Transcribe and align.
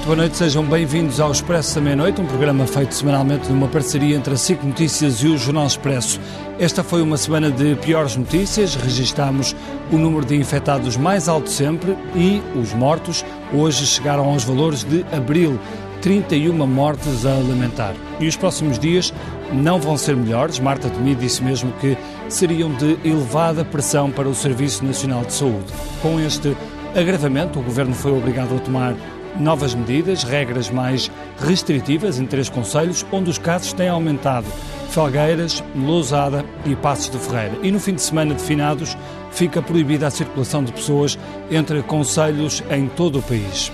Muito 0.00 0.06
boa 0.06 0.16
noite, 0.16 0.38
sejam 0.38 0.64
bem-vindos 0.64 1.20
ao 1.20 1.30
Expresso 1.30 1.74
da 1.74 1.82
Meia-Noite, 1.82 2.22
um 2.22 2.26
programa 2.26 2.66
feito 2.66 2.94
semanalmente 2.94 3.50
numa 3.50 3.68
parceria 3.68 4.16
entre 4.16 4.32
a 4.32 4.36
SIC 4.36 4.64
Notícias 4.64 5.22
e 5.22 5.28
o 5.28 5.36
Jornal 5.36 5.66
Expresso. 5.66 6.18
Esta 6.58 6.82
foi 6.82 7.02
uma 7.02 7.18
semana 7.18 7.50
de 7.50 7.74
piores 7.76 8.16
notícias, 8.16 8.74
registámos 8.76 9.54
o 9.92 9.98
número 9.98 10.24
de 10.24 10.36
infectados 10.36 10.96
mais 10.96 11.28
alto 11.28 11.50
sempre 11.50 11.94
e 12.14 12.40
os 12.58 12.72
mortos 12.72 13.22
hoje 13.52 13.86
chegaram 13.86 14.24
aos 14.24 14.42
valores 14.42 14.84
de 14.84 15.04
abril, 15.14 15.60
31 16.00 16.66
mortes 16.66 17.26
a 17.26 17.34
lamentar. 17.34 17.94
E 18.18 18.26
os 18.26 18.36
próximos 18.36 18.78
dias 18.78 19.12
não 19.52 19.78
vão 19.78 19.98
ser 19.98 20.16
melhores. 20.16 20.58
Marta 20.58 20.88
Temi 20.88 21.14
disse 21.14 21.44
mesmo 21.44 21.72
que 21.72 21.94
seriam 22.26 22.72
de 22.72 22.98
elevada 23.04 23.66
pressão 23.66 24.10
para 24.10 24.26
o 24.26 24.34
Serviço 24.34 24.82
Nacional 24.82 25.26
de 25.26 25.34
Saúde. 25.34 25.70
Com 26.00 26.18
este 26.18 26.56
agravamento, 26.96 27.58
o 27.58 27.62
Governo 27.62 27.94
foi 27.94 28.12
obrigado 28.12 28.56
a 28.56 28.58
tomar 28.58 28.94
novas 29.38 29.74
medidas, 29.74 30.22
regras 30.22 30.70
mais 30.70 31.10
restritivas 31.38 32.18
em 32.18 32.26
três 32.26 32.48
conselhos, 32.48 33.04
onde 33.12 33.30
os 33.30 33.38
casos 33.38 33.72
têm 33.72 33.88
aumentado. 33.88 34.46
Felgueiras, 34.90 35.62
Lousada 35.74 36.44
e 36.66 36.74
Passos 36.74 37.10
de 37.10 37.18
Ferreira. 37.18 37.58
E 37.62 37.70
no 37.70 37.78
fim 37.78 37.94
de 37.94 38.02
semana 38.02 38.34
de 38.34 38.42
finados 38.42 38.96
fica 39.30 39.62
proibida 39.62 40.06
a 40.06 40.10
circulação 40.10 40.64
de 40.64 40.72
pessoas 40.72 41.18
entre 41.50 41.82
conselhos 41.82 42.62
em 42.70 42.88
todo 42.88 43.20
o 43.20 43.22
país. 43.22 43.70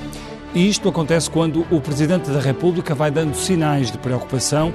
E 0.54 0.68
isto 0.68 0.88
acontece 0.88 1.30
quando 1.30 1.66
o 1.70 1.80
Presidente 1.80 2.30
da 2.30 2.40
República 2.40 2.94
vai 2.94 3.10
dando 3.10 3.34
sinais 3.34 3.90
de 3.90 3.98
preocupação 3.98 4.72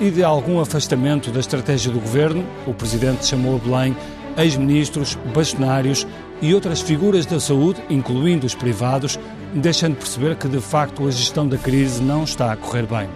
e 0.00 0.10
de 0.10 0.22
algum 0.22 0.60
afastamento 0.60 1.30
da 1.30 1.40
estratégia 1.40 1.90
do 1.90 2.00
governo. 2.00 2.44
O 2.66 2.74
Presidente 2.74 3.26
chamou 3.26 3.56
a 3.56 3.58
Belém 3.58 3.96
ex-ministros, 4.36 5.16
bastonários 5.34 6.06
e 6.42 6.54
outras 6.54 6.80
figuras 6.80 7.24
da 7.24 7.40
saúde, 7.40 7.82
incluindo 7.88 8.46
os 8.46 8.54
privados, 8.54 9.18
deixando 9.54 9.96
perceber 9.96 10.36
que 10.36 10.48
de 10.48 10.60
facto 10.60 11.06
a 11.06 11.10
gestão 11.10 11.46
da 11.46 11.56
crise 11.56 12.02
não 12.02 12.24
está 12.24 12.52
a 12.52 12.56
correr 12.56 12.86
bem. 12.86 13.08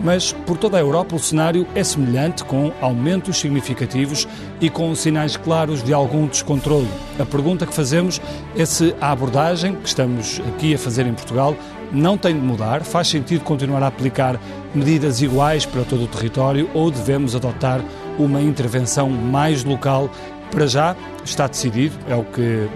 Mas 0.00 0.32
por 0.32 0.56
toda 0.58 0.76
a 0.76 0.80
Europa 0.80 1.14
o 1.14 1.18
cenário 1.18 1.66
é 1.74 1.84
semelhante, 1.84 2.44
com 2.44 2.72
aumentos 2.80 3.38
significativos 3.38 4.26
e 4.60 4.68
com 4.68 4.94
sinais 4.94 5.36
claros 5.36 5.82
de 5.82 5.92
algum 5.92 6.26
descontrole. 6.26 6.88
A 7.18 7.24
pergunta 7.24 7.66
que 7.66 7.72
fazemos 7.72 8.20
é 8.56 8.64
se 8.64 8.94
a 9.00 9.12
abordagem 9.12 9.76
que 9.76 9.86
estamos 9.86 10.40
aqui 10.48 10.74
a 10.74 10.78
fazer 10.78 11.06
em 11.06 11.14
Portugal 11.14 11.56
não 11.92 12.18
tem 12.18 12.34
de 12.34 12.44
mudar, 12.44 12.82
faz 12.82 13.08
sentido 13.08 13.44
continuar 13.44 13.82
a 13.82 13.86
aplicar 13.86 14.40
medidas 14.74 15.22
iguais 15.22 15.64
para 15.64 15.84
todo 15.84 16.04
o 16.04 16.08
território 16.08 16.68
ou 16.74 16.90
devemos 16.90 17.36
adotar 17.36 17.80
uma 18.18 18.40
intervenção 18.40 19.08
mais 19.08 19.62
local 19.62 20.10
para 20.50 20.66
já 20.66 20.96
está 21.24 21.46
decidido, 21.46 21.96
é 22.08 22.14
o 22.14 22.24
que 22.24 22.68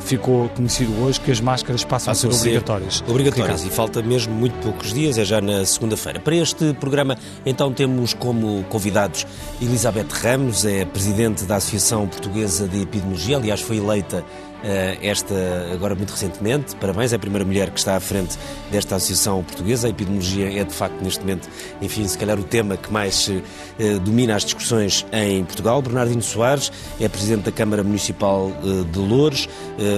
ficou 0.00 0.48
conhecido 0.50 0.92
hoje, 1.02 1.20
que 1.20 1.30
as 1.30 1.40
máscaras 1.40 1.84
passam 1.84 2.12
a 2.12 2.14
ser 2.14 2.28
obrigatórias. 2.28 3.02
Obrigatórias 3.08 3.62
Ricardo. 3.62 3.72
e 3.72 3.76
falta 3.76 4.02
mesmo 4.02 4.34
muito 4.34 4.54
poucos 4.62 4.92
dias, 4.92 5.18
é 5.18 5.24
já 5.24 5.40
na 5.40 5.64
segunda-feira. 5.64 6.20
Para 6.20 6.36
este 6.36 6.72
programa, 6.74 7.16
então, 7.44 7.72
temos 7.72 8.14
como 8.14 8.64
convidados 8.64 9.26
Elizabeth 9.60 10.08
Ramos, 10.10 10.64
é 10.64 10.84
presidente 10.84 11.44
da 11.44 11.56
Associação 11.56 12.06
Portuguesa 12.06 12.68
de 12.68 12.82
Epidemiologia, 12.82 13.36
aliás, 13.36 13.60
foi 13.60 13.78
eleita 13.78 14.18
eh, 14.18 14.51
esta 15.00 15.34
agora 15.72 15.94
muito 15.94 16.10
recentemente. 16.10 16.76
Parabéns, 16.76 17.12
é 17.12 17.16
a 17.16 17.18
primeira 17.18 17.44
mulher 17.44 17.70
que 17.70 17.78
está 17.78 17.96
à 17.96 18.00
frente 18.00 18.38
desta 18.70 18.96
associação 18.96 19.42
portuguesa. 19.42 19.86
A 19.86 19.90
epidemiologia 19.90 20.60
é 20.60 20.64
de 20.64 20.72
facto 20.72 21.02
neste 21.02 21.20
momento, 21.20 21.48
enfim, 21.80 22.06
se 22.06 22.16
calhar 22.16 22.38
o 22.38 22.44
tema 22.44 22.76
que 22.76 22.92
mais 22.92 23.30
eh, 23.78 23.98
domina 23.98 24.36
as 24.36 24.44
discussões 24.44 25.04
em 25.12 25.44
Portugal. 25.44 25.82
Bernardino 25.82 26.22
Soares 26.22 26.70
é 27.00 27.08
presidente 27.08 27.44
da 27.44 27.52
Câmara 27.52 27.82
Municipal 27.82 28.50
eh, 28.50 28.84
de 28.90 28.98
Louros, 28.98 29.48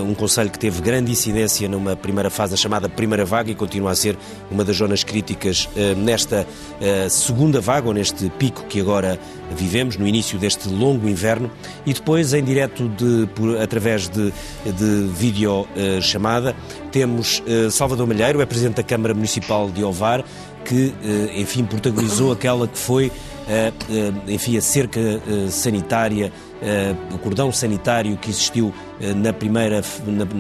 um 0.06 0.14
conselho 0.14 0.50
que 0.50 0.58
teve 0.58 0.80
grande 0.80 1.10
incidência 1.10 1.68
numa 1.68 1.94
primeira 1.94 2.30
fase, 2.30 2.54
a 2.54 2.56
chamada 2.56 2.88
primeira 2.88 3.24
vaga, 3.24 3.50
e 3.50 3.54
continua 3.54 3.90
a 3.90 3.94
ser 3.94 4.16
uma 4.50 4.64
das 4.64 4.76
zonas 4.76 5.04
críticas 5.04 5.68
nesta 5.96 6.46
segunda 7.10 7.60
vaga, 7.60 7.88
ou 7.88 7.94
neste 7.94 8.30
pico 8.30 8.64
que 8.64 8.80
agora 8.80 9.18
vivemos, 9.54 9.96
no 9.96 10.06
início 10.06 10.38
deste 10.38 10.68
longo 10.68 11.08
inverno, 11.08 11.50
e 11.84 11.92
depois 11.92 12.32
em 12.32 12.42
direto 12.42 12.88
de, 12.88 13.26
por, 13.34 13.60
através 13.60 14.08
de 14.08 14.32
de 14.64 15.08
videochamada. 15.12 16.54
Temos 16.90 17.42
eh, 17.46 17.70
Salvador 17.70 18.06
Malheiro, 18.06 18.40
é 18.40 18.46
Presidente 18.46 18.76
da 18.76 18.82
Câmara 18.82 19.14
Municipal 19.14 19.70
de 19.70 19.84
Ovar, 19.84 20.24
que, 20.64 20.92
eh, 21.04 21.40
enfim, 21.40 21.64
protagonizou 21.64 22.32
aquela 22.32 22.66
que 22.66 22.78
foi, 22.78 23.12
enfim, 24.26 24.56
a 24.56 24.60
cerca 24.60 25.00
sanitária, 25.50 26.32
o 27.12 27.18
cordão 27.18 27.52
sanitário 27.52 28.16
que 28.16 28.30
existiu 28.30 28.72
na 29.16 29.32
primeira, 29.32 29.82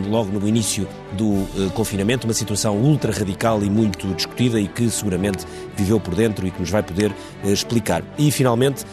logo 0.08 0.38
no 0.38 0.48
início 0.48 0.88
do 1.12 1.46
confinamento, 1.74 2.26
uma 2.26 2.32
situação 2.32 2.76
ultra 2.76 3.12
radical 3.12 3.62
e 3.62 3.68
muito 3.68 4.06
discutida 4.14 4.58
e 4.58 4.66
que 4.66 4.88
seguramente 4.88 5.44
viveu 5.76 6.00
por 6.00 6.14
dentro 6.14 6.46
e 6.46 6.50
que 6.50 6.60
nos 6.60 6.70
vai 6.70 6.82
poder 6.82 7.12
explicar. 7.44 8.02
E, 8.16 8.30
finalmente, 8.30 8.84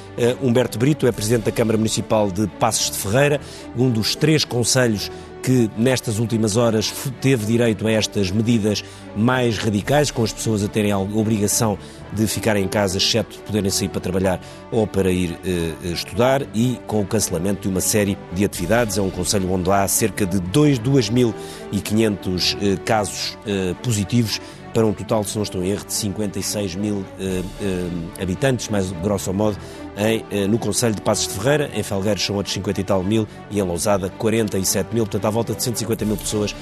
Humberto 0.42 0.78
Brito 0.78 1.08
é 1.08 1.12
Presidente 1.12 1.44
da 1.44 1.52
Câmara 1.52 1.78
Municipal 1.78 2.30
de 2.30 2.48
Passos 2.48 2.92
de 2.92 2.98
Ferreira, 2.98 3.40
um 3.78 3.90
dos 3.90 4.16
três 4.16 4.44
conselhos 4.44 5.10
que 5.42 5.70
nestas 5.78 6.20
últimas 6.20 6.56
horas 6.56 6.94
teve 7.20 7.46
direito 7.46 7.86
a 7.88 7.92
estas 7.92 8.32
medidas 8.32 8.84
mais 9.16 9.58
radicais, 9.58 10.12
com 10.12 10.24
as 10.24 10.32
pessoas 10.32 10.64
a 10.64 10.68
terem 10.68 10.92
a 10.92 11.00
obrigação 11.00 11.80
de 12.14 12.28
ficar 12.28 12.56
em 12.58 12.68
casa, 12.68 12.98
exceto 12.98 13.40
poderem 13.40 13.72
sair 13.72 13.90
para 13.90 14.02
trabalhar 14.02 14.40
ou 14.72 14.86
para 14.86 15.12
ir 15.12 15.36
eh, 15.46 15.74
estudar, 15.92 16.46
e 16.54 16.80
com 16.86 17.02
o 17.02 17.06
cancelamento 17.06 17.62
de 17.62 17.70
uma 17.70 17.82
série 17.82 18.16
de 18.34 18.46
atividades. 18.46 18.98
É 18.98 19.02
um 19.02 19.10
conselho 19.10 19.52
onde 19.52 19.72
há 19.72 19.88
cerca 19.88 20.26
de 20.26 20.40
2.500 20.40 22.58
eh, 22.62 22.78
casos 22.86 23.38
eh, 23.46 23.74
positivos 23.82 24.40
para 24.74 24.86
um 24.86 24.94
total, 24.94 25.24
se 25.24 25.36
não 25.36 25.44
estou 25.44 25.64
em 25.64 25.70
erro, 25.70 25.86
de 25.86 25.94
56 25.94 26.76
mil 26.76 27.06
eh, 27.20 27.42
eh, 27.62 28.22
habitantes, 28.22 28.70
mais 28.70 28.92
grosso 28.92 29.34
modo, 29.34 29.58
em, 29.98 30.26
eh, 30.32 30.48
no 30.48 30.58
Conselho 30.58 30.96
de 30.96 31.02
Passos 31.02 31.28
de 31.28 31.34
Ferreira, 31.34 31.70
em 31.74 31.84
Felgueiros 31.84 32.24
são 32.24 32.36
outros 32.38 32.54
50 32.54 32.80
e 32.80 32.84
tal 32.84 33.04
mil 33.04 33.28
e 33.50 33.60
em 33.60 33.64
Lousada 33.64 34.10
47 34.10 34.94
mil, 34.94 35.04
portanto 35.04 35.26
à 35.26 35.30
volta 35.30 35.54
de 35.54 35.62
150 35.62 36.06
mil 36.06 36.18
pessoas 36.18 36.56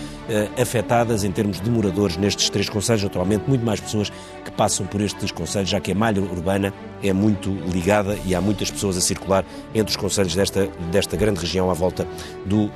afetadas 0.59 1.23
em 1.23 1.31
termos 1.31 1.59
de 1.59 1.69
moradores 1.69 2.15
nestes 2.15 2.49
três 2.49 2.69
conselhos, 2.69 3.03
atualmente 3.03 3.43
muito 3.47 3.65
mais 3.65 3.79
pessoas 3.79 4.11
que 4.43 4.51
passam 4.51 4.85
por 4.85 5.01
estes 5.01 5.31
conselhos, 5.31 5.69
já 5.69 5.79
que 5.79 5.91
a 5.91 5.95
malha 5.95 6.21
urbana 6.21 6.73
é 7.01 7.11
muito 7.11 7.49
ligada 7.71 8.17
e 8.25 8.35
há 8.35 8.41
muitas 8.41 8.69
pessoas 8.69 8.97
a 8.97 9.01
circular 9.01 9.43
entre 9.73 9.89
os 9.91 9.95
conselhos 9.95 10.35
desta, 10.35 10.67
desta 10.91 11.17
grande 11.17 11.39
região 11.39 11.71
à 11.71 11.73
volta 11.73 12.07
do 12.45 12.69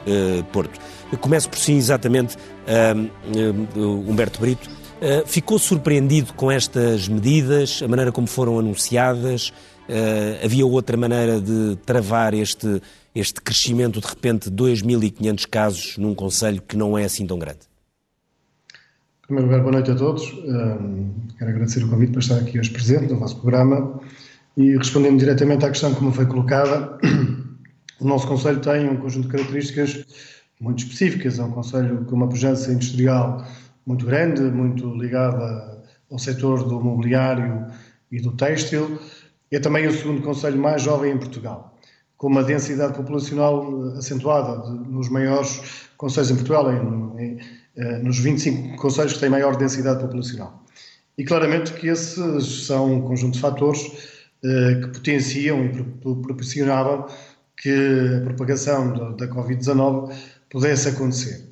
Porto. 0.51 0.79
Começo 1.21 1.47
por 1.47 1.59
si 1.59 1.73
exatamente, 1.73 2.37
Humberto 4.07 4.39
Brito, 4.39 4.67
eh, 5.03 5.23
ficou 5.25 5.59
surpreendido 5.59 6.33
com 6.33 6.49
estas 6.49 7.09
medidas, 7.09 7.81
a 7.83 7.87
maneira 7.89 8.09
como 8.09 8.25
foram 8.25 8.57
anunciadas? 8.57 9.49
Uh, 9.89 10.45
havia 10.45 10.65
outra 10.65 10.95
maneira 10.95 11.41
de 11.41 11.75
travar 11.85 12.33
este, 12.33 12.81
este 13.13 13.41
crescimento 13.41 13.99
de 13.99 14.07
repente 14.07 14.49
de 14.49 14.55
2.500 14.55 15.45
casos 15.45 15.97
num 15.97 16.15
Conselho 16.15 16.61
que 16.61 16.77
não 16.77 16.97
é 16.97 17.03
assim 17.03 17.27
tão 17.27 17.37
grande? 17.37 17.59
Em 19.23 19.27
primeiro 19.27 19.49
lugar, 19.49 19.61
boa 19.61 19.73
noite 19.73 19.91
a 19.91 19.95
todos. 19.95 20.23
Um, 20.31 21.11
quero 21.37 21.51
agradecer 21.51 21.83
o 21.83 21.89
convite 21.89 22.13
para 22.13 22.21
estar 22.21 22.37
aqui 22.37 22.57
hoje 22.57 22.69
presente 22.69 23.11
no 23.11 23.19
vosso 23.19 23.35
programa 23.41 23.99
e 24.55 24.77
respondendo 24.77 25.19
diretamente 25.19 25.65
à 25.65 25.69
questão 25.69 25.93
como 25.93 26.13
foi 26.13 26.27
colocada, 26.27 26.97
o 27.99 28.07
nosso 28.07 28.25
Conselho 28.25 28.61
tem 28.61 28.87
um 28.87 28.95
conjunto 28.95 29.27
de 29.27 29.33
características 29.33 30.05
muito 30.61 30.79
específicas. 30.79 31.39
É 31.39 31.43
um 31.43 31.51
Conselho 31.51 32.05
com 32.05 32.15
uma 32.15 32.29
pujança 32.29 32.71
industrial 32.71 33.45
muito 33.85 34.05
grande, 34.05 34.41
muito 34.41 34.93
ligada 34.95 35.83
ao 36.11 36.19
setor 36.19 36.63
do 36.63 36.79
mobiliário 36.79 37.67
e 38.11 38.19
do 38.21 38.31
têxtil. 38.31 38.99
É 39.51 39.59
também 39.59 39.87
o 39.87 39.91
segundo 39.91 40.21
conselho 40.21 40.57
mais 40.59 40.81
jovem 40.81 41.13
em 41.13 41.17
Portugal, 41.17 41.77
com 42.17 42.27
uma 42.27 42.43
densidade 42.43 42.93
populacional 42.93 43.93
acentuada 43.97 44.61
de, 44.63 44.89
nos 44.89 45.09
maiores 45.09 45.89
conselhos 45.97 46.31
em 46.31 46.35
Portugal, 46.35 46.71
em, 46.71 47.21
em, 47.21 47.39
eh, 47.75 47.99
nos 47.99 48.19
25 48.19 48.77
conselhos 48.77 49.13
que 49.13 49.19
têm 49.19 49.29
maior 49.29 49.55
densidade 49.55 49.99
populacional. 49.99 50.63
E 51.17 51.23
claramente 51.23 51.73
que 51.73 51.87
esses 51.87 52.65
são 52.65 52.93
um 52.93 53.01
conjunto 53.01 53.33
de 53.33 53.39
fatores 53.39 53.81
eh, 54.43 54.79
que 54.81 54.87
potenciam 54.87 55.63
e 55.63 55.69
proporcionavam 56.21 57.07
que 57.55 58.17
a 58.17 58.25
propagação 58.25 58.91
da, 58.93 59.25
da 59.25 59.27
Covid-19 59.27 60.13
pudesse 60.49 60.89
acontecer. 60.89 61.47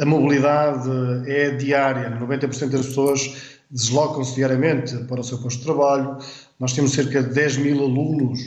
A 0.00 0.04
mobilidade 0.04 0.90
é 1.26 1.50
diária, 1.50 2.18
90% 2.20 2.70
das 2.70 2.86
pessoas 2.86 3.60
deslocam-se 3.70 4.34
diariamente 4.34 4.96
para 5.04 5.20
o 5.20 5.24
seu 5.24 5.38
posto 5.38 5.58
de 5.58 5.64
trabalho. 5.64 6.18
Nós 6.58 6.72
temos 6.72 6.92
cerca 6.92 7.22
de 7.22 7.32
10 7.32 7.58
mil 7.58 7.80
alunos 7.80 8.40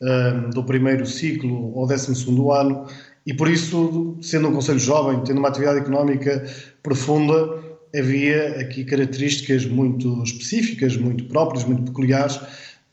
um, 0.00 0.50
do 0.50 0.62
primeiro 0.62 1.04
ciclo 1.04 1.74
ou 1.74 1.86
12 1.86 2.26
ano 2.52 2.86
e 3.26 3.34
por 3.34 3.48
isso, 3.48 4.16
sendo 4.22 4.48
um 4.48 4.52
Conselho 4.52 4.78
jovem, 4.78 5.22
tendo 5.24 5.38
uma 5.38 5.48
atividade 5.48 5.80
económica 5.80 6.46
profunda, 6.82 7.58
havia 7.94 8.60
aqui 8.60 8.84
características 8.84 9.66
muito 9.66 10.22
específicas, 10.22 10.96
muito 10.96 11.24
próprias, 11.24 11.64
muito 11.64 11.82
peculiares, 11.82 12.40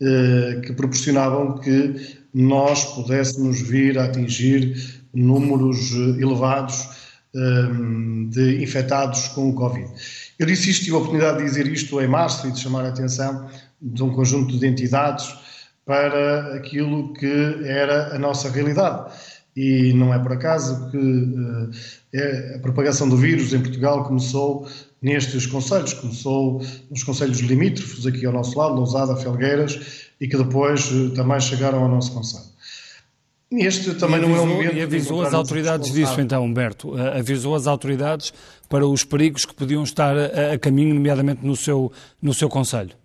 eh, 0.02 0.62
que 0.66 0.74
proporcionavam 0.74 1.56
que 1.60 2.18
nós 2.34 2.84
pudéssemos 2.96 3.62
vir 3.62 3.98
a 3.98 4.06
atingir 4.06 4.76
números 5.14 5.94
elevados 5.94 7.05
Ehm, 7.36 8.30
de 8.30 8.64
infectados 8.64 9.28
com 9.30 9.50
o 9.50 9.54
Covid. 9.54 9.92
Eu 10.40 10.46
disse 10.46 10.70
isto, 10.70 10.86
tive 10.86 10.96
a 10.96 11.00
oportunidade 11.00 11.40
de 11.40 11.44
dizer 11.44 11.68
isto 11.68 12.00
em 12.00 12.08
março 12.08 12.48
e 12.48 12.52
de 12.52 12.60
chamar 12.62 12.86
a 12.86 12.90
atenção 12.90 13.50
de 13.82 14.02
um 14.04 14.10
conjunto 14.10 14.58
de 14.58 14.66
entidades 14.66 15.36
para 15.86 16.56
aquilo 16.56 17.12
que 17.14 17.62
era 17.66 18.16
a 18.16 18.20
nossa 18.20 18.50
realidade. 18.50 19.12
E 19.54 19.92
não 19.94 20.14
é 20.14 20.20
por 20.20 20.32
acaso 20.32 20.90
que 20.92 20.98
uh, 20.98 22.56
a 22.56 22.60
propagação 22.60 23.10
do 23.10 23.18
vírus 23.18 23.54
em 23.54 23.60
Portugal 23.60 24.06
começou 24.06 24.66
nestes 25.02 25.46
conselhos, 25.46 25.94
começou 25.94 26.62
nos 26.90 27.04
conselhos 27.04 27.40
limítrofes, 27.40 28.06
aqui 28.06 28.26
ao 28.26 28.32
nosso 28.32 28.58
lado, 28.58 28.76
Lousada, 28.76 29.14
Felgueiras, 29.18 30.10
e 30.22 30.28
que 30.28 30.38
depois 30.38 30.90
uh, 30.90 31.10
também 31.10 31.40
chegaram 31.42 31.84
ao 31.84 31.90
nosso 31.90 32.14
conselho. 32.14 32.55
Este 33.58 33.94
também 33.96 34.18
avisou, 34.18 34.36
não 34.36 34.38
é 34.38 34.42
o 34.42 34.48
momento. 34.48 34.76
E 34.76 34.82
avisou 34.82 35.22
as 35.22 35.34
autoridades 35.34 35.92
disso, 35.92 36.20
então, 36.20 36.44
Humberto? 36.44 36.96
Avisou 36.98 37.56
as 37.56 37.68
autoridades 37.68 38.34
para 38.70 38.86
os 38.86 39.04
perigos 39.04 39.46
que 39.46 39.54
podiam 39.54 39.84
estar 39.84 40.16
a, 40.18 40.54
a 40.54 40.60
caminho, 40.60 40.94
nomeadamente 40.94 41.46
no 41.46 41.56
seu, 41.56 41.92
no 42.22 42.34
seu 42.34 42.50
Conselho? 42.50 42.96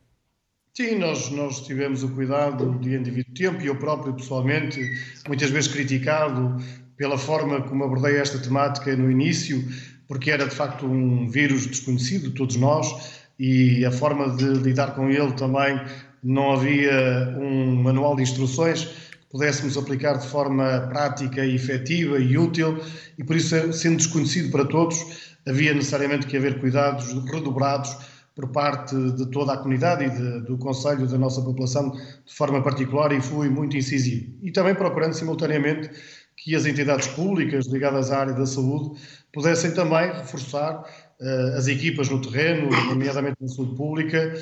Sim, 0.72 0.98
nós, 0.98 1.30
nós 1.30 1.60
tivemos 1.60 2.02
o 2.02 2.08
cuidado 2.08 2.78
de 2.78 2.94
indivíduo 2.94 3.34
tempo 3.34 3.62
e 3.62 3.66
eu 3.66 3.76
próprio, 3.76 4.14
pessoalmente, 4.14 4.80
muitas 5.26 5.50
vezes 5.50 5.70
criticado 5.70 6.56
pela 6.96 7.18
forma 7.18 7.62
como 7.62 7.84
abordei 7.84 8.16
esta 8.16 8.38
temática 8.38 8.94
no 8.96 9.10
início, 9.10 9.62
porque 10.06 10.30
era 10.30 10.46
de 10.46 10.54
facto 10.54 10.86
um 10.86 11.28
vírus 11.28 11.66
desconhecido, 11.66 12.30
todos 12.32 12.56
nós, 12.56 13.20
e 13.38 13.84
a 13.84 13.90
forma 13.90 14.36
de 14.36 14.44
lidar 14.44 14.94
com 14.94 15.08
ele 15.10 15.32
também 15.32 15.80
não 16.22 16.52
havia 16.52 17.36
um 17.38 17.74
manual 17.76 18.14
de 18.14 18.22
instruções 18.22 18.88
pudéssemos 19.30 19.76
aplicar 19.76 20.18
de 20.18 20.26
forma 20.26 20.88
prática 20.88 21.46
efetiva 21.46 22.18
e 22.18 22.36
útil, 22.36 22.78
e 23.16 23.24
por 23.24 23.36
isso, 23.36 23.72
sendo 23.72 23.96
desconhecido 23.96 24.50
para 24.50 24.64
todos, 24.64 25.34
havia 25.46 25.72
necessariamente 25.72 26.26
que 26.26 26.36
haver 26.36 26.60
cuidados 26.60 27.12
redobrados 27.30 27.96
por 28.34 28.48
parte 28.48 28.94
de 29.12 29.26
toda 29.30 29.52
a 29.52 29.56
comunidade 29.56 30.04
e 30.04 30.10
de, 30.10 30.40
do 30.42 30.58
Conselho 30.58 31.06
da 31.06 31.18
nossa 31.18 31.42
população 31.42 31.90
de 31.90 32.34
forma 32.34 32.62
particular 32.62 33.12
e 33.12 33.20
fui 33.20 33.48
muito 33.48 33.76
incisivo. 33.76 34.32
E 34.42 34.50
também 34.50 34.74
procurando 34.74 35.14
simultaneamente 35.14 35.90
que 36.36 36.56
as 36.56 36.64
entidades 36.64 37.06
públicas 37.08 37.66
ligadas 37.66 38.10
à 38.10 38.20
área 38.20 38.32
da 38.32 38.46
saúde 38.46 38.98
pudessem 39.32 39.72
também 39.72 40.10
reforçar 40.12 40.80
uh, 40.80 41.56
as 41.58 41.66
equipas 41.66 42.08
no 42.08 42.20
terreno, 42.20 42.70
nomeadamente 42.88 43.36
na 43.40 43.48
saúde 43.48 43.76
pública, 43.76 44.32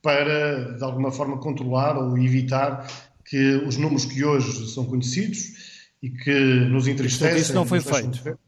para 0.00 0.74
de 0.76 0.82
alguma 0.82 1.12
forma 1.12 1.38
controlar 1.38 1.96
ou 1.96 2.16
evitar 2.16 2.86
que 3.24 3.56
os 3.66 3.76
números 3.76 4.04
que 4.04 4.24
hoje 4.24 4.72
são 4.72 4.84
conhecidos 4.84 5.62
e 6.02 6.10
que 6.10 6.34
nos 6.68 6.88
entristecem. 6.88 7.40
Isso 7.40 7.54
não 7.54 7.64
foi 7.64 7.80
feito. 7.80 8.38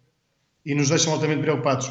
E 0.67 0.75
nos 0.75 0.89
deixam 0.89 1.13
altamente 1.13 1.43
preocupados. 1.43 1.91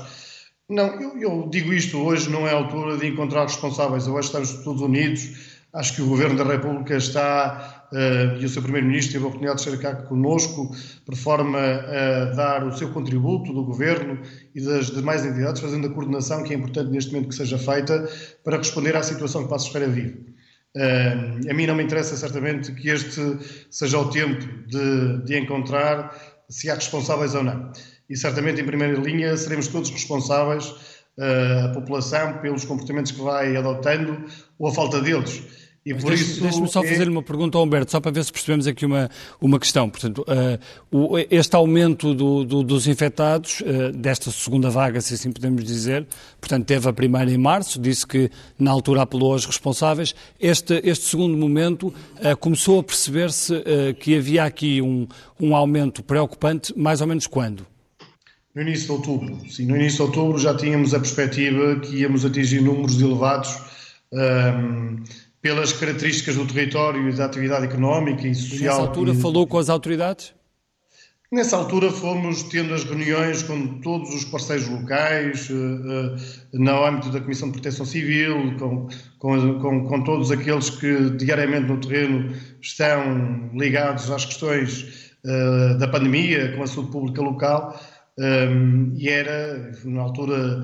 Não, 0.70 1.00
eu, 1.00 1.18
eu, 1.18 1.50
digo 1.50 1.74
isto 1.74 1.98
hoje, 2.00 2.30
não 2.30 2.48
é 2.48 2.52
a 2.52 2.56
altura 2.56 2.98
de 2.98 3.08
encontrar 3.08 3.44
responsáveis. 3.44 4.08
Hoje 4.08 4.28
estamos 4.28 4.54
todos 4.64 4.82
unidos. 4.82 5.54
Acho 5.74 5.96
que 5.96 6.02
o 6.02 6.08
Governo 6.08 6.38
da 6.38 6.44
República 6.44 6.96
está, 6.96 7.88
uh, 7.92 8.40
e 8.40 8.46
o 8.46 8.50
seu 8.50 8.62
Primeiro-Ministro 8.62 9.14
teve 9.14 9.26
a 9.26 9.28
oportunidade 9.28 9.64
de 9.64 9.70
estar 9.70 9.96
cá 9.96 10.02
conosco, 10.04 10.76
por 11.04 11.16
forma 11.16 11.60
a 11.60 12.26
dar 12.26 12.64
o 12.64 12.78
seu 12.78 12.92
contributo 12.92 13.52
do 13.52 13.64
Governo 13.64 14.20
e 14.54 14.62
das 14.62 14.92
demais 14.92 15.26
entidades, 15.26 15.62
fazendo 15.62 15.88
a 15.88 15.90
coordenação 15.90 16.44
que 16.44 16.54
é 16.54 16.58
importante 16.58 16.92
neste 16.92 17.12
momento 17.12 17.30
que 17.30 17.36
seja 17.36 17.58
feita 17.58 18.08
para 18.44 18.58
responder 18.58 18.96
à 18.96 19.02
situação 19.02 19.44
que 19.44 19.50
Passos 19.50 19.70
Ferreira 19.70 19.92
vive. 19.92 20.33
Uh, 20.76 21.50
a 21.50 21.54
mim 21.54 21.68
não 21.68 21.76
me 21.76 21.84
interessa 21.84 22.18
certamente 22.18 22.72
que 22.72 22.90
este 22.90 23.38
seja 23.70 24.00
o 24.00 24.10
tempo 24.10 24.44
de, 24.68 25.24
de, 25.24 25.38
encontrar 25.38 26.16
se 26.50 26.70
há 26.70 26.76
responsáveis 26.76 27.36
ou 27.36 27.44
não. 27.44 27.72
E 28.10 28.18
certamente, 28.18 28.60
em 28.60 28.66
primeira 28.66 29.00
linha, 29.00 29.38
seremos 29.38 29.68
todos 29.68 29.92
responsáveis, 29.92 30.66
uh, 31.18 31.66
a 31.66 31.74
população, 31.74 32.40
pelos 32.40 32.66
comportamentos 32.66 33.12
que 33.12 33.22
vai 33.22 33.56
adotando 33.56 34.26
ou 34.58 34.68
a 34.68 34.74
falta 34.74 35.00
deles. 35.00 35.44
E 35.86 35.94
por 35.94 36.10
deixe, 36.10 36.24
isso. 36.24 36.42
Deixe-me 36.42 36.68
só 36.70 36.82
é... 36.82 36.88
fazer 36.88 37.10
uma 37.10 37.22
pergunta 37.22 37.58
ao 37.58 37.64
Humberto, 37.66 37.92
só 37.92 38.00
para 38.00 38.12
ver 38.12 38.24
se 38.24 38.32
percebemos 38.32 38.68
aqui 38.68 38.86
uma, 38.86 39.10
uma 39.42 39.60
questão. 39.60 39.90
Portanto, 39.90 40.24
uh, 40.24 40.60
o, 40.90 41.18
este 41.30 41.56
aumento 41.56 42.14
do, 42.14 42.46
do, 42.46 42.64
dos 42.64 42.88
infectados, 42.88 43.60
uh, 43.62 43.92
desta 43.92 44.32
segunda 44.32 44.70
vaga, 44.70 45.02
se 45.02 45.14
assim 45.14 45.32
podemos 45.32 45.64
dizer, 45.66 46.08
portanto, 46.40 46.66
teve 46.66 46.88
a 46.88 46.94
primeira 46.94 47.30
em 47.30 47.38
março, 47.38 47.80
disse 47.82 48.08
que 48.08 48.32
na 48.58 48.72
altura 48.72 49.02
apelou 49.02 49.34
aos 49.34 49.46
responsáveis. 49.46 50.16
Este, 50.40 50.80
este 50.86 51.06
segundo 51.06 51.36
momento 51.36 51.88
uh, 51.88 52.38
começou 52.40 52.80
a 52.80 52.84
perceber-se 52.84 53.54
que 54.00 54.16
havia 54.16 54.44
aqui 54.46 54.82
um, 54.82 55.08
um 55.40 55.56
aumento 55.56 56.02
preocupante, 56.02 56.74
mais 56.78 57.02
ou 57.02 57.08
menos 57.08 57.28
quando? 57.28 57.66
No 58.56 58.62
início 58.62 58.86
de 58.86 58.92
outubro. 58.92 59.40
Sim, 59.50 59.66
no 59.66 59.76
início 59.76 59.98
de 59.98 60.02
outubro 60.04 60.38
já 60.38 60.56
tínhamos 60.56 60.94
a 60.94 61.00
perspectiva 61.00 61.80
que 61.80 61.98
íamos 61.98 62.24
atingir 62.24 62.62
números 62.62 63.02
elevados. 63.02 63.58
Um, 64.12 65.04
pelas 65.44 65.74
características 65.74 66.38
do 66.38 66.48
território 66.48 67.10
e 67.10 67.14
da 67.14 67.26
atividade 67.26 67.66
económica 67.66 68.26
e 68.26 68.34
social. 68.34 68.60
E 68.60 68.64
nessa 68.64 68.80
altura 68.80 69.12
e... 69.12 69.16
falou 69.16 69.46
com 69.46 69.58
as 69.58 69.70
autoridades? 69.70 70.34
Nessa 71.30 71.58
altura 71.58 71.92
fomos 71.92 72.44
tendo 72.44 72.74
as 72.74 72.84
reuniões 72.84 73.44
com 73.44 73.80
todos 73.82 74.14
os 74.14 74.24
parceiros 74.24 74.70
locais, 74.70 75.50
uh, 75.50 75.54
uh, 75.54 76.16
no 76.54 76.86
âmbito 76.86 77.10
da 77.10 77.20
Comissão 77.20 77.50
de 77.50 77.54
Proteção 77.54 77.86
Civil, 77.86 78.56
com, 78.58 78.88
com, 79.18 79.60
com, 79.60 79.88
com, 79.88 80.04
todos 80.04 80.32
aqueles 80.32 80.70
que 80.70 81.10
diariamente 81.18 81.68
no 81.68 81.78
terreno 81.78 82.34
estão 82.62 83.50
ligados 83.54 84.12
às 84.12 84.26
questões 84.26 85.12
uh, 85.26 85.78
da 85.80 85.88
pandemia, 85.88 86.56
com 86.56 86.64
a 86.64 86.68
saúde 86.68 86.92
pública 86.92 87.22
local, 87.22 87.78
um, 88.20 88.94
e 88.96 89.10
era, 89.10 89.72
na 89.86 90.02
altura, 90.02 90.64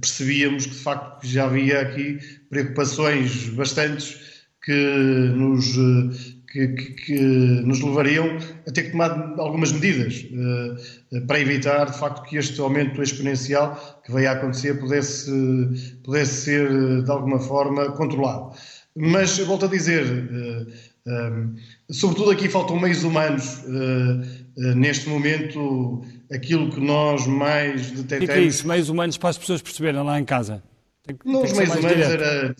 percebíamos 0.00 0.66
que 0.66 0.72
de 0.72 0.82
facto 0.82 1.26
já 1.26 1.44
havia 1.44 1.80
aqui 1.80 2.18
preocupações 2.50 3.48
bastantes 3.50 4.44
que 4.62 5.32
nos, 5.34 5.74
que, 6.50 6.68
que, 6.68 6.92
que 6.92 7.20
nos 7.64 7.80
levariam 7.80 8.36
a 8.66 8.70
ter 8.70 8.84
que 8.84 8.90
tomar 8.90 9.12
algumas 9.38 9.72
medidas 9.72 10.26
uh, 10.32 11.26
para 11.26 11.40
evitar 11.40 11.90
de 11.90 11.98
facto 11.98 12.22
que 12.28 12.36
este 12.36 12.60
aumento 12.60 13.02
exponencial 13.02 14.02
que 14.04 14.12
veio 14.12 14.28
a 14.28 14.32
acontecer 14.32 14.78
pudesse, 14.78 15.30
pudesse 16.04 16.44
ser 16.44 17.02
de 17.02 17.10
alguma 17.10 17.38
forma 17.38 17.92
controlado. 17.92 18.54
Mas 18.94 19.38
volto 19.38 19.66
a 19.66 19.68
dizer, 19.68 20.04
uh, 20.04 20.66
um, 21.06 21.56
sobretudo 21.90 22.32
aqui 22.32 22.48
faltam 22.48 22.78
meios 22.78 23.04
humanos 23.04 23.62
uh, 23.64 24.74
neste 24.74 25.08
momento 25.08 26.04
aquilo 26.30 26.70
que 26.70 26.80
nós 26.80 27.26
mais 27.26 27.90
detectamos. 27.90 28.24
O 28.24 28.26
que 28.26 28.32
é 28.32 28.40
isso? 28.42 28.66
Meios 28.66 28.88
humanos 28.88 29.18
para 29.18 29.30
as 29.30 29.38
pessoas 29.38 29.60
perceberem 29.60 30.02
lá 30.02 30.18
em 30.18 30.24
casa? 30.24 30.62
Tem, 31.04 31.16
não, 31.24 31.42
os 31.42 31.52
meios 31.52 31.74
humanos 31.74 32.06
era. 32.06 32.54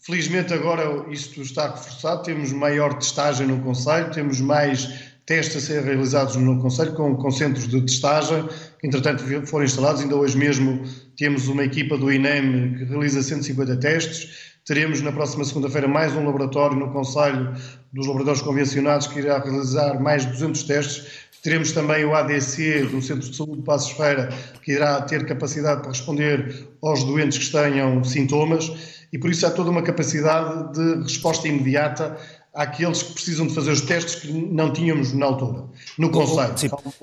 Felizmente 0.00 0.54
agora 0.54 1.04
isto 1.12 1.42
está 1.42 1.70
reforçado, 1.70 2.22
temos 2.22 2.50
maior 2.50 2.94
testagem 2.94 3.46
no 3.46 3.60
Conselho, 3.60 4.10
temos 4.10 4.40
mais 4.40 4.88
testes 5.26 5.56
a 5.56 5.60
ser 5.60 5.82
realizados 5.82 6.34
no 6.36 6.58
Conselho 6.62 6.94
com, 6.94 7.14
com 7.14 7.30
centros 7.30 7.68
de 7.68 7.78
testagem, 7.82 8.48
que 8.80 8.86
entretanto 8.86 9.22
foram 9.46 9.66
instalados. 9.66 10.00
Ainda 10.00 10.16
hoje 10.16 10.38
mesmo 10.38 10.82
temos 11.14 11.48
uma 11.48 11.62
equipa 11.62 11.98
do 11.98 12.10
INEM 12.10 12.78
que 12.78 12.84
realiza 12.84 13.22
150 13.22 13.76
testes. 13.76 14.56
Teremos 14.64 15.02
na 15.02 15.12
próxima 15.12 15.44
segunda-feira 15.44 15.86
mais 15.86 16.14
um 16.14 16.24
laboratório 16.24 16.78
no 16.78 16.90
Conselho 16.90 17.54
dos 17.92 18.06
Laboratórios 18.06 18.42
Convencionados 18.42 19.06
que 19.06 19.18
irá 19.18 19.38
realizar 19.38 20.00
mais 20.00 20.24
de 20.24 20.32
200 20.32 20.62
testes 20.62 21.17
Teremos 21.42 21.72
também 21.72 22.04
o 22.04 22.14
ADC 22.14 22.88
do 22.90 23.00
Centro 23.00 23.28
de 23.28 23.36
Saúde 23.36 23.58
de 23.58 23.62
Passos 23.62 23.92
Feira, 23.92 24.28
que 24.62 24.72
irá 24.72 25.00
ter 25.02 25.24
capacidade 25.26 25.80
para 25.80 25.90
responder 25.90 26.68
aos 26.82 27.04
doentes 27.04 27.38
que 27.38 27.52
tenham 27.52 28.02
sintomas 28.02 28.70
e 29.12 29.18
por 29.18 29.30
isso 29.30 29.46
há 29.46 29.50
toda 29.50 29.70
uma 29.70 29.82
capacidade 29.82 30.72
de 30.72 31.02
resposta 31.02 31.48
imediata 31.48 32.18
àqueles 32.54 33.02
que 33.02 33.12
precisam 33.12 33.46
de 33.46 33.54
fazer 33.54 33.70
os 33.70 33.82
testes 33.82 34.16
que 34.16 34.32
não 34.32 34.72
tínhamos 34.72 35.12
na 35.12 35.26
altura, 35.26 35.64
no 35.96 36.10
Conselho. 36.10 36.54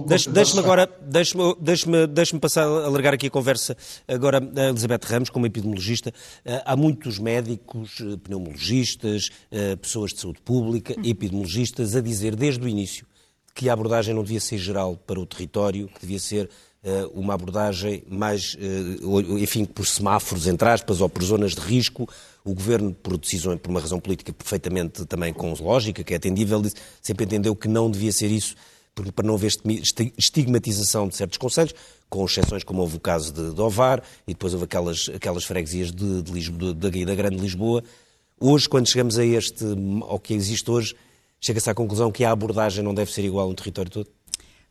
Deixe-me 0.06 0.60
agora, 0.60 0.90
deixe-me 1.02 1.56
deixe 1.60 2.08
deixe 2.08 2.40
passar, 2.40 2.64
alargar 2.64 3.14
aqui 3.14 3.28
a 3.28 3.30
conversa 3.30 3.76
agora 4.08 4.40
a 4.40 4.70
Elizabeth 4.70 5.06
Ramos, 5.06 5.30
como 5.30 5.46
epidemiologista. 5.46 6.12
Eh, 6.44 6.62
há 6.66 6.76
muitos 6.76 7.20
médicos, 7.20 8.02
eh, 8.02 8.18
pneumologistas, 8.22 9.30
eh, 9.50 9.78
pessoas 9.78 10.12
de 10.12 10.20
saúde 10.20 10.42
pública, 10.44 10.94
epidemiologistas, 11.04 11.96
a 11.96 12.02
dizer 12.02 12.36
desde 12.36 12.64
o 12.64 12.68
início 12.68 13.06
que 13.56 13.70
a 13.70 13.74
abordagem 13.74 14.14
não 14.14 14.22
devia 14.22 14.42
ser 14.42 14.58
geral 14.58 14.98
para 14.98 15.18
o 15.18 15.26
território, 15.26 15.88
que 15.88 16.02
devia 16.02 16.20
ser 16.20 16.50
uh, 16.84 17.08
uma 17.20 17.34
abordagem 17.34 18.04
mais, 18.10 18.56
uh, 18.56 19.38
enfim, 19.40 19.64
por 19.64 19.88
semáforos, 19.88 20.46
entre 20.46 20.68
aspas, 20.68 21.00
ou 21.00 21.08
por 21.08 21.24
zonas 21.24 21.56
de 21.56 21.62
risco. 21.62 22.08
O 22.44 22.54
governo, 22.54 22.94
por 22.94 23.18
decisão, 23.18 23.58
por 23.58 23.72
uma 23.72 23.80
razão 23.80 23.98
política 23.98 24.34
perfeitamente 24.34 25.06
também 25.06 25.34
com 25.34 25.54
lógica, 25.54 26.04
que 26.04 26.14
é 26.14 26.18
atendível, 26.18 26.62
sempre 27.02 27.24
entendeu 27.24 27.56
que 27.56 27.70
não 27.70 27.90
devia 27.90 28.12
ser 28.12 28.30
isso, 28.30 28.56
para 28.94 29.26
não 29.26 29.36
haver 29.36 29.52
estigmatização 30.18 31.08
de 31.08 31.16
certos 31.16 31.38
conselhos, 31.38 31.74
com 32.10 32.26
exceções 32.26 32.64
como 32.64 32.82
houve 32.82 32.98
o 32.98 33.00
caso 33.00 33.34
de, 33.34 33.54
de 33.54 33.62
Ovar 33.62 34.02
e 34.28 34.34
depois 34.34 34.54
houve 34.54 34.66
aquelas, 34.66 35.10
aquelas 35.14 35.44
freguesias 35.44 35.92
de, 35.92 36.22
de 36.22 36.32
Lisboa, 36.32 36.74
da, 36.74 36.90
da 36.90 37.16
Grande 37.16 37.38
Lisboa. 37.38 37.84
Hoje, 38.40 38.70
quando 38.70 38.88
chegamos 38.88 39.18
a 39.18 39.26
este, 39.26 39.66
ao 40.02 40.20
que 40.20 40.34
existe 40.34 40.70
hoje, 40.70 40.96
chega-se 41.46 41.70
à 41.70 41.76
conclusão 41.76 42.12
que 42.12 42.26
a 42.26 42.32
abordagem 42.32 42.84
não 42.84 42.94
deve 42.94 43.12
ser 43.12 43.24
igual 43.24 43.48
no 43.48 43.54
território 43.54 43.92
todo? 43.92 44.10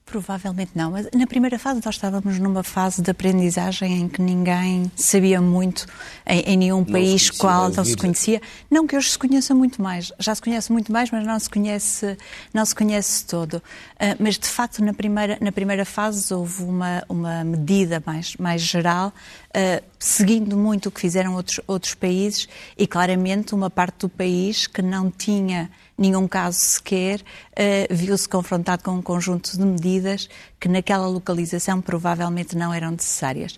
Provavelmente 0.04 0.73
não, 0.75 0.90
mas 0.90 1.09
na 1.14 1.26
primeira 1.26 1.59
fase 1.59 1.81
nós 1.83 1.95
estávamos 1.95 2.38
numa 2.38 2.62
fase 2.62 3.00
de 3.00 3.11
aprendizagem 3.11 4.02
em 4.02 4.09
que 4.09 4.21
ninguém 4.21 4.93
sabia 4.95 5.40
muito 5.40 5.87
em, 6.26 6.40
em 6.40 6.57
nenhum 6.59 6.81
não 6.81 6.85
país 6.85 7.31
qual 7.31 7.71
não 7.71 7.85
se 7.85 7.97
conhecia. 7.97 8.43
Não 8.71 8.87
que 8.87 8.95
hoje 8.95 9.11
se 9.11 9.19
conheça 9.19 9.54
muito 9.54 9.81
mais, 9.81 10.12
já 10.19 10.35
se 10.35 10.43
conhece 10.43 10.71
muito 10.71 10.93
mais, 10.93 11.11
mas 11.11 11.26
não 11.26 11.38
se 11.38 11.49
conhece, 11.49 12.19
não 12.52 12.66
se 12.66 12.75
conhece 12.75 13.25
todo. 13.25 13.54
Uh, 13.54 14.16
mas 14.21 14.38
de 14.38 14.47
facto 14.47 14.85
na 14.85 14.93
primeira, 14.93 15.38
na 15.40 15.50
primeira 15.50 15.87
fase 15.87 16.35
houve 16.35 16.64
uma, 16.64 17.02
uma 17.09 17.43
medida 17.43 18.02
mais, 18.04 18.37
mais 18.37 18.61
geral, 18.61 19.11
uh, 19.55 19.85
seguindo 19.99 20.57
muito 20.57 20.89
o 20.89 20.93
que 20.93 21.01
fizeram 21.01 21.35
outros, 21.35 21.61
outros 21.67 21.95
países 21.95 22.49
e 22.77 22.87
claramente 22.87 23.55
uma 23.55 23.71
parte 23.71 24.01
do 24.01 24.09
país 24.09 24.67
que 24.67 24.83
não 24.83 25.11
tinha 25.11 25.71
nenhum 25.97 26.27
caso 26.27 26.59
sequer, 26.59 27.21
uh, 27.21 27.95
viu-se 27.95 28.29
confrontado 28.29 28.83
com 28.83 28.93
um 28.93 29.03
conjunto 29.03 29.57
de 29.57 29.65
medidas 29.65 30.29
que 30.64 30.68
naquela 30.71 31.06
localização 31.06 31.78
provavelmente 31.78 32.56
não 32.56 32.73
eram 32.73 32.92
necessárias. 32.92 33.52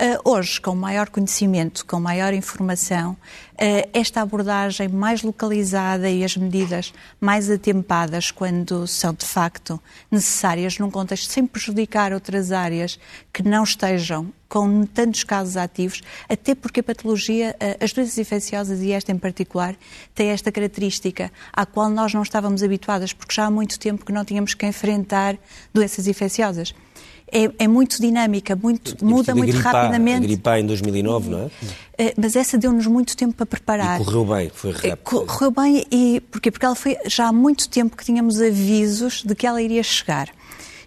Uh, 0.00 0.30
hoje, 0.30 0.60
com 0.60 0.76
maior 0.76 1.08
conhecimento, 1.08 1.84
com 1.84 1.98
maior 1.98 2.32
informação, 2.32 3.16
uh, 3.54 3.90
esta 3.92 4.20
abordagem 4.20 4.86
mais 4.86 5.24
localizada 5.24 6.08
e 6.08 6.22
as 6.22 6.36
medidas 6.36 6.94
mais 7.20 7.50
atempadas 7.50 8.30
quando 8.30 8.86
são 8.86 9.12
de 9.12 9.26
facto 9.26 9.80
necessárias 10.08 10.78
num 10.78 10.88
contexto 10.88 11.32
sem 11.32 11.44
prejudicar 11.44 12.12
outras 12.12 12.52
áreas 12.52 12.96
que 13.32 13.42
não 13.42 13.64
estejam 13.64 14.32
com 14.48 14.84
tantos 14.84 15.24
casos 15.24 15.56
ativos, 15.56 16.02
até 16.28 16.54
porque 16.54 16.80
a 16.80 16.82
patologia, 16.82 17.56
as 17.80 17.90
doenças 17.90 18.18
infecciosas 18.18 18.82
e 18.82 18.92
esta 18.92 19.10
em 19.10 19.16
particular, 19.16 19.74
tem 20.14 20.28
esta 20.28 20.52
característica 20.52 21.32
à 21.54 21.64
qual 21.64 21.88
nós 21.88 22.12
não 22.12 22.22
estávamos 22.22 22.62
habituadas, 22.62 23.14
porque 23.14 23.34
já 23.34 23.46
há 23.46 23.50
muito 23.50 23.78
tempo 23.78 24.04
que 24.04 24.12
não 24.12 24.26
tínhamos 24.26 24.52
que 24.52 24.66
enfrentar 24.66 25.38
doenças 25.72 26.06
infecciosas. 26.06 26.51
É, 27.34 27.64
é, 27.64 27.68
muito 27.68 27.98
dinâmica, 27.98 28.54
muito, 28.54 29.02
muda 29.02 29.34
muito 29.34 29.56
rapidamente. 29.56 30.18
A 30.24 30.26
gripar 30.26 30.58
em 30.58 30.66
2009, 30.66 31.30
não 31.30 31.38
é? 31.38 31.50
é? 31.96 32.14
Mas 32.16 32.36
essa 32.36 32.58
deu-nos 32.58 32.86
muito 32.86 33.16
tempo 33.16 33.32
para 33.32 33.46
preparar. 33.46 34.00
E 34.00 34.04
correu 34.04 34.24
bem, 34.26 34.50
foi 34.54 34.72
rápido. 34.72 34.98
Correu 35.02 35.50
bem, 35.50 35.86
e 35.90 36.20
porquê? 36.30 36.50
Porque 36.50 36.66
ela 36.66 36.74
foi 36.74 36.98
já 37.06 37.28
há 37.28 37.32
muito 37.32 37.70
tempo 37.70 37.96
que 37.96 38.04
tínhamos 38.04 38.38
avisos 38.40 39.22
de 39.24 39.34
que 39.34 39.46
ela 39.46 39.62
iria 39.62 39.82
chegar 39.82 40.28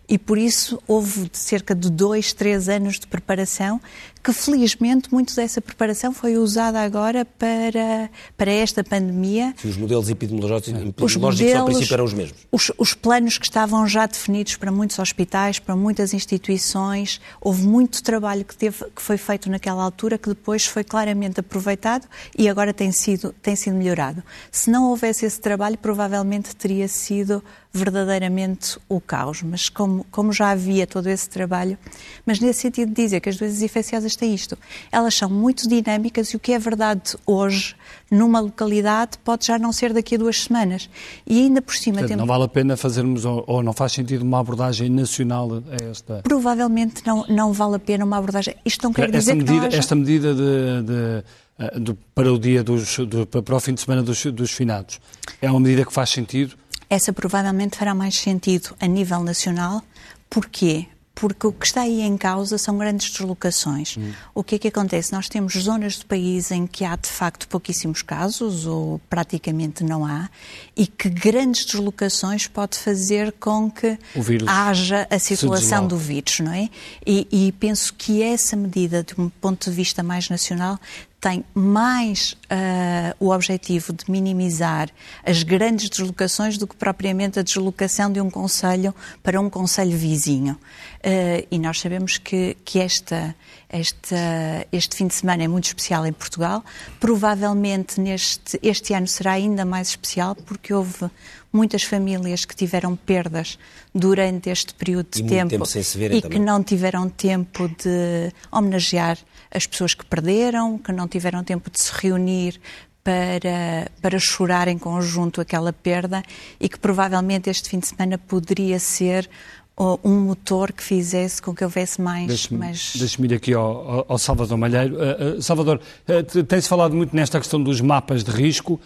e 0.07 0.17
por 0.17 0.37
isso 0.37 0.81
houve 0.87 1.29
cerca 1.33 1.73
de 1.73 1.89
dois, 1.89 2.33
três 2.33 2.69
anos 2.69 2.99
de 2.99 3.07
preparação 3.07 3.81
que 4.25 4.33
felizmente 4.33 5.13
muito 5.13 5.35
dessa 5.35 5.61
preparação 5.61 6.11
foi 6.11 6.35
usada 6.35 6.81
agora 6.81 7.23
para, 7.23 8.09
para 8.35 8.51
esta 8.51 8.83
pandemia. 8.83 9.53
Sim, 9.55 9.69
os 9.69 9.77
modelos 9.77 10.09
epidemiológicos, 10.09 10.73
os 10.99 11.15
modelos, 11.15 11.55
ao 11.55 11.65
princípio 11.67 11.93
eram 11.93 12.05
os 12.05 12.13
mesmos. 12.13 12.37
Os, 12.51 12.71
os, 12.75 12.95
planos 12.95 13.37
que 13.37 13.45
estavam 13.45 13.87
já 13.87 14.07
definidos 14.07 14.55
para 14.55 14.71
muitos 14.71 14.97
hospitais, 14.97 15.59
para 15.59 15.75
muitas 15.75 16.11
instituições, 16.11 17.21
houve 17.39 17.67
muito 17.67 18.01
trabalho 18.01 18.43
que, 18.43 18.55
teve, 18.57 18.83
que 18.95 19.01
foi 19.01 19.17
feito 19.17 19.47
naquela 19.47 19.83
altura 19.83 20.17
que 20.17 20.29
depois 20.29 20.65
foi 20.65 20.83
claramente 20.83 21.39
aproveitado 21.39 22.07
e 22.35 22.49
agora 22.49 22.73
tem 22.73 22.91
sido, 22.91 23.31
tem 23.43 23.55
sido 23.55 23.75
melhorado. 23.75 24.23
Se 24.51 24.71
não 24.71 24.89
houvesse 24.89 25.27
esse 25.27 25.39
trabalho, 25.39 25.77
provavelmente 25.77 26.55
teria 26.55 26.87
sido 26.87 27.43
verdadeiramente 27.75 28.79
o 28.87 29.01
caos, 29.01 29.43
mas 29.43 29.67
como, 29.67 30.05
como 30.09 30.31
já 30.31 30.51
havia 30.51 30.87
todo 30.87 31.07
esse 31.09 31.29
trabalho, 31.29 31.77
mas 32.25 32.39
nesse 32.39 32.61
sentido 32.61 32.87
de 32.87 32.95
dizer 32.95 33.19
que 33.19 33.27
as 33.27 33.35
doenças 33.35 33.61
infecciosas 33.61 34.14
têm 34.15 34.33
isto, 34.33 34.57
elas 34.91 35.15
são 35.15 35.29
muito 35.29 35.67
dinâmicas 35.67 36.29
e 36.29 36.35
o 36.35 36.39
que 36.39 36.53
é 36.53 36.59
verdade 36.59 37.15
hoje 37.25 37.75
numa 38.09 38.39
localidade 38.39 39.17
pode 39.23 39.45
já 39.45 39.57
não 39.57 39.71
ser 39.71 39.93
daqui 39.93 40.15
a 40.15 40.17
duas 40.17 40.43
semanas. 40.43 40.89
E 41.25 41.39
ainda 41.39 41.61
por 41.61 41.75
cima 41.75 41.99
Portanto, 41.99 42.09
temos... 42.09 42.21
Não 42.21 42.27
vale 42.27 42.43
a 42.43 42.47
pena 42.47 42.77
fazermos, 42.77 43.25
ou 43.25 43.63
não 43.63 43.73
faz 43.73 43.93
sentido 43.93 44.21
uma 44.21 44.39
abordagem 44.39 44.89
nacional 44.89 45.63
a 45.69 45.83
esta... 45.89 46.21
Provavelmente 46.23 47.01
não, 47.05 47.25
não 47.27 47.53
vale 47.53 47.75
a 47.75 47.79
pena 47.79 48.05
uma 48.05 48.17
abordagem... 48.17 48.55
Isto 48.65 48.83
não 48.83 48.93
quer 48.93 49.09
dizer 49.09 49.31
esta 49.31 49.35
medida, 49.35 49.67
haja... 49.67 49.77
Esta 49.77 49.95
medida 49.95 50.33
de, 50.33 50.83
de, 50.83 51.23
eh, 51.59 51.79
de, 51.79 51.93
para 52.13 52.31
o 52.31 52.37
dia 52.37 52.63
dos, 52.63 52.97
do, 52.99 53.25
para 53.25 53.55
o 53.55 53.59
fim 53.59 53.73
de 53.73 53.81
semana 53.81 54.03
dos, 54.03 54.25
dos 54.25 54.51
finados, 54.51 54.99
é 55.41 55.49
uma 55.49 55.59
medida 55.59 55.85
que 55.85 55.93
faz 55.93 56.09
sentido? 56.09 56.55
Essa 56.89 57.11
provavelmente 57.11 57.77
fará 57.77 57.95
mais 57.95 58.15
sentido 58.15 58.75
a 58.79 58.85
nível 58.85 59.23
nacional. 59.23 59.81
Porquê? 60.29 60.87
Porque 61.15 61.47
o 61.47 61.51
que 61.53 61.65
está 61.65 61.81
aí 61.81 62.01
em 62.01 62.17
causa 62.17 62.57
são 62.57 62.77
grandes 62.77 63.09
deslocações. 63.09 63.95
Hum. 63.97 64.11
O 64.35 64.43
que 64.43 64.55
é 64.55 64.59
que 64.59 64.67
acontece? 64.67 65.13
Nós 65.13 65.29
temos 65.29 65.53
zonas 65.53 65.97
do 65.97 66.05
país 66.05 66.51
em 66.51 66.67
que 66.67 66.83
há 66.83 66.95
de 66.97 67.07
facto 67.07 67.47
pouquíssimos 67.47 68.01
casos 68.01 68.67
ou 68.67 68.99
praticamente 69.09 69.83
não 69.83 70.05
há 70.05 70.29
e 70.75 70.85
que 70.85 71.09
grandes 71.09 71.65
deslocações 71.65 72.47
pode 72.47 72.77
fazer 72.77 73.31
com 73.39 73.71
que 73.71 73.97
haja 74.45 75.07
a 75.09 75.17
circulação 75.17 75.87
do 75.87 75.97
vírus, 75.97 76.41
não 76.41 76.51
é? 76.51 76.69
E, 77.05 77.27
e 77.31 77.51
penso 77.53 77.93
que 77.93 78.21
essa 78.21 78.57
medida, 78.57 79.01
de 79.01 79.19
um 79.19 79.29
ponto 79.29 79.69
de 79.69 79.75
vista 79.75 80.03
mais 80.03 80.29
nacional, 80.29 80.77
tem 81.25 81.43
mais 81.55 82.33
uh, 82.33 83.15
o 83.19 83.31
objetivo 83.31 83.91
de 83.91 84.11
minimizar 84.11 84.91
as 85.25 85.41
grandes 85.41 85.89
deslocações 85.89 86.55
do 86.55 86.67
que 86.67 86.75
propriamente 86.75 87.39
a 87.39 87.41
deslocação 87.41 88.13
de 88.13 88.21
um 88.21 88.29
conselho 88.29 88.93
para 89.23 89.41
um 89.41 89.49
conselho 89.49 89.97
vizinho. 89.97 90.53
Uh, 90.53 91.47
e 91.49 91.57
nós 91.57 91.79
sabemos 91.79 92.19
que, 92.19 92.55
que 92.63 92.77
esta, 92.77 93.35
esta, 93.67 94.67
este 94.71 94.95
fim 94.95 95.07
de 95.07 95.15
semana 95.15 95.41
é 95.41 95.47
muito 95.47 95.65
especial 95.65 96.05
em 96.05 96.13
Portugal. 96.13 96.63
Provavelmente 96.99 97.99
neste 97.99 98.59
este 98.61 98.93
ano 98.93 99.07
será 99.07 99.31
ainda 99.31 99.65
mais 99.65 99.87
especial 99.87 100.35
porque 100.35 100.75
houve 100.75 101.09
muitas 101.51 101.81
famílias 101.81 102.45
que 102.45 102.55
tiveram 102.55 102.95
perdas 102.95 103.57
durante 103.93 104.49
este 104.51 104.75
período 104.75 105.07
de 105.09 105.21
e 105.21 105.27
tempo, 105.27 105.49
tempo 105.49 105.65
e 105.65 106.21
também. 106.21 106.21
que 106.21 106.39
não 106.39 106.61
tiveram 106.61 107.09
tempo 107.09 107.67
de 107.67 108.31
homenagear 108.51 109.17
as 109.51 109.65
pessoas 109.65 109.93
que 109.93 110.05
perderam, 110.05 110.77
que 110.77 110.91
não 110.91 111.07
tiveram 111.07 111.43
tempo 111.43 111.69
de 111.69 111.81
se 111.81 111.91
reunir 111.93 112.59
para, 113.03 113.91
para 114.01 114.17
chorar 114.17 114.67
em 114.67 114.77
conjunto 114.77 115.39
aquela 115.39 115.71
perda 115.71 116.23
e 116.59 116.67
que 116.67 116.79
provavelmente 116.79 117.49
este 117.49 117.69
fim 117.69 117.79
de 117.79 117.87
semana 117.87 118.17
poderia 118.17 118.79
ser 118.79 119.29
um 119.77 120.21
motor 120.21 120.71
que 120.71 120.81
fizesse 120.81 121.41
com 121.41 121.53
que 121.53 121.63
houvesse 121.63 122.01
mais... 122.01 122.27
Deixe-me 122.27 122.59
mais... 122.59 122.93
deixe 122.95 123.21
ir 123.21 123.33
aqui 123.33 123.53
ao, 123.53 124.05
ao, 124.07 124.17
Salvador 124.17 124.57
Malheiro. 124.57 124.95
Uh, 124.95 125.37
uh, 125.37 125.41
Salvador, 125.41 125.81
uh, 126.07 126.43
tem-se 126.43 126.69
falado 126.69 126.95
muito 126.95 127.13
nesta 127.13 127.39
questão 127.39 127.61
dos 127.61 127.81
mapas 127.81 128.23
de 128.23 128.31
risco. 128.31 128.79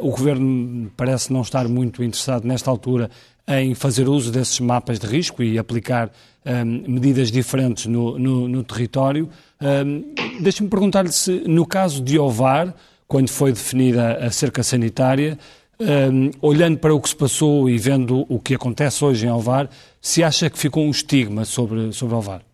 o 0.00 0.10
Governo 0.10 0.90
parece 0.96 1.32
não 1.32 1.42
estar 1.42 1.66
muito 1.66 2.02
interessado 2.02 2.46
nesta 2.46 2.70
altura 2.70 3.10
em 3.48 3.74
fazer 3.74 4.08
uso 4.08 4.30
desses 4.30 4.58
mapas 4.60 4.98
de 4.98 5.06
risco 5.06 5.42
e 5.42 5.58
aplicar 5.58 6.10
um, 6.44 6.92
medidas 6.92 7.30
diferentes 7.30 7.86
no, 7.86 8.18
no, 8.18 8.48
no 8.48 8.62
território. 8.64 9.28
Um, 9.60 10.14
Deixe-me 10.40 10.68
perguntar-lhe 10.68 11.12
se, 11.12 11.42
no 11.46 11.66
caso 11.66 12.02
de 12.02 12.18
Ovar, 12.18 12.74
quando 13.08 13.28
foi 13.28 13.52
definida 13.52 14.18
a 14.18 14.30
cerca 14.30 14.62
sanitária, 14.62 15.38
um, 15.80 16.30
olhando 16.40 16.78
para 16.78 16.94
o 16.94 17.00
que 17.00 17.08
se 17.08 17.16
passou 17.16 17.68
e 17.68 17.78
vendo 17.78 18.26
o 18.28 18.40
que 18.40 18.54
acontece 18.54 19.04
hoje 19.04 19.26
em 19.26 19.28
Alvar, 19.28 19.70
se 20.00 20.22
acha 20.22 20.50
que 20.50 20.58
ficou 20.58 20.84
um 20.84 20.90
estigma 20.90 21.44
sobre, 21.44 21.92
sobre 21.92 22.14
Alvar? 22.14 22.44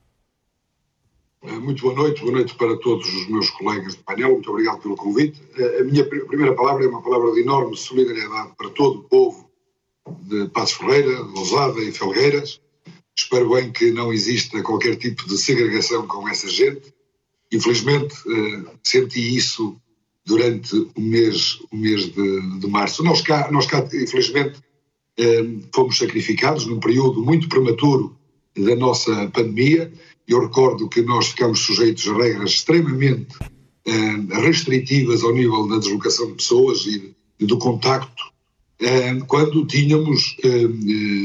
Eh, 1.44 1.58
muito 1.58 1.82
boa 1.82 1.94
noite, 1.94 2.20
boa 2.20 2.32
noite 2.32 2.54
para 2.54 2.76
todos 2.76 3.12
os 3.12 3.28
meus 3.28 3.50
colegas 3.50 3.94
de 3.94 4.02
painel, 4.02 4.30
muito 4.30 4.50
obrigado 4.50 4.80
pelo 4.80 4.96
convite. 4.96 5.42
Eh, 5.56 5.80
a 5.80 5.84
minha 5.84 6.04
primeira 6.04 6.54
palavra 6.54 6.84
é 6.84 6.88
uma 6.88 7.02
palavra 7.02 7.32
de 7.32 7.40
enorme 7.40 7.76
solidariedade 7.76 8.52
para 8.56 8.70
todo 8.70 9.00
o 9.00 9.02
povo 9.04 9.50
de 10.22 10.48
Passos 10.50 10.76
Ferreira, 10.76 11.24
de 11.24 11.32
Lousada 11.32 11.80
e 11.80 11.92
Felgueiras. 11.92 12.60
Espero 13.16 13.50
bem 13.50 13.72
que 13.72 13.90
não 13.90 14.12
exista 14.12 14.62
qualquer 14.62 14.96
tipo 14.96 15.26
de 15.28 15.36
segregação 15.36 16.06
com 16.06 16.28
essa 16.28 16.48
gente. 16.48 16.94
Infelizmente, 17.52 18.14
eh, 18.14 18.76
senti 18.82 19.36
isso 19.36 19.76
durante 20.24 20.76
o 20.76 21.00
mês, 21.00 21.58
o 21.70 21.76
mês 21.76 22.12
de, 22.12 22.58
de 22.58 22.66
março. 22.68 23.02
Nós 23.02 23.20
cá, 23.20 23.50
nós 23.50 23.66
cá, 23.66 23.86
infelizmente, 23.92 24.60
eh, 25.18 25.44
fomos 25.74 25.98
sacrificados 25.98 26.66
num 26.66 26.78
período 26.78 27.22
muito 27.22 27.48
prematuro 27.48 28.16
da 28.56 28.76
nossa 28.76 29.28
pandemia. 29.28 29.92
Eu 30.26 30.40
recordo 30.40 30.88
que 30.88 31.02
nós 31.02 31.28
ficamos 31.28 31.60
sujeitos 31.60 32.06
a 32.08 32.14
regras 32.14 32.52
extremamente 32.52 33.36
eh, 33.84 34.40
restritivas 34.40 35.22
ao 35.24 35.34
nível 35.34 35.66
da 35.66 35.78
deslocação 35.78 36.26
de 36.28 36.34
pessoas 36.34 36.86
e, 36.86 37.14
do 37.44 37.58
contacto, 37.58 38.22
eh, 38.78 39.18
quando 39.26 39.66
tínhamos 39.66 40.36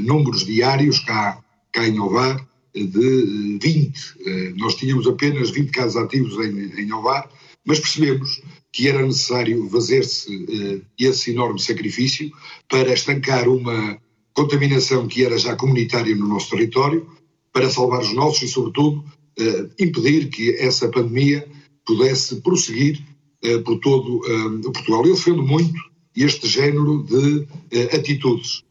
números 0.04 0.44
diários 0.44 1.00
cá, 1.00 1.39
cá 1.72 1.88
em 1.88 2.00
Ovar 2.00 2.48
de 2.86 3.58
20. 3.62 4.16
Eh, 4.25 4.54
nós 4.58 4.75
tínhamos 4.75 5.08
apenas 5.08 5.50
20 5.50 5.72
casos 5.72 5.98
ativos 5.98 6.34
em, 6.46 6.82
em 6.82 6.94
Ovar, 6.94 7.30
mas 7.67 7.81
percebemos 7.81 8.41
que 8.71 8.88
era 8.88 9.05
necessário 9.05 9.69
fazer-se 9.69 10.33
uh, 10.33 10.81
esse 10.97 11.31
enorme 11.31 11.59
sacrifício 11.59 12.31
para 12.69 12.93
estancar 12.93 13.50
uma 13.50 14.00
contaminação 14.33 15.05
que 15.05 15.25
era 15.25 15.38
já 15.38 15.53
comunitária 15.55 16.15
no 16.15 16.27
nosso 16.27 16.50
território, 16.50 17.05
para 17.51 17.69
salvar 17.69 18.01
os 18.01 18.13
nossos 18.13 18.43
e, 18.43 18.47
sobretudo, 18.47 19.03
uh, 19.39 19.69
impedir 19.77 20.29
que 20.29 20.51
essa 20.51 20.88
pandemia 20.88 21.45
pudesse 21.86 22.38
prosseguir 22.38 23.03
uh, 23.43 23.62
por 23.63 23.79
todo 23.79 24.21
o 24.65 24.71
Portugal. 24.71 25.05
Eu 25.05 25.15
defendo 25.15 25.43
muito 25.43 25.77
este 26.15 26.47
género 26.47 27.03
de 27.03 27.47
atitudes. 27.95 28.63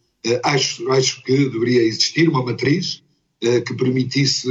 acho, 0.42 0.90
acho 0.90 1.22
que 1.22 1.48
deveria 1.48 1.82
existir 1.82 2.28
uma 2.28 2.42
matriz 2.42 3.04
que 3.40 3.74
permitisse 3.74 4.48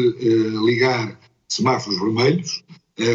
ligar 0.65 1.19
semáforos 1.49 1.99
vermelhos, 1.99 2.63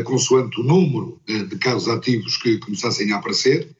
consoante 0.04 0.60
o 0.60 0.64
número 0.64 1.20
de 1.26 1.56
casos 1.56 1.88
ativos 1.88 2.37
que 2.37 2.58
começassem 2.58 3.12
a 3.12 3.16
aparecer, 3.16 3.75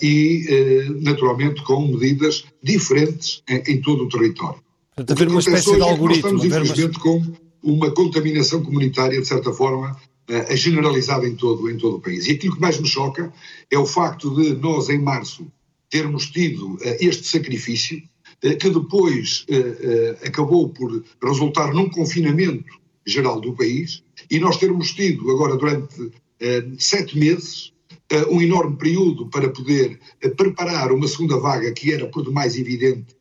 e, 0.00 0.86
naturalmente, 1.02 1.62
com 1.62 1.86
medidas 1.86 2.44
diferentes 2.62 3.42
em, 3.48 3.80
todo 3.82 4.04
o 4.04 4.08
território. 4.08 4.60
Portanto, 4.96 5.10
haver 5.12 5.28
uma 5.28 5.40
espécie 5.40 5.76
de 5.76 5.82
algoritmo. 5.82 6.32
Nós 6.32 6.44
estamos, 6.44 6.44
infelizmente, 6.44 6.98
com 6.98 7.22
uma 7.62 7.90
contaminação 7.90 8.62
comunitária, 8.62 9.20
de 9.20 9.26
certa 9.26 9.52
forma, 9.52 9.94
generalizada 10.52 11.28
em 11.28 11.34
todo, 11.34 11.68
em 11.68 11.76
todo 11.76 11.96
o 11.96 12.00
país. 12.00 12.26
E 12.26 12.32
aquilo 12.32 12.54
que 12.54 12.60
mais 12.60 12.80
me 12.80 12.88
choca 12.88 13.30
é 13.70 13.78
o 13.78 13.84
facto 13.84 14.34
de 14.34 14.54
nós, 14.54 14.88
em 14.88 14.98
março, 14.98 15.46
termos 15.90 16.30
tido 16.30 16.78
este 16.98 17.26
sacrifício, 17.26 18.02
que 18.40 18.70
depois 18.70 19.44
acabou 20.24 20.70
por 20.70 21.04
resultar 21.22 21.74
num 21.74 21.90
confinamento 21.90 22.79
geral 23.06 23.40
do 23.40 23.54
país, 23.54 24.02
e 24.30 24.38
nós 24.38 24.56
termos 24.56 24.92
tido 24.92 25.30
agora 25.30 25.56
durante 25.56 26.10
sete 26.78 27.18
meses 27.18 27.72
um 28.30 28.40
enorme 28.40 28.76
período 28.76 29.26
para 29.26 29.48
poder 29.50 29.98
preparar 30.36 30.92
uma 30.92 31.06
segunda 31.06 31.38
vaga 31.38 31.70
que 31.72 31.92
era 31.92 32.06
por 32.06 32.24
demais 32.24 32.56
evidente 32.56 33.16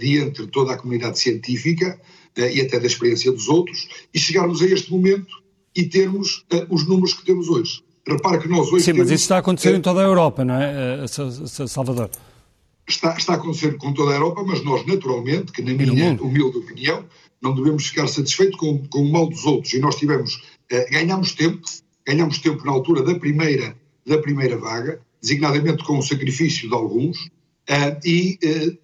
diante 0.00 0.42
de 0.42 0.48
toda 0.48 0.72
a 0.72 0.76
comunidade 0.76 1.18
científica 1.18 2.00
e 2.36 2.60
até 2.60 2.78
da 2.78 2.86
experiência 2.86 3.32
dos 3.32 3.48
outros, 3.48 3.88
e 4.12 4.18
chegarmos 4.18 4.62
a 4.62 4.66
este 4.66 4.90
momento 4.90 5.42
e 5.74 5.84
termos 5.84 6.44
uh, 6.52 6.66
os 6.70 6.86
números 6.86 7.14
que 7.14 7.24
temos 7.24 7.48
hoje. 7.48 7.82
Repara 8.06 8.38
que 8.38 8.48
nós 8.48 8.72
hoje. 8.72 8.84
Sim, 8.84 8.92
temos, 8.92 8.98
mas 8.98 9.10
isso 9.10 9.24
está 9.24 9.36
a 9.36 9.38
acontecer 9.38 9.74
em 9.74 9.80
toda 9.80 10.00
a 10.00 10.04
Europa, 10.04 10.44
não 10.44 10.54
é, 10.54 11.06
Salvador? 11.06 12.10
Está, 12.88 13.16
está 13.16 13.34
a 13.34 13.36
acontecer 13.36 13.76
com 13.76 13.92
toda 13.92 14.12
a 14.12 14.14
Europa, 14.14 14.42
mas 14.46 14.64
nós, 14.64 14.86
naturalmente, 14.86 15.52
que 15.52 15.62
na 15.62 15.74
minha 15.74 16.20
humilde 16.20 16.58
opinião, 16.58 17.04
não 17.42 17.54
devemos 17.54 17.86
ficar 17.86 18.08
satisfeitos 18.08 18.58
com, 18.58 18.86
com 18.88 19.02
o 19.02 19.12
mal 19.12 19.28
dos 19.28 19.44
outros. 19.44 19.72
E 19.74 19.78
nós 19.78 19.96
tivemos, 19.96 20.42
ganhamos 20.90 21.32
tempo, 21.32 21.62
ganhamos 22.06 22.38
tempo 22.38 22.64
na 22.64 22.72
altura 22.72 23.02
da 23.02 23.14
primeira, 23.18 23.76
da 24.06 24.18
primeira 24.18 24.56
vaga, 24.56 25.00
designadamente 25.20 25.84
com 25.84 25.98
o 25.98 26.02
sacrifício 26.02 26.68
de 26.68 26.74
alguns, 26.74 27.30
e 28.04 28.38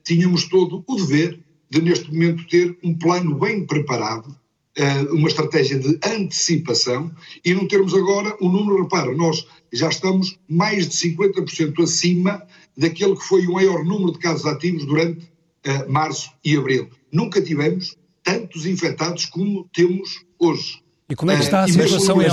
tínhamos 0.04 0.44
todo 0.44 0.84
o 0.86 0.96
dever 0.96 1.40
de, 1.70 1.82
neste 1.82 2.12
momento, 2.12 2.46
ter 2.48 2.78
um 2.82 2.94
plano 2.94 3.38
bem 3.38 3.66
preparado 3.66 4.36
eh, 4.76 5.02
uma 5.12 5.28
estratégia 5.28 5.78
de 5.78 6.00
antecipação 6.04 7.08
e 7.44 7.54
não 7.54 7.68
termos 7.68 7.94
agora 7.94 8.36
um 8.40 8.50
número, 8.50 8.82
repara, 8.82 9.14
nós 9.14 9.46
já 9.72 9.88
estamos 9.88 10.36
mais 10.48 10.88
de 10.88 10.96
50% 10.96 11.80
acima 11.80 12.42
daquele 12.76 13.14
que 13.14 13.22
foi 13.22 13.46
o 13.46 13.52
maior 13.52 13.84
número 13.84 14.10
de 14.10 14.18
casos 14.18 14.44
ativos 14.44 14.84
durante 14.84 15.26
uh, 15.66 15.88
março 15.88 16.32
e 16.44 16.56
abril. 16.56 16.90
Nunca 17.12 17.40
tivemos 17.40 17.96
tantos 18.24 18.66
infectados 18.66 19.26
como 19.26 19.68
temos 19.72 20.24
hoje. 20.38 20.82
E 21.08 21.14
como 21.14 21.30
é 21.30 21.36
que 21.36 21.44
está 21.44 21.62
a 21.62 21.68
situação 21.68 22.20
em 22.20 22.28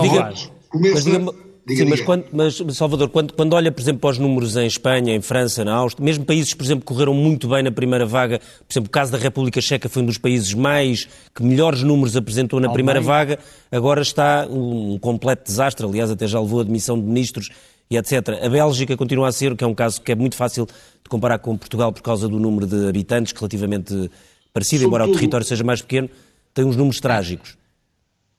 Diga, 1.63 1.83
Sim, 1.83 1.89
mas, 1.89 2.01
quando, 2.01 2.25
mas, 2.33 2.62
Salvador, 2.75 3.10
quando, 3.10 3.33
quando 3.33 3.53
olha, 3.53 3.71
por 3.71 3.81
exemplo, 3.81 4.01
para 4.01 4.10
os 4.10 4.17
números 4.17 4.57
em 4.57 4.65
Espanha, 4.65 5.13
em 5.13 5.21
França, 5.21 5.63
na 5.63 5.75
Áustria, 5.75 6.03
mesmo 6.03 6.25
países, 6.25 6.53
por 6.55 6.63
exemplo, 6.63 6.81
que 6.81 6.88
correram 6.88 7.13
muito 7.13 7.48
bem 7.48 7.62
na 7.62 7.71
primeira 7.71 8.03
vaga, 8.03 8.39
por 8.39 8.74
exemplo, 8.74 8.88
o 8.88 8.91
caso 8.91 9.12
da 9.12 9.17
República 9.19 9.62
Checa 9.62 9.88
foi 9.88 10.01
um 10.01 10.05
dos 10.05 10.17
países 10.17 10.53
mais, 10.55 11.07
que 11.36 11.43
melhores 11.43 11.83
números 11.83 12.17
apresentou 12.17 12.60
na 12.60 12.71
primeira 12.71 13.00
vaga, 13.00 13.38
agora 13.71 14.01
está 14.01 14.48
um, 14.50 14.93
um 14.93 15.00
completo 15.00 15.43
desastre, 15.45 15.86
aliás, 15.86 16.10
até 16.10 16.25
já 16.25 16.39
levou 16.39 16.62
a 16.62 16.63
demissão 16.63 17.00
de 17.00 17.05
ministros 17.05 17.51
e 17.91 17.98
etc. 17.98 18.39
A 18.41 18.50
Bélgica 18.50 18.98
continua 18.98 19.27
a 19.27 19.31
ser, 19.31 19.55
que 19.55 19.63
é 19.63 19.67
um 19.67 19.75
caso 19.75 20.01
que 20.01 20.12
é 20.12 20.15
muito 20.15 20.36
fácil 20.36 20.65
de 20.65 21.10
comparar 21.10 21.38
com 21.38 21.55
Portugal 21.55 21.91
por 21.93 22.01
causa 22.01 22.27
do 22.27 22.39
número 22.39 22.65
de 22.65 22.88
habitantes, 22.88 23.33
relativamente 23.33 24.10
parecido, 24.53 24.85
embora 24.85 25.05
o 25.05 25.11
território 25.11 25.46
seja 25.46 25.64
mais 25.64 25.81
pequeno, 25.81 26.09
tem 26.53 26.66
uns 26.66 26.75
números 26.75 27.00
trágicos. 27.00 27.57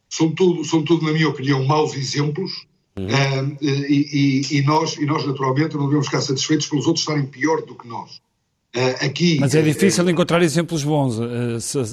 São 0.09 0.31
tudo, 0.31 0.65
são 0.65 0.85
tudo, 0.85 1.07
na 1.07 1.13
minha 1.13 1.29
opinião, 1.29 1.65
maus 1.65 1.95
exemplos 1.95 2.67
Uhum. 2.97 3.07
Uh, 3.07 3.59
e, 3.63 4.43
e, 4.51 4.59
e, 4.59 4.63
nós, 4.63 4.97
e 4.97 5.07
nós, 5.07 5.27
naturalmente, 5.27 5.77
não 5.77 5.87
devemos 5.87 6.07
ficar 6.07 6.21
satisfeitos 6.21 6.67
pelos 6.67 6.87
outros 6.87 7.03
estarem 7.03 7.27
pior 7.27 7.63
do 7.63 7.75
que 7.75 7.89
nós. 7.89 8.21
Uh, 8.75 9.05
aqui, 9.05 9.39
Mas 9.39 9.55
é 9.55 9.63
difícil 9.63 10.05
uh, 10.05 10.11
encontrar 10.11 10.43
exemplos 10.43 10.83
bons, 10.83 11.19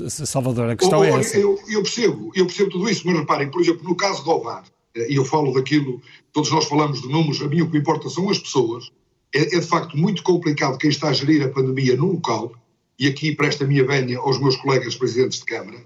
Salvador, 0.08 0.70
a 0.70 0.76
questão 0.76 1.04
é 1.04 1.10
essa. 1.10 1.38
Eu, 1.38 1.60
eu, 1.68 1.82
percebo, 1.84 2.32
eu 2.36 2.46
percebo 2.46 2.70
tudo 2.70 2.90
isso, 2.90 3.06
mas 3.06 3.18
reparem, 3.18 3.50
por 3.50 3.62
exemplo, 3.62 3.84
no 3.84 3.96
caso 3.96 4.24
do 4.24 4.32
Ovar, 4.32 4.64
e 4.96 5.16
eu 5.16 5.26
falo 5.26 5.54
daquilo, 5.54 6.02
todos 6.32 6.52
nós 6.52 6.66
falamos 6.66 7.02
de 7.02 7.08
números, 7.08 7.42
a 7.42 7.48
mim 7.48 7.62
o 7.62 7.68
que 7.68 7.74
me 7.74 7.80
importa 7.80 8.10
são 8.10 8.30
as 8.30 8.40
pessoas, 8.40 8.92
é, 9.34 9.58
é 9.58 9.60
de 9.60 9.66
facto 9.66 9.98
muito 9.98 10.24
complicado 10.24 10.78
quem 10.78 10.90
está 10.90 11.10
a 11.10 11.14
gerir 11.14 11.46
a 11.46 11.50
pandemia 11.50 11.96
no 11.96 12.14
local, 12.14 12.52
e 13.00 13.08
aqui 13.08 13.34
presta 13.34 13.64
a 13.64 13.68
minha 13.68 13.86
venha 13.86 14.20
aos 14.20 14.40
meus 14.40 14.58
colegas 14.58 14.96
presidentes 14.96 15.40
de 15.40 15.46
Câmara, 15.46 15.84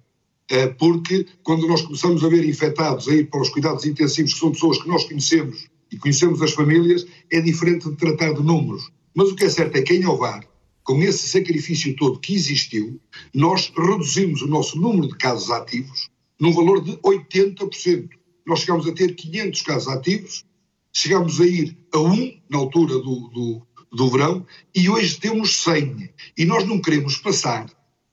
eh, 0.49 0.67
porque 0.67 1.27
quando 1.43 1.67
nós 1.67 1.83
começamos 1.83 2.23
a 2.23 2.27
ver 2.27 2.43
infectados 2.43 3.07
a 3.07 3.13
ir 3.13 3.29
para 3.29 3.41
os 3.41 3.49
cuidados 3.49 3.85
intensivos, 3.85 4.33
que 4.33 4.39
são 4.39 4.51
pessoas 4.51 4.81
que 4.81 4.87
nós 4.87 5.05
conhecemos 5.05 5.67
e 5.91 5.97
conhecemos 5.97 6.41
as 6.41 6.53
famílias, 6.53 7.05
é 7.31 7.39
diferente 7.39 7.87
de 7.87 7.95
tratar 7.95 8.33
de 8.33 8.41
números. 8.41 8.91
Mas 9.15 9.29
o 9.29 9.35
que 9.35 9.45
é 9.45 9.49
certo 9.49 9.75
é 9.75 9.81
que 9.83 9.93
em 9.93 10.05
Ovar, 10.07 10.43
com 10.83 11.01
esse 11.03 11.29
sacrifício 11.29 11.95
todo 11.95 12.19
que 12.19 12.33
existiu, 12.33 12.99
nós 13.33 13.71
reduzimos 13.77 14.41
o 14.41 14.47
nosso 14.47 14.79
número 14.79 15.07
de 15.07 15.15
casos 15.15 15.51
ativos 15.51 16.09
num 16.39 16.51
valor 16.51 16.83
de 16.83 16.97
80%. 16.97 18.09
Nós 18.45 18.61
chegámos 18.61 18.87
a 18.87 18.91
ter 18.91 19.15
500 19.15 19.61
casos 19.61 19.87
ativos, 19.87 20.43
chegámos 20.91 21.39
a 21.39 21.45
ir 21.45 21.77
a 21.93 21.99
1 21.99 22.41
na 22.49 22.57
altura 22.57 22.95
do, 22.95 23.29
do, 23.29 23.67
do 23.93 24.09
verão 24.09 24.45
e 24.75 24.89
hoje 24.89 25.19
temos 25.19 25.55
100. 25.63 26.09
E 26.37 26.45
nós 26.45 26.65
não 26.67 26.81
queremos 26.81 27.17
passar 27.17 27.69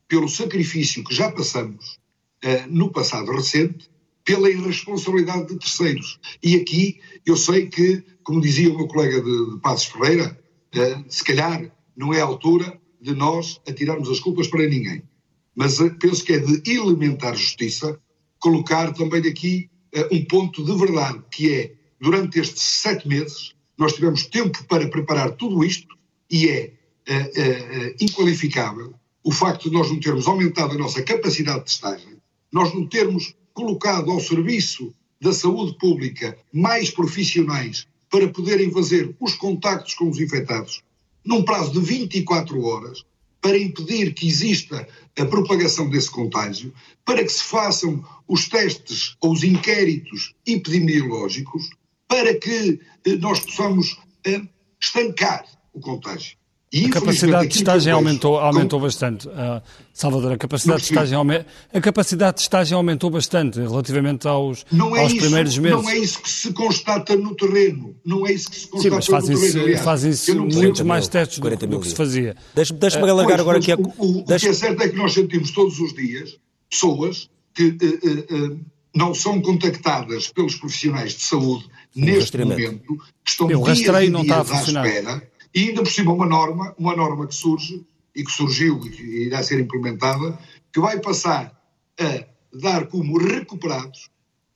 pelo 0.06 0.28
sacrifício 0.28 1.02
que 1.02 1.14
já 1.14 1.32
passamos 1.32 1.98
uh, 2.44 2.68
no 2.68 2.90
passado 2.92 3.32
recente 3.32 3.88
pela 4.24 4.50
irresponsabilidade 4.50 5.48
de 5.48 5.58
terceiros. 5.58 6.20
E 6.42 6.56
aqui 6.56 7.00
eu 7.24 7.36
sei 7.36 7.68
que, 7.68 8.04
como 8.22 8.40
dizia 8.40 8.70
o 8.70 8.76
meu 8.76 8.86
colega 8.86 9.22
de, 9.22 9.50
de 9.52 9.60
Passos 9.60 9.86
Ferreira, 9.86 10.38
uh, 10.74 11.04
se 11.08 11.24
calhar 11.24 11.74
não 11.96 12.12
é 12.12 12.20
a 12.20 12.24
altura 12.24 12.78
de 13.00 13.14
nós 13.14 13.60
atirarmos 13.66 14.10
as 14.10 14.20
culpas 14.20 14.48
para 14.48 14.66
ninguém. 14.66 15.02
Mas 15.54 15.80
uh, 15.80 15.94
penso 15.98 16.24
que 16.24 16.34
é 16.34 16.38
de 16.38 16.70
elementar 16.70 17.34
justiça 17.34 17.98
colocar 18.38 18.92
também 18.92 19.20
aqui 19.26 19.70
um 20.10 20.24
ponto 20.24 20.64
de 20.64 20.74
verdade, 20.78 21.22
que 21.30 21.52
é, 21.52 21.74
durante 22.00 22.38
estes 22.38 22.62
sete 22.62 23.06
meses, 23.06 23.54
nós 23.80 23.94
tivemos 23.94 24.26
tempo 24.26 24.62
para 24.64 24.86
preparar 24.88 25.32
tudo 25.32 25.64
isto 25.64 25.96
e 26.30 26.48
é 26.48 26.72
inqualificável 28.00 28.94
o 29.24 29.32
facto 29.32 29.68
de 29.68 29.74
nós 29.74 29.90
não 29.90 29.98
termos 29.98 30.26
aumentado 30.26 30.74
a 30.74 30.78
nossa 30.78 31.02
capacidade 31.02 31.60
de 31.60 31.64
testagem, 31.64 32.16
nós 32.52 32.72
não 32.74 32.86
termos 32.86 33.34
colocado 33.52 34.10
ao 34.10 34.20
serviço 34.20 34.94
da 35.20 35.32
saúde 35.32 35.76
pública 35.78 36.38
mais 36.52 36.90
profissionais 36.90 37.86
para 38.10 38.28
poderem 38.28 38.70
fazer 38.70 39.14
os 39.18 39.34
contactos 39.34 39.94
com 39.94 40.08
os 40.08 40.20
infectados 40.20 40.82
num 41.24 41.42
prazo 41.42 41.72
de 41.72 41.80
24 41.80 42.62
horas 42.62 43.04
para 43.40 43.58
impedir 43.58 44.12
que 44.12 44.28
exista 44.28 44.86
a 45.18 45.24
propagação 45.24 45.88
desse 45.88 46.10
contágio, 46.10 46.72
para 47.04 47.22
que 47.22 47.32
se 47.32 47.42
façam 47.42 48.04
os 48.28 48.48
testes 48.48 49.16
ou 49.20 49.32
os 49.32 49.42
inquéritos 49.42 50.34
epidemiológicos, 50.46 51.70
para 52.10 52.34
que 52.34 52.80
eh, 53.06 53.16
nós 53.16 53.38
possamos 53.38 53.96
eh, 54.26 54.42
estancar 54.80 55.44
o 55.72 55.80
contágio. 55.80 56.40
E, 56.72 56.86
a 56.86 56.90
capacidade 56.90 57.48
de 57.48 57.54
testagem 57.54 57.92
aumentou, 57.92 58.38
aumentou 58.38 58.78
bastante. 58.78 59.26
Uh, 59.26 59.60
Salvador, 59.92 60.32
a 60.32 60.38
capacidade, 60.38 60.82
de 60.82 60.88
testagem, 60.88 61.18
a 61.74 61.80
capacidade 61.80 62.36
de 62.36 62.42
testagem 62.42 62.76
aumentou 62.76 63.10
bastante 63.10 63.58
relativamente 63.58 64.28
aos, 64.28 64.64
não 64.70 64.94
é 64.94 65.00
aos 65.00 65.12
isso, 65.12 65.20
primeiros 65.20 65.58
meses. 65.58 65.82
Não 65.82 65.90
é 65.90 65.98
isso 65.98 66.22
que 66.22 66.30
se 66.30 66.52
constata 66.52 67.16
no 67.16 67.34
terreno. 67.34 67.96
Não 68.04 68.24
é 68.24 68.32
isso 68.32 68.48
que 68.48 68.56
se 68.56 68.68
constata 68.68 68.88
Sim, 68.88 68.94
mas 68.94 69.06
fazem 69.06 69.34
no 69.34 69.52
terreno. 69.52 69.82
Fazem-se 69.82 70.32
muitos 70.32 70.80
mais 70.82 71.08
testes 71.08 71.40
do, 71.40 71.50
do, 71.50 71.80
que 71.80 71.88
se 71.88 71.94
fazia. 71.96 72.36
Deixa-me 72.54 72.78
deixa 72.78 73.00
uh, 73.00 73.10
alargar 73.10 73.40
agora 73.40 73.58
aqui. 73.58 73.72
A... 73.72 73.76
O, 73.76 74.20
o, 74.20 74.24
deixa... 74.24 74.46
o, 74.46 74.50
que 74.50 74.56
é 74.56 74.58
certo 74.58 74.82
é 74.82 74.88
que 74.88 74.96
nós 74.96 75.12
sentimos 75.12 75.50
todos 75.50 75.80
os 75.80 75.92
dias 75.92 76.38
pessoas 76.70 77.28
que 77.52 77.64
uh, 77.64 78.52
uh, 78.52 78.60
não 78.94 79.12
são 79.12 79.40
contactadas 79.40 80.28
pelos 80.28 80.54
profissionais 80.54 81.14
de 81.14 81.22
saúde 81.22 81.68
neste 81.94 82.38
momento, 82.38 82.96
que 83.24 83.30
estão 83.30 83.46
Meu, 83.46 83.62
dias 83.62 84.10
não 84.10 84.22
dias 84.22 84.22
está 84.22 84.40
a 84.40 84.44
funcionar. 84.44 84.84
à 84.84 84.88
espera 84.88 85.30
e 85.54 85.68
ainda 85.68 85.82
por 85.82 85.90
cima 85.90 86.12
uma 86.12 86.26
norma, 86.26 86.74
uma 86.78 86.94
norma 86.94 87.26
que 87.26 87.34
surge 87.34 87.84
e 88.14 88.24
que 88.24 88.30
surgiu 88.30 88.80
e 88.86 88.90
que 88.90 89.02
irá 89.02 89.42
ser 89.42 89.60
implementada, 89.60 90.38
que 90.72 90.80
vai 90.80 91.00
passar 91.00 91.60
a 91.98 92.24
dar 92.52 92.86
como 92.86 93.18
recuperados 93.18 94.10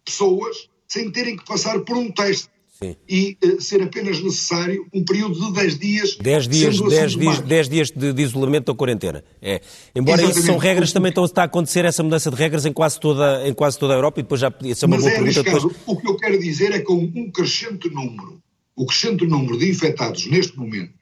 pessoas 0.05 0.69
sem 0.87 1.11
terem 1.11 1.37
que 1.37 1.45
passar 1.45 1.81
por 1.81 1.97
um 1.97 2.11
teste. 2.11 2.49
Sim. 2.75 2.97
E 3.09 3.39
uh, 3.45 3.61
ser 3.61 3.83
apenas 3.83 4.21
necessário 4.21 4.87
um 4.93 5.05
período 5.05 5.47
de 5.47 5.53
10 5.53 5.79
dias. 5.79 6.17
10 6.17 6.49
dias, 6.49 6.81
10 6.81 7.17
dias, 7.17 7.41
10 7.41 7.69
dias 7.69 7.91
de, 7.91 8.13
de, 8.13 8.23
isolamento 8.23 8.69
ou 8.69 8.75
quarentena. 8.75 9.25
É. 9.41 9.61
Embora 9.95 10.17
Exatamente. 10.23 10.39
isso 10.39 10.47
são 10.47 10.59
regras, 10.59 10.93
também 10.93 11.11
estão, 11.11 11.25
está 11.25 11.43
a 11.43 11.45
acontecer 11.45 11.85
essa 11.85 12.03
mudança 12.03 12.31
de 12.31 12.37
regras 12.37 12.67
em 12.67 12.73
quase 12.73 12.99
toda, 12.99 13.49
em 13.49 13.55
quase 13.55 13.79
toda 13.79 13.95
a 13.95 13.97
Europa 13.97 14.21
e 14.21 14.23
depois 14.25 14.41
já 14.41 14.53
isso 14.63 14.85
é 14.85 14.87
uma 14.87 14.97
Mas 14.97 15.05
boa 15.05 15.15
é 15.15 15.23
pergunta. 15.23 15.43
Depois... 15.43 15.77
O 15.87 15.97
que 15.97 16.09
eu 16.09 16.17
quero 16.17 16.39
dizer 16.39 16.73
é 16.73 16.79
que 16.79 16.85
com 16.85 16.97
um 16.97 17.31
crescente 17.31 17.89
número 17.89 18.43
o 18.77 18.87
crescente 18.87 19.27
número 19.27 19.59
de 19.59 19.71
infectados 19.71 20.27
neste 20.27 20.59
momento, 20.59 20.95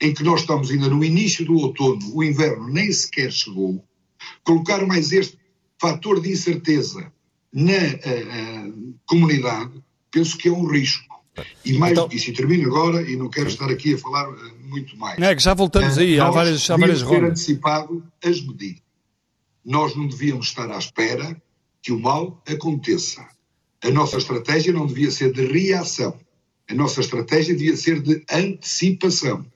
em 0.00 0.14
que 0.14 0.22
nós 0.22 0.40
estamos 0.40 0.70
ainda 0.70 0.88
no 0.88 1.04
início 1.04 1.44
do 1.44 1.54
outono, 1.54 2.00
o 2.14 2.24
inverno 2.24 2.68
nem 2.68 2.90
sequer 2.90 3.30
chegou, 3.30 3.84
colocar 4.42 4.86
mais 4.86 5.12
este 5.12 5.38
fator 5.78 6.20
de 6.20 6.32
incerteza 6.32 7.12
na 7.52 7.98
comunidade, 9.04 9.72
penso 10.10 10.36
que 10.36 10.48
é 10.48 10.52
um 10.52 10.66
risco. 10.66 11.08
E 11.64 11.78
mais 11.78 11.92
então, 11.92 12.04
do 12.04 12.10
que 12.10 12.16
isso, 12.16 12.30
e 12.30 12.32
termino 12.32 12.66
agora, 12.66 13.08
e 13.08 13.16
não 13.16 13.28
quero 13.28 13.48
estar 13.48 13.70
aqui 13.70 13.94
a 13.94 13.98
falar 13.98 14.28
uh, 14.28 14.54
muito 14.64 14.96
mais. 14.96 15.18
É 15.18 15.34
que 15.34 15.42
já 15.42 15.54
voltamos 15.54 15.96
aí, 15.96 16.18
há 16.18 16.28
várias, 16.30 16.68
há 16.68 16.76
várias 16.76 17.02
ter 17.02 17.24
antecipado 17.24 18.04
as 18.22 18.40
medidas. 18.40 18.82
Nós 19.64 19.94
não 19.94 20.06
devíamos 20.06 20.48
estar 20.48 20.70
à 20.70 20.78
espera 20.78 21.40
que 21.82 21.92
o 21.92 21.98
mal 21.98 22.42
aconteça. 22.46 23.26
A 23.82 23.90
nossa 23.90 24.18
estratégia 24.18 24.72
não 24.72 24.86
devia 24.86 25.10
ser 25.10 25.32
de 25.32 25.46
reação. 25.46 26.18
A 26.68 26.74
nossa 26.74 27.00
estratégia 27.00 27.54
devia 27.54 27.76
ser 27.76 28.02
de 28.02 28.22
antecipação. 28.30 29.46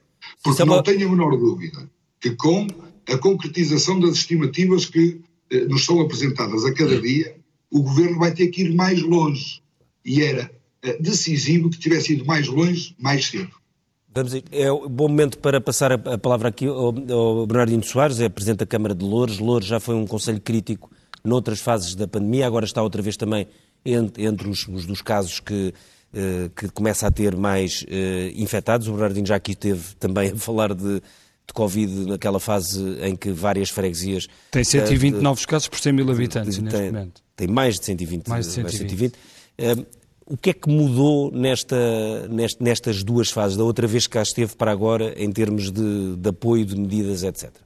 Porque 0.43 0.63
é 0.63 0.65
não 0.65 0.83
tenho 0.83 1.07
a 1.07 1.11
menor 1.11 1.37
dúvida 1.37 1.89
que 2.21 2.31
com 2.31 2.67
a 3.09 3.19
concretização 3.19 4.01
das 4.01 4.17
estimativas 4.17 4.87
que 4.87 5.21
eh, 5.51 5.65
nos 5.67 5.85
são 5.85 6.01
apresentadas 6.01 6.65
a 6.65 6.73
cada 6.73 6.99
dia, 7.01 7.37
o 7.71 7.83
governo 7.83 8.19
vai 8.19 8.33
ter 8.33 8.49
que 8.49 8.63
ir 8.63 8.75
mais 8.75 9.03
longe. 9.03 9.63
E 10.05 10.23
era 10.23 10.51
eh, 10.83 10.99
decisivo 11.01 11.71
que 11.71 11.79
tivesse 11.79 12.13
ido 12.13 12.25
mais 12.25 12.47
longe, 12.47 12.95
mais 12.99 13.27
cedo. 13.27 13.51
Vamos, 14.15 14.33
é 14.53 14.73
um 14.73 14.89
bom 14.89 15.09
momento 15.09 15.39
para 15.39 15.61
passar 15.61 15.91
a, 15.93 16.19
palavra 16.19 16.49
aqui 16.49 16.67
ao, 16.67 16.95
ao 17.11 17.47
Bernardino 17.47 17.83
Soares, 17.83 18.21
é 18.21 18.29
Presidente 18.29 18.59
da 18.59 18.67
Câmara 18.67 18.95
de 18.95 19.05
Louros. 19.05 19.39
Louros 19.41 19.67
já 19.67 19.81
foi 19.81 19.97
um 19.97 20.07
conselho 20.07 20.41
crítico 20.41 20.89
noutras 21.25 21.61
fases 21.61 21.95
da 21.95 22.07
pandemia, 22.07 22.47
agora 22.47 22.65
está 22.65 22.83
outra 22.83 23.01
vez 23.01 23.17
também 23.17 23.49
entre, 23.85 24.25
entre 24.25 24.49
os, 24.49 24.69
os, 24.69 24.87
dos 24.87 25.01
casos 25.01 25.41
que, 25.41 25.73
uh, 26.13 26.51
que 26.51 26.69
começa 26.69 27.07
a 27.07 27.11
ter 27.11 27.35
mais 27.35 27.83
uh, 27.83 27.87
infectados. 28.37 28.87
O 28.87 28.93
Bernardino 28.93 29.27
já 29.27 29.37
aqui 29.37 29.53
esteve 29.53 29.95
também 29.99 30.33
a 30.33 30.37
falar 30.37 30.75
de, 30.75 31.01
de 31.01 31.53
Covid 31.53 32.07
naquela 32.07 32.39
fase 32.39 32.81
em 33.01 33.17
que 33.17 33.33
várias 33.33 33.71
freguesias... 33.71 34.29
Tem 34.51 34.63
120 34.63 35.15
uh, 35.15 35.23
novos 35.23 35.47
casos 35.47 35.67
por 35.67 35.79
100 35.79 35.93
mil 35.93 36.11
habitantes 36.11 36.59
neste 36.59 36.79
tem, 36.79 36.93
momento. 36.93 37.23
Tem 37.35 37.49
mais 37.49 37.81
de 37.81 37.87
120. 37.87 38.29
Mais 38.29 38.47
de 38.47 38.53
120. 38.53 38.63
Mais 38.63 38.73
de 38.73 38.97
120. 38.97 39.15
O 40.27 40.37
que 40.39 40.51
é 40.51 40.53
que 40.55 40.71
mudou 40.71 41.31
nesta, 41.31 41.77
nestas 42.59 43.03
duas 43.03 43.31
fases, 43.31 43.59
da 43.59 43.65
outra 43.65 43.87
vez 43.87 44.07
que 44.07 44.15
cá 44.15 44.23
esteve 44.23 44.57
para 44.57 44.73
agora, 44.73 45.15
em 45.23 45.31
termos 45.31 45.71
de, 45.71 46.17
de 46.17 46.29
apoio, 46.31 46.65
de 46.65 46.77
medidas, 46.77 47.23
etc? 47.23 47.64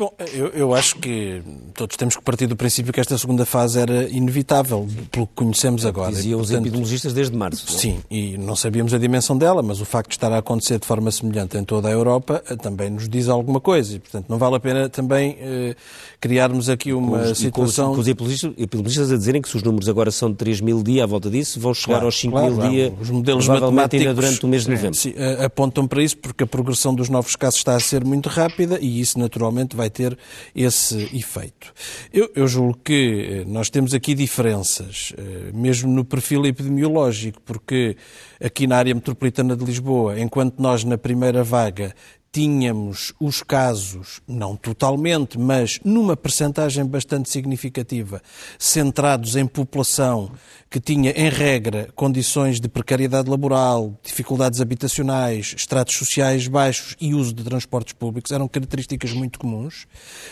Bom, 0.00 0.10
eu, 0.32 0.46
eu, 0.46 0.74
acho 0.74 0.96
que 0.96 1.42
todos 1.74 1.94
temos 1.94 2.16
que 2.16 2.22
partir 2.22 2.46
do 2.46 2.56
princípio 2.56 2.90
que 2.90 3.00
esta 3.00 3.18
segunda 3.18 3.44
fase 3.44 3.78
era 3.78 4.08
inevitável, 4.08 4.88
pelo 5.10 5.26
que 5.26 5.34
conhecemos 5.34 5.84
agora. 5.84 6.10
Diziam 6.10 6.38
e, 6.38 6.40
portanto, 6.40 6.46
os 6.46 6.50
epidemiologistas 6.52 7.12
desde 7.12 7.36
março. 7.36 7.66
Não? 7.68 7.76
É? 7.76 7.78
Sim, 7.78 8.00
e 8.10 8.38
não 8.38 8.56
sabíamos 8.56 8.94
a 8.94 8.98
dimensão 8.98 9.36
dela, 9.36 9.62
mas 9.62 9.78
o 9.78 9.84
facto 9.84 10.08
de 10.08 10.16
estar 10.16 10.32
a 10.32 10.38
acontecer 10.38 10.78
de 10.78 10.86
forma 10.86 11.10
semelhante 11.10 11.58
em 11.58 11.64
toda 11.64 11.88
a 11.88 11.90
Europa 11.90 12.42
eh, 12.48 12.56
também 12.56 12.88
nos 12.88 13.10
diz 13.10 13.28
alguma 13.28 13.60
coisa. 13.60 13.96
E, 13.96 13.98
portanto, 13.98 14.24
não 14.30 14.38
vale 14.38 14.56
a 14.56 14.60
pena 14.60 14.88
também 14.88 15.36
eh, 15.38 15.76
criarmos 16.18 16.70
aqui 16.70 16.94
uma 16.94 17.18
com 17.18 17.30
os, 17.32 17.38
situação... 17.38 17.94
Com 17.94 18.00
os, 18.00 18.10
com 18.14 18.24
os 18.24 18.42
epidemiologistas 18.56 19.12
a 19.12 19.18
dizerem 19.18 19.42
que 19.42 19.50
se 19.50 19.56
os 19.58 19.62
números 19.62 19.86
agora 19.86 20.10
são 20.10 20.30
de 20.30 20.36
3 20.36 20.62
mil 20.62 20.82
dia 20.82 21.04
à 21.04 21.06
volta 21.06 21.28
disso, 21.28 21.60
vão 21.60 21.74
chegar 21.74 21.96
claro, 21.96 22.06
aos 22.06 22.18
5 22.18 22.32
claro, 22.32 22.56
mil 22.56 22.70
dia, 22.70 22.94
os 22.98 23.10
modelos 23.10 23.46
matemáticos 23.46 24.14
durante 24.14 24.46
o 24.46 24.48
mês 24.48 24.64
de 24.64 24.70
novembro. 24.70 24.94
Sim, 24.96 25.12
apontam 25.44 25.86
para 25.86 26.02
isso 26.02 26.16
porque 26.16 26.44
a 26.44 26.46
progressão 26.46 26.94
dos 26.94 27.10
novos 27.10 27.36
casos 27.36 27.58
está 27.58 27.76
a 27.76 27.80
ser 27.80 28.02
muito 28.02 28.30
rápida 28.30 28.78
e 28.80 28.98
isso 28.98 29.18
naturalmente 29.18 29.76
vai 29.76 29.89
ter 29.90 30.16
esse 30.54 30.90
esse 30.90 31.16
efeito. 31.16 31.72
Eu, 32.12 32.30
eu 32.34 32.46
julgo 32.46 32.78
que 32.82 33.42
eh, 33.42 33.44
nós 33.46 33.70
temos 33.70 33.94
aqui 33.94 34.14
diferenças, 34.14 35.12
eh, 35.16 35.50
mesmo 35.52 35.90
no 35.90 36.04
perfil 36.04 36.46
epidemiológico, 36.46 37.40
porque 37.42 37.96
aqui 38.42 38.66
na 38.66 38.76
área 38.76 38.94
metropolitana 38.94 39.56
de 39.56 39.64
Lisboa, 39.64 40.18
enquanto 40.18 40.60
nós 40.60 40.84
na 40.84 40.98
primeira 40.98 41.44
vaga 41.44 41.94
tínhamos 42.32 43.12
os 43.20 43.42
casos, 43.42 44.20
não 44.26 44.54
totalmente, 44.56 45.38
mas 45.38 45.80
numa 45.84 46.16
percentagem 46.16 46.84
bastante 46.84 47.28
significativa, 47.28 48.22
centrados 48.58 49.34
em 49.34 49.46
população 49.46 50.30
que 50.70 50.78
tinha, 50.78 51.10
em 51.10 51.28
regra, 51.28 51.88
condições 51.96 52.60
de 52.60 52.68
precariedade 52.68 53.28
laboral, 53.28 53.98
dificuldades 54.04 54.60
habitacionais, 54.60 55.52
estratos 55.56 55.96
sociais 55.96 56.46
baixos 56.46 56.94
e 57.00 57.12
uso 57.12 57.34
de 57.34 57.42
transportes 57.42 57.92
públicos, 57.92 58.30
eram 58.30 58.46
características 58.46 59.12
muito 59.12 59.36
comuns. 59.36 59.88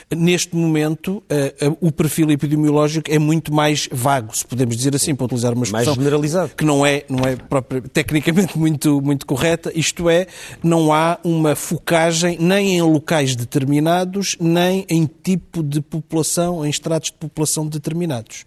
Neste 0.08 0.54
momento, 0.54 1.20
eh, 1.28 1.54
eh, 1.60 1.76
o 1.80 1.90
perfil 1.90 2.30
epidemiológico 2.30 3.10
é 3.10 3.18
muito 3.18 3.52
mais 3.52 3.88
vago, 3.90 4.36
se 4.36 4.46
podemos 4.46 4.76
dizer 4.76 4.94
assim, 4.94 5.12
para 5.12 5.24
utilizar 5.24 5.52
uma 5.52 5.64
expressão 5.64 5.94
mais 5.94 5.98
generalizado. 5.98 6.52
que 6.56 6.64
não 6.64 6.86
é, 6.86 7.04
não 7.08 7.24
é 7.28 7.34
própria, 7.34 7.80
tecnicamente 7.80 8.56
muito, 8.58 9.02
muito 9.02 9.26
correta, 9.26 9.72
isto 9.74 10.08
é, 10.08 10.28
não 10.62 10.92
há 10.92 11.18
uma 11.24 11.56
nem 12.38 12.76
em 12.76 12.82
locais 12.82 13.34
determinados, 13.34 14.36
nem 14.40 14.84
em 14.88 15.06
tipo 15.06 15.62
de 15.62 15.80
população, 15.80 16.64
em 16.64 16.68
estratos 16.68 17.10
de 17.10 17.16
população 17.16 17.66
determinados. 17.66 18.44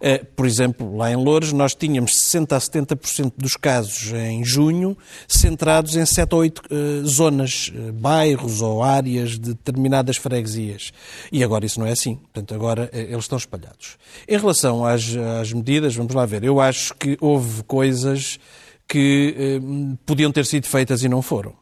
Eh, 0.00 0.18
por 0.36 0.46
exemplo, 0.46 0.96
lá 0.96 1.10
em 1.10 1.16
valores, 1.16 1.52
nós 1.52 1.74
tínhamos 1.74 2.12
60% 2.12 2.52
a 2.52 2.58
70% 2.58 3.32
dos 3.36 3.56
casos 3.56 4.12
em 4.12 4.44
junho 4.44 4.96
centrados 5.26 5.96
em 5.96 6.04
7 6.04 6.34
ou 6.34 6.40
8 6.40 6.62
uh, 6.62 7.06
zonas, 7.06 7.72
uh, 7.74 7.92
bairros 7.92 8.60
ou 8.60 8.82
áreas 8.82 9.32
de 9.32 9.54
determinadas 9.54 10.16
freguesias. 10.16 10.92
E 11.30 11.42
agora 11.42 11.64
isso 11.64 11.80
não 11.80 11.86
é 11.86 11.92
assim. 11.92 12.16
Portanto, 12.16 12.54
agora 12.54 12.90
eles 12.92 13.24
estão 13.24 13.38
espalhados. 13.38 13.96
Em 14.28 14.36
relação 14.36 14.84
às, 14.84 15.14
às 15.40 15.52
medidas, 15.52 15.94
vamos 15.94 16.14
lá 16.14 16.26
ver, 16.26 16.44
eu 16.44 16.60
acho 16.60 16.94
que 16.94 17.16
houve 17.20 17.62
coisas 17.64 18.38
que 18.88 19.60
podiam 20.04 20.30
ter 20.30 20.44
sido 20.44 20.66
feitas 20.66 21.02
e 21.02 21.08
não 21.08 21.22
foram. 21.22 21.61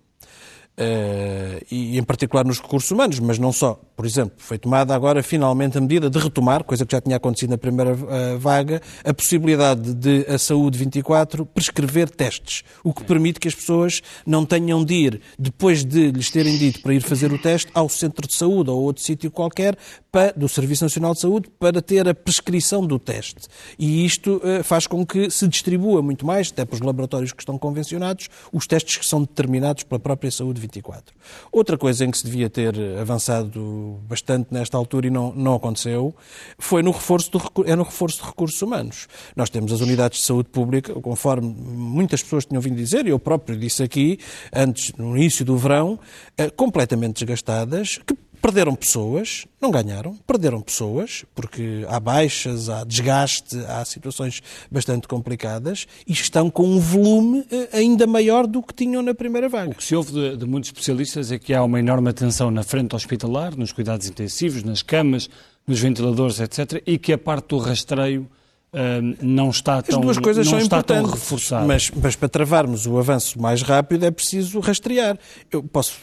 Uh, 0.80 1.62
e 1.70 1.98
em 1.98 2.02
particular 2.02 2.42
nos 2.42 2.58
recursos 2.58 2.90
humanos, 2.90 3.20
mas 3.20 3.38
não 3.38 3.52
só. 3.52 3.78
Por 4.00 4.06
exemplo, 4.06 4.32
foi 4.38 4.56
tomada 4.56 4.94
agora 4.94 5.22
finalmente 5.22 5.76
a 5.76 5.80
medida 5.80 6.08
de 6.08 6.18
retomar, 6.18 6.64
coisa 6.64 6.86
que 6.86 6.92
já 6.92 7.02
tinha 7.02 7.16
acontecido 7.16 7.50
na 7.50 7.58
primeira 7.58 7.92
uh, 7.92 8.38
vaga, 8.38 8.80
a 9.04 9.12
possibilidade 9.12 9.92
de 9.92 10.24
a 10.26 10.38
Saúde 10.38 10.78
24 10.78 11.44
prescrever 11.44 12.08
testes, 12.08 12.64
o 12.82 12.94
que 12.94 13.04
permite 13.04 13.38
que 13.38 13.46
as 13.46 13.54
pessoas 13.54 14.00
não 14.26 14.46
tenham 14.46 14.82
de 14.82 14.94
ir, 14.94 15.20
depois 15.38 15.84
de 15.84 16.10
lhes 16.10 16.30
terem 16.30 16.56
dito 16.56 16.80
para 16.80 16.94
ir 16.94 17.02
fazer 17.02 17.30
o 17.30 17.38
teste, 17.38 17.70
ao 17.74 17.90
centro 17.90 18.26
de 18.26 18.32
saúde 18.34 18.70
ou 18.70 18.80
outro 18.80 19.02
sítio 19.02 19.30
qualquer, 19.30 19.76
para, 20.10 20.32
do 20.32 20.48
Serviço 20.48 20.84
Nacional 20.84 21.12
de 21.12 21.20
Saúde, 21.20 21.50
para 21.58 21.82
ter 21.82 22.08
a 22.08 22.14
prescrição 22.14 22.86
do 22.86 22.98
teste. 22.98 23.48
E 23.78 24.04
isto 24.04 24.36
uh, 24.38 24.64
faz 24.64 24.86
com 24.86 25.04
que 25.04 25.30
se 25.30 25.46
distribua 25.46 26.00
muito 26.00 26.24
mais, 26.24 26.50
até 26.50 26.64
para 26.64 26.74
os 26.74 26.80
laboratórios 26.80 27.32
que 27.32 27.42
estão 27.42 27.58
convencionados, 27.58 28.28
os 28.50 28.66
testes 28.66 28.96
que 28.96 29.06
são 29.06 29.20
determinados 29.20 29.84
pela 29.84 29.98
própria 29.98 30.30
Saúde 30.30 30.58
24. 30.58 30.70
2024. 30.70 31.14
Outra 31.52 31.76
coisa 31.76 32.04
em 32.04 32.10
que 32.10 32.18
se 32.18 32.24
devia 32.24 32.48
ter 32.48 32.74
avançado 32.98 33.89
bastante 34.08 34.48
nesta 34.52 34.76
altura 34.76 35.06
e 35.06 35.10
não, 35.10 35.32
não 35.32 35.54
aconteceu 35.54 36.14
foi 36.58 36.82
no 36.82 36.90
reforço, 36.90 37.30
do, 37.30 37.40
é 37.66 37.74
no 37.76 37.82
reforço 37.82 38.20
de 38.22 38.28
recursos 38.28 38.60
humanos. 38.62 39.08
Nós 39.34 39.50
temos 39.50 39.72
as 39.72 39.80
unidades 39.80 40.20
de 40.20 40.24
saúde 40.24 40.48
pública, 40.48 40.92
conforme 40.94 41.48
muitas 41.48 42.22
pessoas 42.22 42.44
tinham 42.44 42.60
vindo 42.60 42.76
dizer, 42.76 43.06
e 43.06 43.10
eu 43.10 43.18
próprio 43.18 43.58
disse 43.58 43.82
aqui, 43.82 44.18
antes, 44.52 44.92
no 44.96 45.16
início 45.16 45.44
do 45.44 45.56
verão, 45.56 45.98
eh, 46.36 46.50
completamente 46.50 47.24
desgastadas, 47.24 47.98
que 47.98 48.14
Perderam 48.40 48.74
pessoas, 48.74 49.46
não 49.60 49.70
ganharam, 49.70 50.16
perderam 50.26 50.62
pessoas, 50.62 51.24
porque 51.34 51.84
há 51.88 52.00
baixas, 52.00 52.70
há 52.70 52.84
desgaste, 52.84 53.56
há 53.66 53.84
situações 53.84 54.42
bastante 54.70 55.06
complicadas 55.06 55.86
e 56.06 56.12
estão 56.12 56.48
com 56.50 56.64
um 56.64 56.78
volume 56.78 57.44
eh, 57.50 57.68
ainda 57.72 58.06
maior 58.06 58.46
do 58.46 58.62
que 58.62 58.72
tinham 58.72 59.02
na 59.02 59.14
primeira 59.14 59.48
vaga. 59.48 59.72
O 59.72 59.74
que 59.74 59.84
se 59.84 59.94
ouve 59.94 60.12
de, 60.12 60.36
de 60.38 60.46
muitos 60.46 60.68
especialistas 60.68 61.30
é 61.30 61.38
que 61.38 61.52
há 61.52 61.62
uma 61.62 61.78
enorme 61.78 62.08
atenção 62.08 62.50
na 62.50 62.62
frente 62.62 62.96
hospitalar, 62.96 63.54
nos 63.56 63.72
cuidados 63.72 64.08
intensivos, 64.08 64.62
nas 64.62 64.80
camas, 64.80 65.28
nos 65.66 65.78
ventiladores, 65.78 66.40
etc., 66.40 66.82
e 66.86 66.98
que 66.98 67.12
a 67.12 67.18
parte 67.18 67.48
do 67.48 67.58
rastreio 67.58 68.26
não 69.20 69.50
está 69.50 69.82
tão, 69.82 69.98
As 69.98 70.02
duas 70.04 70.18
coisas 70.18 70.46
são 70.48 70.60
importantes. 70.60 71.10
Mas, 71.66 71.90
mas 71.90 72.14
para 72.14 72.28
travarmos 72.28 72.86
o 72.86 72.98
avanço 72.98 73.40
mais 73.40 73.62
rápido 73.62 74.04
é 74.04 74.10
preciso 74.10 74.60
rastrear. 74.60 75.18
Eu 75.50 75.62
posso 75.62 75.98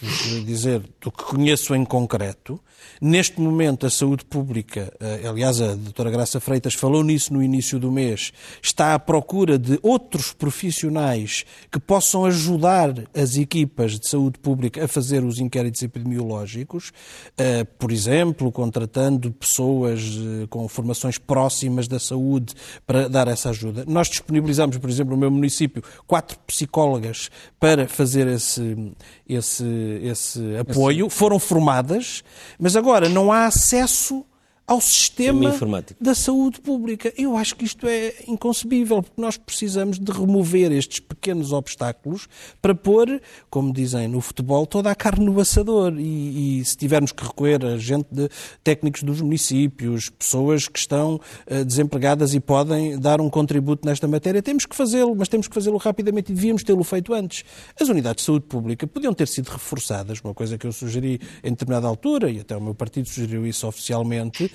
dizer 0.45 0.82
do 1.01 1.12
que 1.12 1.23
conheço 1.23 1.73
em 1.73 1.86
concreto. 1.86 2.60
Neste 3.02 3.40
momento, 3.40 3.86
a 3.86 3.90
saúde 3.90 4.26
pública, 4.26 4.92
eh, 5.00 5.28
aliás, 5.28 5.62
a 5.62 5.76
doutora 5.76 6.10
Graça 6.10 6.40
Freitas 6.40 6.74
falou 6.74 7.04
nisso 7.04 7.34
no 7.34 7.44
início 7.44 7.80
do 7.80 7.92
mês, 7.92 8.32
está 8.62 8.94
à 8.94 9.00
procura 9.00 9.58
de 9.58 9.80
outros 9.84 10.34
profissionais 10.34 11.46
que 11.72 11.80
possam 11.80 12.26
ajudar 12.26 12.94
as 13.13 13.38
equipas 13.38 14.00
de 14.00 14.08
saúde 14.08 14.40
pública 14.40 14.86
a 14.86 14.88
fazer 14.88 15.24
os 15.24 15.40
inquéritos 15.40 15.82
epidemiológicos, 15.84 16.92
eh, 17.38 17.63
por 17.63 17.92
exemplo, 17.92 18.52
contratando 18.52 19.32
pessoas 19.32 20.02
eh, 20.02 20.48
com 20.50 20.68
formações 20.68 21.18
próximas 21.18 21.88
da 21.88 22.00
saúde 22.00 22.54
para 22.86 23.08
dar 23.08 23.28
essa 23.28 23.50
ajuda. 23.50 23.86
Nós 23.88 24.08
disponibilizamos, 24.10 24.78
por 24.78 24.90
exemplo, 24.90 25.12
no 25.13 25.18
meu 25.20 25.32
município, 25.32 25.84
quatro 26.06 26.38
psicólogas 26.48 27.30
para 27.60 27.88
fazer 27.88 28.28
esse, 28.28 28.94
esse, 29.28 29.66
esse 30.04 30.58
apoio. 30.58 31.10
Foram 31.10 31.40
formadas, 31.40 32.24
mas 32.60 32.66
agora 32.75 33.08
não 33.08 33.32
há 33.32 33.45
acesso 33.45 34.25
ao 34.67 34.82
sistema 34.82 35.53
da 35.99 36.13
saúde 36.13 36.60
pública. 36.60 37.13
Eu 37.17 37.38
acho 37.38 37.56
que 37.56 37.63
isto 37.63 37.88
é 37.88 38.13
inconcebível, 38.27 39.01
porque 39.01 39.21
nós 39.21 39.38
precisamos 39.38 39.97
de 39.97 40.12
remover 40.12 40.73
estes 40.73 40.99
pequenos 40.99 41.53
obstáculos 41.53 42.27
para 42.62 42.75
pôr, 42.75 43.21
como 43.49 43.71
dizem 43.71 44.10
no 44.10 44.19
futebol, 44.19 44.67
toda 44.67 44.91
a 44.91 44.95
carne 44.95 45.25
no 45.25 45.39
assador. 45.39 45.97
E, 45.97 46.60
e 46.60 46.65
se 46.65 46.75
tivermos 46.75 47.13
que 47.13 47.23
recorrer 47.23 47.63
a 47.63 47.77
gente 47.77 48.08
de 48.12 48.27
técnicos 48.62 49.03
dos 49.03 49.21
municípios, 49.21 50.10
pessoas 50.10 50.67
que 50.67 50.80
estão 50.80 51.15
uh, 51.15 51.63
desempregadas 51.63 52.34
e 52.34 52.39
podem 52.41 52.99
dar 52.99 53.21
um 53.21 53.30
contributo 53.30 53.88
nesta 53.88 54.06
matéria, 54.06 54.41
temos 54.41 54.65
que 54.65 54.75
fazê-lo, 54.75 55.15
mas 55.15 55.30
temos 55.30 55.47
que 55.47 55.53
fazê-lo 55.53 55.77
rapidamente 55.77 56.34
e 56.34 56.36
devíamos 56.36 56.65
tê-lo 56.65 56.84
feito 56.84 57.13
antes. 57.13 57.45
As 57.80 57.88
unidades 57.88 58.21
de 58.21 58.25
saúde 58.25 58.45
pública 58.45 58.86
podiam 58.86 59.13
ter 59.13 59.30
sido 59.30 59.47
reforçadas, 59.47 60.19
uma 60.19 60.34
coisa 60.34 60.58
que 60.58 60.67
eu 60.67 60.73
sugeri 60.73 61.21
em 61.41 61.51
determinada 61.51 61.88
altura, 61.88 62.30
e 62.30 62.41
até 62.41 62.58
o 62.58 62.62
meu 62.62 62.75
partido 62.75 63.08
sugeriu 63.08 63.47
isso 63.47 63.65
oficialmente, 63.65 64.51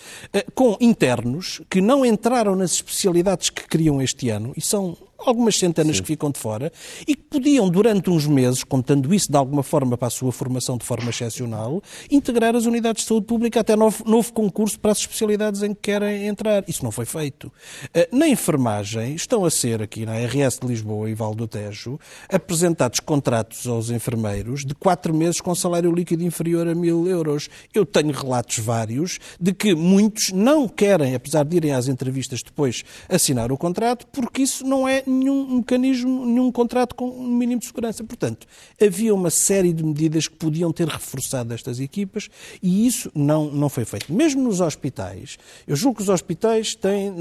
com 0.54 0.76
internos 0.80 1.60
que 1.68 1.80
não 1.80 2.04
entraram 2.04 2.54
nas 2.54 2.72
especialidades 2.72 3.50
que 3.50 3.68
queriam 3.68 4.00
este 4.00 4.30
ano, 4.30 4.52
e 4.56 4.60
são 4.60 4.96
algumas 5.24 5.58
centenas 5.58 5.96
Sim. 5.96 6.02
que 6.02 6.08
ficam 6.08 6.30
de 6.30 6.38
fora, 6.38 6.72
e 7.06 7.14
que 7.14 7.22
podiam, 7.22 7.68
durante 7.68 8.10
uns 8.10 8.26
meses, 8.26 8.64
contando 8.64 9.12
isso 9.14 9.30
de 9.30 9.36
alguma 9.36 9.62
forma 9.62 9.96
para 9.96 10.08
a 10.08 10.10
sua 10.10 10.32
formação 10.32 10.76
de 10.76 10.84
forma 10.84 11.10
excepcional, 11.10 11.82
integrar 12.10 12.54
as 12.54 12.66
unidades 12.66 13.02
de 13.02 13.08
saúde 13.08 13.26
pública 13.26 13.60
até 13.60 13.76
novo, 13.76 14.04
novo 14.06 14.32
concurso 14.32 14.78
para 14.78 14.92
as 14.92 14.98
especialidades 14.98 15.62
em 15.62 15.74
que 15.74 15.80
querem 15.82 16.26
entrar. 16.26 16.64
Isso 16.68 16.84
não 16.84 16.90
foi 16.90 17.04
feito. 17.04 17.52
Eh, 17.94 18.08
na 18.12 18.28
enfermagem, 18.28 19.14
estão 19.14 19.44
a 19.44 19.50
ser 19.50 19.82
aqui 19.82 20.04
na 20.04 20.14
RS 20.14 20.58
de 20.60 20.66
Lisboa 20.66 21.10
e 21.10 21.14
Val 21.14 21.34
do 21.34 21.46
Tejo 21.46 21.98
apresentados 22.28 23.00
contratos 23.00 23.66
aos 23.66 23.90
enfermeiros 23.90 24.64
de 24.64 24.74
quatro 24.74 25.14
meses 25.14 25.40
com 25.40 25.54
salário 25.54 25.92
líquido 25.92 26.24
inferior 26.24 26.66
a 26.68 26.74
mil 26.74 27.06
euros. 27.08 27.48
Eu 27.74 27.84
tenho 27.84 28.12
relatos 28.12 28.58
vários 28.58 29.18
de 29.40 29.52
que 29.52 29.74
muitos 29.74 30.32
não 30.32 30.68
querem, 30.68 31.14
apesar 31.14 31.44
de 31.44 31.56
irem 31.56 31.72
às 31.72 31.88
entrevistas 31.88 32.40
depois 32.42 32.84
assinar 33.08 33.52
o 33.52 33.58
contrato, 33.58 34.06
porque 34.08 34.42
isso 34.42 34.64
não 34.64 34.86
é 34.88 35.02
nenhum 35.18 35.56
mecanismo, 35.56 36.26
nenhum 36.26 36.50
contrato 36.50 36.94
com 36.94 37.08
um 37.08 37.28
mínimo 37.28 37.60
de 37.60 37.66
segurança. 37.66 38.02
Portanto, 38.04 38.46
havia 38.80 39.14
uma 39.14 39.30
série 39.30 39.72
de 39.72 39.84
medidas 39.84 40.26
que 40.28 40.36
podiam 40.36 40.72
ter 40.72 40.88
reforçado 40.88 41.52
estas 41.52 41.80
equipas 41.80 42.28
e 42.62 42.86
isso 42.86 43.10
não, 43.14 43.50
não 43.50 43.68
foi 43.68 43.84
feito. 43.84 44.12
Mesmo 44.12 44.42
nos 44.42 44.60
hospitais, 44.60 45.38
eu 45.66 45.76
julgo 45.76 45.96
que 45.96 46.02
os 46.02 46.08
hospitais 46.08 46.74
têm 46.74 47.10
uh, 47.10 47.14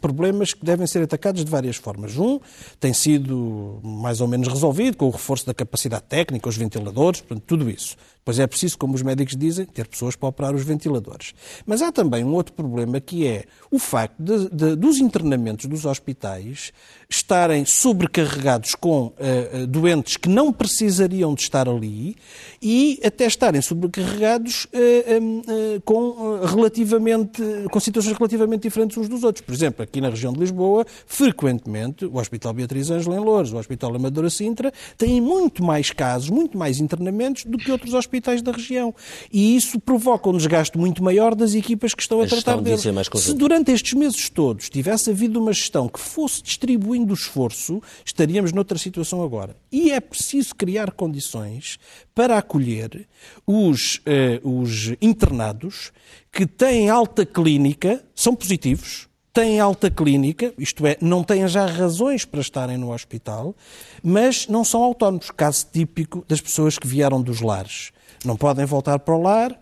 problemas 0.00 0.54
que 0.54 0.64
devem 0.64 0.86
ser 0.86 1.02
atacados 1.02 1.44
de 1.44 1.50
várias 1.50 1.76
formas. 1.76 2.16
Um 2.16 2.40
tem 2.78 2.92
sido 2.92 3.80
mais 3.82 4.20
ou 4.20 4.28
menos 4.28 4.48
resolvido 4.48 4.96
com 4.96 5.06
o 5.06 5.10
reforço 5.10 5.46
da 5.46 5.54
capacidade 5.54 6.04
técnica, 6.08 6.48
os 6.48 6.56
ventiladores, 6.56 7.20
portanto, 7.20 7.44
tudo 7.46 7.68
isso. 7.68 7.96
Pois 8.24 8.38
é 8.38 8.46
preciso, 8.46 8.78
como 8.78 8.94
os 8.94 9.02
médicos 9.02 9.36
dizem, 9.36 9.66
ter 9.66 9.86
pessoas 9.86 10.16
para 10.16 10.28
operar 10.30 10.54
os 10.54 10.64
ventiladores. 10.64 11.34
Mas 11.66 11.82
há 11.82 11.92
também 11.92 12.24
um 12.24 12.32
outro 12.32 12.54
problema 12.54 12.98
que 12.98 13.26
é 13.26 13.44
o 13.70 13.78
facto 13.78 14.14
de, 14.18 14.48
de, 14.48 14.76
dos 14.76 14.98
internamentos 14.98 15.66
dos 15.66 15.84
hospitais 15.84 16.72
estarem 17.08 17.64
sobrecarregados 17.64 18.74
com 18.74 19.06
uh, 19.06 19.66
doentes 19.66 20.16
que 20.16 20.28
não 20.28 20.52
precisariam 20.52 21.34
de 21.34 21.42
estar 21.42 21.68
ali 21.68 22.16
e 22.60 23.00
até 23.04 23.26
estarem 23.26 23.60
sobrecarregados 23.60 24.64
uh, 24.64 24.68
uh, 24.68 25.80
com, 25.82 26.40
relativamente, 26.44 27.42
com 27.70 27.80
situações 27.80 28.16
relativamente 28.16 28.62
diferentes 28.62 28.96
uns 28.96 29.08
dos 29.08 29.22
outros. 29.22 29.44
Por 29.44 29.54
exemplo, 29.54 29.82
aqui 29.82 30.00
na 30.00 30.08
região 30.10 30.32
de 30.32 30.40
Lisboa, 30.40 30.86
frequentemente, 31.06 32.04
o 32.04 32.18
Hospital 32.18 32.52
Beatriz 32.54 32.90
Ângela 32.90 33.16
em 33.16 33.20
Louros, 33.20 33.52
o 33.52 33.56
Hospital 33.56 33.94
Amadora 33.94 34.30
Sintra, 34.30 34.72
têm 34.96 35.20
muito 35.20 35.62
mais 35.62 35.90
casos, 35.90 36.30
muito 36.30 36.56
mais 36.56 36.80
internamentos 36.80 37.44
do 37.44 37.58
que 37.58 37.70
outros 37.70 37.94
hospitais 37.94 38.42
da 38.42 38.52
região. 38.52 38.94
E 39.32 39.56
isso 39.56 39.78
provoca 39.78 40.28
um 40.28 40.36
desgaste 40.36 40.76
muito 40.78 41.02
maior 41.02 41.34
das 41.34 41.54
equipas 41.54 41.94
que 41.94 42.02
estão 42.02 42.20
a, 42.20 42.24
a 42.24 42.26
tratar 42.26 42.60
deles. 42.60 42.82
Se 42.82 43.34
durante 43.34 43.70
estes 43.70 43.92
meses 43.94 44.28
todos 44.28 44.68
tivesse 44.68 45.10
havido 45.10 45.40
uma 45.40 45.52
gestão 45.52 45.88
que 45.88 46.00
fosse 46.00 46.42
distribuindo 46.74 47.12
o 47.12 47.14
esforço, 47.14 47.80
estaríamos 48.04 48.52
noutra 48.52 48.76
situação 48.76 49.22
agora. 49.22 49.56
E 49.70 49.92
é 49.92 50.00
preciso 50.00 50.54
criar 50.54 50.92
condições 50.92 51.78
para 52.14 52.38
acolher 52.38 53.06
os, 53.46 54.00
eh, 54.04 54.40
os 54.42 54.92
internados 55.00 55.92
que 56.32 56.46
têm 56.46 56.90
alta 56.90 57.24
clínica, 57.24 58.04
são 58.14 58.34
positivos, 58.34 59.08
têm 59.32 59.60
alta 59.60 59.90
clínica, 59.90 60.52
isto 60.58 60.86
é, 60.86 60.96
não 61.00 61.22
têm 61.24 61.46
já 61.48 61.66
razões 61.66 62.24
para 62.24 62.40
estarem 62.40 62.76
no 62.76 62.92
hospital, 62.92 63.54
mas 64.02 64.46
não 64.48 64.64
são 64.64 64.82
autónomos. 64.82 65.30
Caso 65.30 65.66
típico 65.72 66.24
das 66.28 66.40
pessoas 66.40 66.78
que 66.78 66.86
vieram 66.86 67.22
dos 67.22 67.40
lares 67.40 67.92
não 68.24 68.36
podem 68.36 68.64
voltar 68.64 68.98
para 69.00 69.14
o 69.14 69.20
lar, 69.22 69.58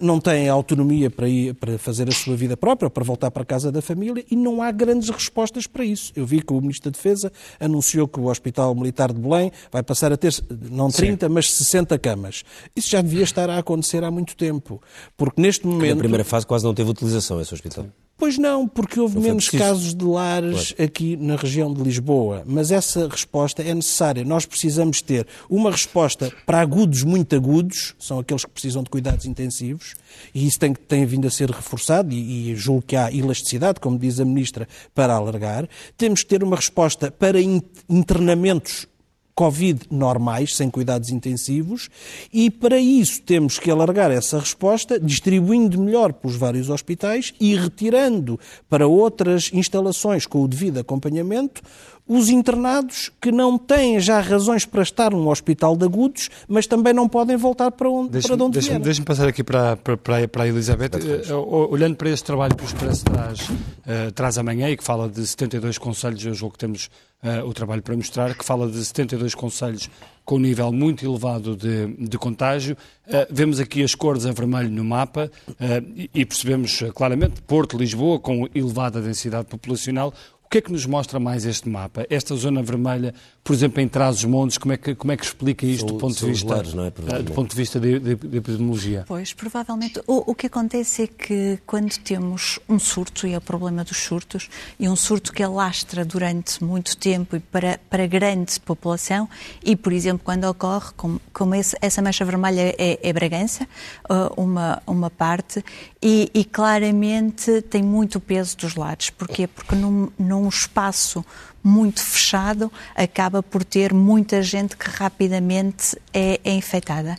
não 0.00 0.18
têm 0.18 0.48
autonomia 0.48 1.10
para, 1.10 1.28
ir, 1.28 1.54
para 1.54 1.78
fazer 1.78 2.08
a 2.08 2.12
sua 2.12 2.36
vida 2.36 2.56
própria, 2.56 2.88
para 2.88 3.04
voltar 3.04 3.30
para 3.30 3.42
a 3.42 3.46
casa 3.46 3.70
da 3.70 3.82
família 3.82 4.24
e 4.30 4.36
não 4.36 4.62
há 4.62 4.70
grandes 4.70 5.08
respostas 5.10 5.66
para 5.66 5.84
isso. 5.84 6.12
Eu 6.16 6.24
vi 6.24 6.40
que 6.40 6.52
o 6.52 6.60
Ministro 6.60 6.90
da 6.90 6.96
Defesa 6.96 7.30
anunciou 7.60 8.08
que 8.08 8.18
o 8.18 8.26
Hospital 8.26 8.74
Militar 8.74 9.12
de 9.12 9.20
Belém 9.20 9.52
vai 9.70 9.82
passar 9.82 10.12
a 10.12 10.16
ter 10.16 10.32
não 10.70 10.90
30, 10.90 11.26
Sim. 11.26 11.32
mas 11.32 11.52
60 11.52 11.98
camas. 11.98 12.44
Isso 12.74 12.90
já 12.90 13.02
devia 13.02 13.24
estar 13.24 13.50
a 13.50 13.58
acontecer 13.58 14.02
há 14.04 14.10
muito 14.10 14.36
tempo, 14.36 14.80
porque 15.16 15.40
neste 15.40 15.66
momento... 15.66 15.96
Na 15.96 16.00
primeira 16.00 16.24
fase 16.24 16.46
quase 16.46 16.64
não 16.64 16.74
teve 16.74 16.90
utilização 16.90 17.40
esse 17.40 17.52
hospital. 17.52 17.84
Sim. 17.84 18.03
Pois 18.24 18.38
não, 18.38 18.66
porque 18.66 18.98
houve 18.98 19.20
menos 19.20 19.50
preciso. 19.50 19.62
casos 19.62 19.94
de 19.94 20.02
lares 20.02 20.72
claro. 20.72 20.84
aqui 20.84 21.14
na 21.14 21.36
região 21.36 21.70
de 21.70 21.82
Lisboa. 21.82 22.42
Mas 22.46 22.70
essa 22.70 23.06
resposta 23.06 23.62
é 23.62 23.74
necessária. 23.74 24.24
Nós 24.24 24.46
precisamos 24.46 25.02
ter 25.02 25.26
uma 25.46 25.70
resposta 25.70 26.32
para 26.46 26.58
agudos 26.58 27.02
muito 27.02 27.36
agudos, 27.36 27.94
são 27.98 28.18
aqueles 28.18 28.42
que 28.42 28.50
precisam 28.50 28.82
de 28.82 28.88
cuidados 28.88 29.26
intensivos, 29.26 29.92
e 30.34 30.46
isso 30.46 30.58
tem, 30.58 30.72
tem 30.72 31.04
vindo 31.04 31.26
a 31.26 31.30
ser 31.30 31.50
reforçado, 31.50 32.14
e, 32.14 32.52
e 32.52 32.56
julgo 32.56 32.80
que 32.80 32.96
há 32.96 33.12
elasticidade, 33.12 33.78
como 33.78 33.98
diz 33.98 34.18
a 34.18 34.24
Ministra, 34.24 34.66
para 34.94 35.12
alargar. 35.12 35.68
Temos 35.98 36.22
que 36.22 36.28
ter 36.30 36.42
uma 36.42 36.56
resposta 36.56 37.10
para 37.10 37.38
internamentos 37.86 38.86
Covid 39.34 39.86
normais, 39.90 40.56
sem 40.56 40.70
cuidados 40.70 41.10
intensivos, 41.10 41.88
e 42.32 42.50
para 42.50 42.78
isso 42.78 43.20
temos 43.22 43.58
que 43.58 43.70
alargar 43.70 44.10
essa 44.10 44.38
resposta, 44.38 44.98
distribuindo 44.98 45.80
melhor 45.80 46.12
pelos 46.12 46.36
vários 46.36 46.70
hospitais 46.70 47.34
e 47.40 47.56
retirando 47.56 48.38
para 48.68 48.86
outras 48.86 49.50
instalações 49.52 50.24
com 50.24 50.42
o 50.42 50.48
devido 50.48 50.78
acompanhamento 50.78 51.62
os 52.06 52.28
internados 52.28 53.10
que 53.20 53.32
não 53.32 53.56
têm 53.56 53.98
já 53.98 54.20
razões 54.20 54.66
para 54.66 54.82
estar 54.82 55.10
num 55.10 55.28
hospital 55.28 55.74
de 55.74 55.84
agudos, 55.84 56.28
mas 56.46 56.66
também 56.66 56.92
não 56.92 57.08
podem 57.08 57.36
voltar 57.36 57.70
para 57.70 57.88
onde, 57.88 58.10
deixa 58.10 58.28
para 58.28 58.44
onde 58.44 58.52
deixa 58.52 58.68
vieram. 58.68 58.84
Deixa-me 58.84 59.06
passar 59.06 59.26
aqui 59.26 59.42
para, 59.42 59.76
para, 59.76 60.28
para 60.28 60.44
a 60.44 60.48
Elizabeth. 60.48 60.90
Uh, 61.30 61.72
olhando 61.72 61.96
para 61.96 62.10
este 62.10 62.24
trabalho 62.24 62.54
que 62.54 62.62
o 62.62 62.66
Expresso 62.66 63.04
traz, 63.04 63.48
uh, 63.48 64.12
traz 64.14 64.36
amanhã 64.36 64.68
e 64.68 64.76
que 64.76 64.84
fala 64.84 65.08
de 65.08 65.26
72 65.26 65.78
conselhos, 65.78 66.24
eu 66.24 66.34
julgo 66.34 66.52
que 66.52 66.58
temos 66.58 66.90
uh, 67.22 67.48
o 67.48 67.54
trabalho 67.54 67.82
para 67.82 67.96
mostrar, 67.96 68.34
que 68.34 68.44
fala 68.44 68.68
de 68.68 68.84
72 68.84 69.34
conselhos 69.34 69.88
com 70.26 70.36
um 70.36 70.40
nível 70.40 70.72
muito 70.72 71.04
elevado 71.04 71.56
de, 71.56 71.86
de 71.86 72.18
contágio. 72.18 72.76
Uh, 73.06 73.26
vemos 73.30 73.58
aqui 73.58 73.82
as 73.82 73.94
cores 73.94 74.26
a 74.26 74.32
vermelho 74.32 74.70
no 74.70 74.84
mapa 74.84 75.30
uh, 75.48 75.54
e, 75.96 76.10
e, 76.14 76.26
percebemos 76.26 76.82
claramente 76.94 77.40
Porto, 77.42 77.78
Lisboa, 77.78 78.20
com 78.20 78.46
elevada 78.54 79.00
densidade 79.00 79.46
populacional 79.46 80.12
que 80.54 80.58
é 80.58 80.62
que 80.62 80.70
nos 80.70 80.86
mostra 80.86 81.18
mais 81.18 81.44
este 81.46 81.68
mapa? 81.68 82.06
Esta 82.08 82.36
zona 82.36 82.62
vermelha, 82.62 83.12
por 83.44 83.52
exemplo, 83.52 83.78
em 83.82 83.86
Trás-os-Montes, 83.86 84.56
como 84.56 84.72
é 84.72 84.78
que, 84.78 84.94
como 84.94 85.12
é 85.12 85.18
que 85.18 85.24
explica 85.24 85.66
isto 85.66 85.84
do, 85.84 85.98
ponto 85.98 86.16
de 86.16 86.24
vista, 86.24 86.54
lares, 86.54 86.74
é? 86.74 87.14
Ah, 87.14 87.18
do 87.20 87.32
ponto 87.32 87.50
de 87.50 87.56
vista 87.56 87.78
de, 87.78 87.98
de, 88.00 88.14
de 88.14 88.38
epidemiologia? 88.38 89.04
Pois, 89.06 89.34
provavelmente. 89.34 90.00
O, 90.06 90.30
o, 90.30 90.34
que 90.34 90.46
acontece 90.46 91.02
é 91.02 91.06
que 91.06 91.58
quando 91.66 91.94
temos 91.98 92.58
um 92.66 92.78
surto, 92.78 93.26
e 93.26 93.34
é 93.34 93.36
o 93.36 93.42
problema 93.42 93.84
dos 93.84 93.98
surtos, 93.98 94.48
e 94.80 94.88
um 94.88 94.96
surto 94.96 95.30
que 95.30 95.42
alastra 95.42 96.06
durante 96.06 96.64
muito 96.64 96.96
tempo 96.96 97.36
e 97.36 97.40
para, 97.40 97.78
para 97.90 98.06
grande 98.06 98.58
população, 98.60 99.28
e, 99.62 99.76
por 99.76 99.92
exemplo, 99.92 100.22
quando 100.24 100.44
ocorre, 100.44 100.92
como, 100.96 101.20
como 101.30 101.54
esse, 101.54 101.76
essa 101.82 102.00
mancha 102.00 102.24
vermelha 102.24 102.74
é, 102.78 102.98
é 103.02 103.12
Bragança, 103.12 103.68
ah, 104.08 104.32
uma, 104.38 104.82
uma 104.86 105.10
parte, 105.10 105.62
e, 106.00 106.30
e 106.32 106.46
claramente 106.46 107.60
tem 107.60 107.82
muito 107.82 108.18
peso 108.18 108.56
dos 108.56 108.74
lados. 108.74 109.10
Porquê? 109.10 109.46
Porque 109.46 109.74
num 109.74 110.08
num 110.18 110.48
espaço 110.48 111.24
muito 111.64 112.02
fechado, 112.02 112.70
acaba 112.94 113.42
por 113.42 113.64
ter 113.64 113.94
muita 113.94 114.42
gente 114.42 114.76
que 114.76 114.90
rapidamente 114.90 115.96
é, 116.12 116.38
é 116.44 116.52
infectada. 116.52 117.16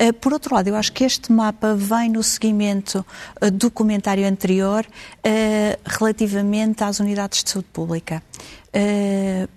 Eh, 0.00 0.12
por 0.12 0.32
outro 0.32 0.54
lado, 0.54 0.66
eu 0.66 0.76
acho 0.76 0.90
que 0.94 1.04
este 1.04 1.30
mapa 1.30 1.74
vem 1.74 2.08
no 2.08 2.22
seguimento 2.22 3.04
eh, 3.38 3.50
do 3.50 3.70
comentário 3.70 4.26
anterior 4.26 4.86
eh, 5.22 5.78
relativamente 5.84 6.82
às 6.82 7.00
unidades 7.00 7.44
de 7.44 7.50
saúde 7.50 7.68
pública. 7.70 8.22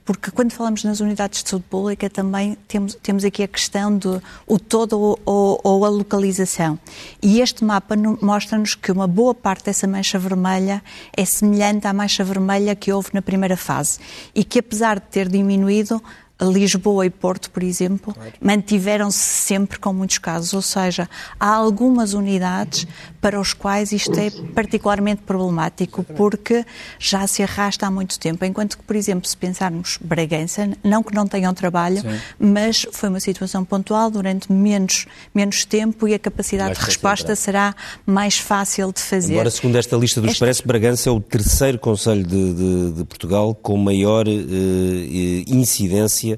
Porque 0.03 0.31
quando 0.31 0.51
falamos 0.53 0.83
nas 0.83 0.99
unidades 0.99 1.43
de 1.43 1.49
saúde 1.49 1.65
pública 1.69 2.09
também 2.09 2.57
temos, 2.67 2.95
temos 2.95 3.23
aqui 3.23 3.43
a 3.43 3.47
questão 3.47 3.95
do 3.95 4.21
o 4.47 4.57
todo 4.57 4.99
ou, 4.99 5.19
ou, 5.23 5.61
ou 5.63 5.85
a 5.85 5.89
localização. 5.89 6.79
E 7.21 7.39
este 7.39 7.63
mapa 7.63 7.95
mostra-nos 7.95 8.73
que 8.73 8.91
uma 8.91 9.05
boa 9.05 9.35
parte 9.35 9.65
dessa 9.65 9.85
mancha 9.85 10.17
vermelha 10.17 10.83
é 11.15 11.23
semelhante 11.25 11.85
à 11.85 11.93
mancha 11.93 12.23
vermelha 12.23 12.75
que 12.75 12.91
houve 12.91 13.09
na 13.13 13.21
primeira 13.21 13.55
fase 13.55 13.99
e 14.33 14.43
que 14.43 14.57
apesar 14.57 14.99
de 14.99 15.05
ter 15.05 15.29
diminuído, 15.29 16.01
Lisboa 16.43 17.05
e 17.05 17.09
Porto, 17.09 17.49
por 17.51 17.63
exemplo, 17.63 18.13
claro. 18.13 18.31
mantiveram-se 18.41 19.19
sempre 19.19 19.79
com 19.79 19.93
muitos 19.93 20.17
casos, 20.17 20.53
ou 20.53 20.61
seja, 20.61 21.09
há 21.39 21.49
algumas 21.49 22.13
unidades 22.13 22.87
para 23.21 23.39
os 23.39 23.53
quais 23.53 23.91
isto 23.91 24.17
é 24.19 24.29
particularmente 24.53 25.21
problemático, 25.21 26.03
porque 26.03 26.65
já 26.99 27.25
se 27.25 27.41
arrasta 27.41 27.87
há 27.87 27.91
muito 27.91 28.19
tempo, 28.19 28.43
enquanto 28.43 28.77
que, 28.77 28.83
por 28.83 28.95
exemplo, 28.95 29.27
se 29.27 29.37
pensarmos 29.37 29.97
Bragança, 30.01 30.69
não 30.83 31.01
que 31.01 31.13
não 31.13 31.25
tenham 31.25 31.53
trabalho, 31.53 32.01
Sim. 32.01 32.19
mas 32.37 32.85
foi 32.91 33.09
uma 33.09 33.19
situação 33.19 33.63
pontual 33.63 34.11
durante 34.11 34.51
menos, 34.51 35.05
menos 35.33 35.63
tempo 35.65 36.07
e 36.07 36.13
a 36.13 36.19
capacidade 36.19 36.77
de 36.77 36.85
resposta 36.85 37.35
será 37.35 37.75
mais 38.05 38.37
fácil 38.37 38.91
de 38.91 39.01
fazer. 39.01 39.33
Agora, 39.35 39.51
segundo 39.51 39.77
esta 39.77 39.95
lista 39.95 40.19
do 40.19 40.27
esta... 40.27 40.67
Bragança 40.67 41.09
é 41.09 41.11
o 41.11 41.19
terceiro 41.19 41.79
Conselho 41.79 42.25
de, 42.25 42.53
de, 42.53 42.91
de 42.91 43.03
Portugal 43.05 43.55
com 43.55 43.77
maior 43.77 44.27
uh, 44.27 44.31
incidência 45.47 46.32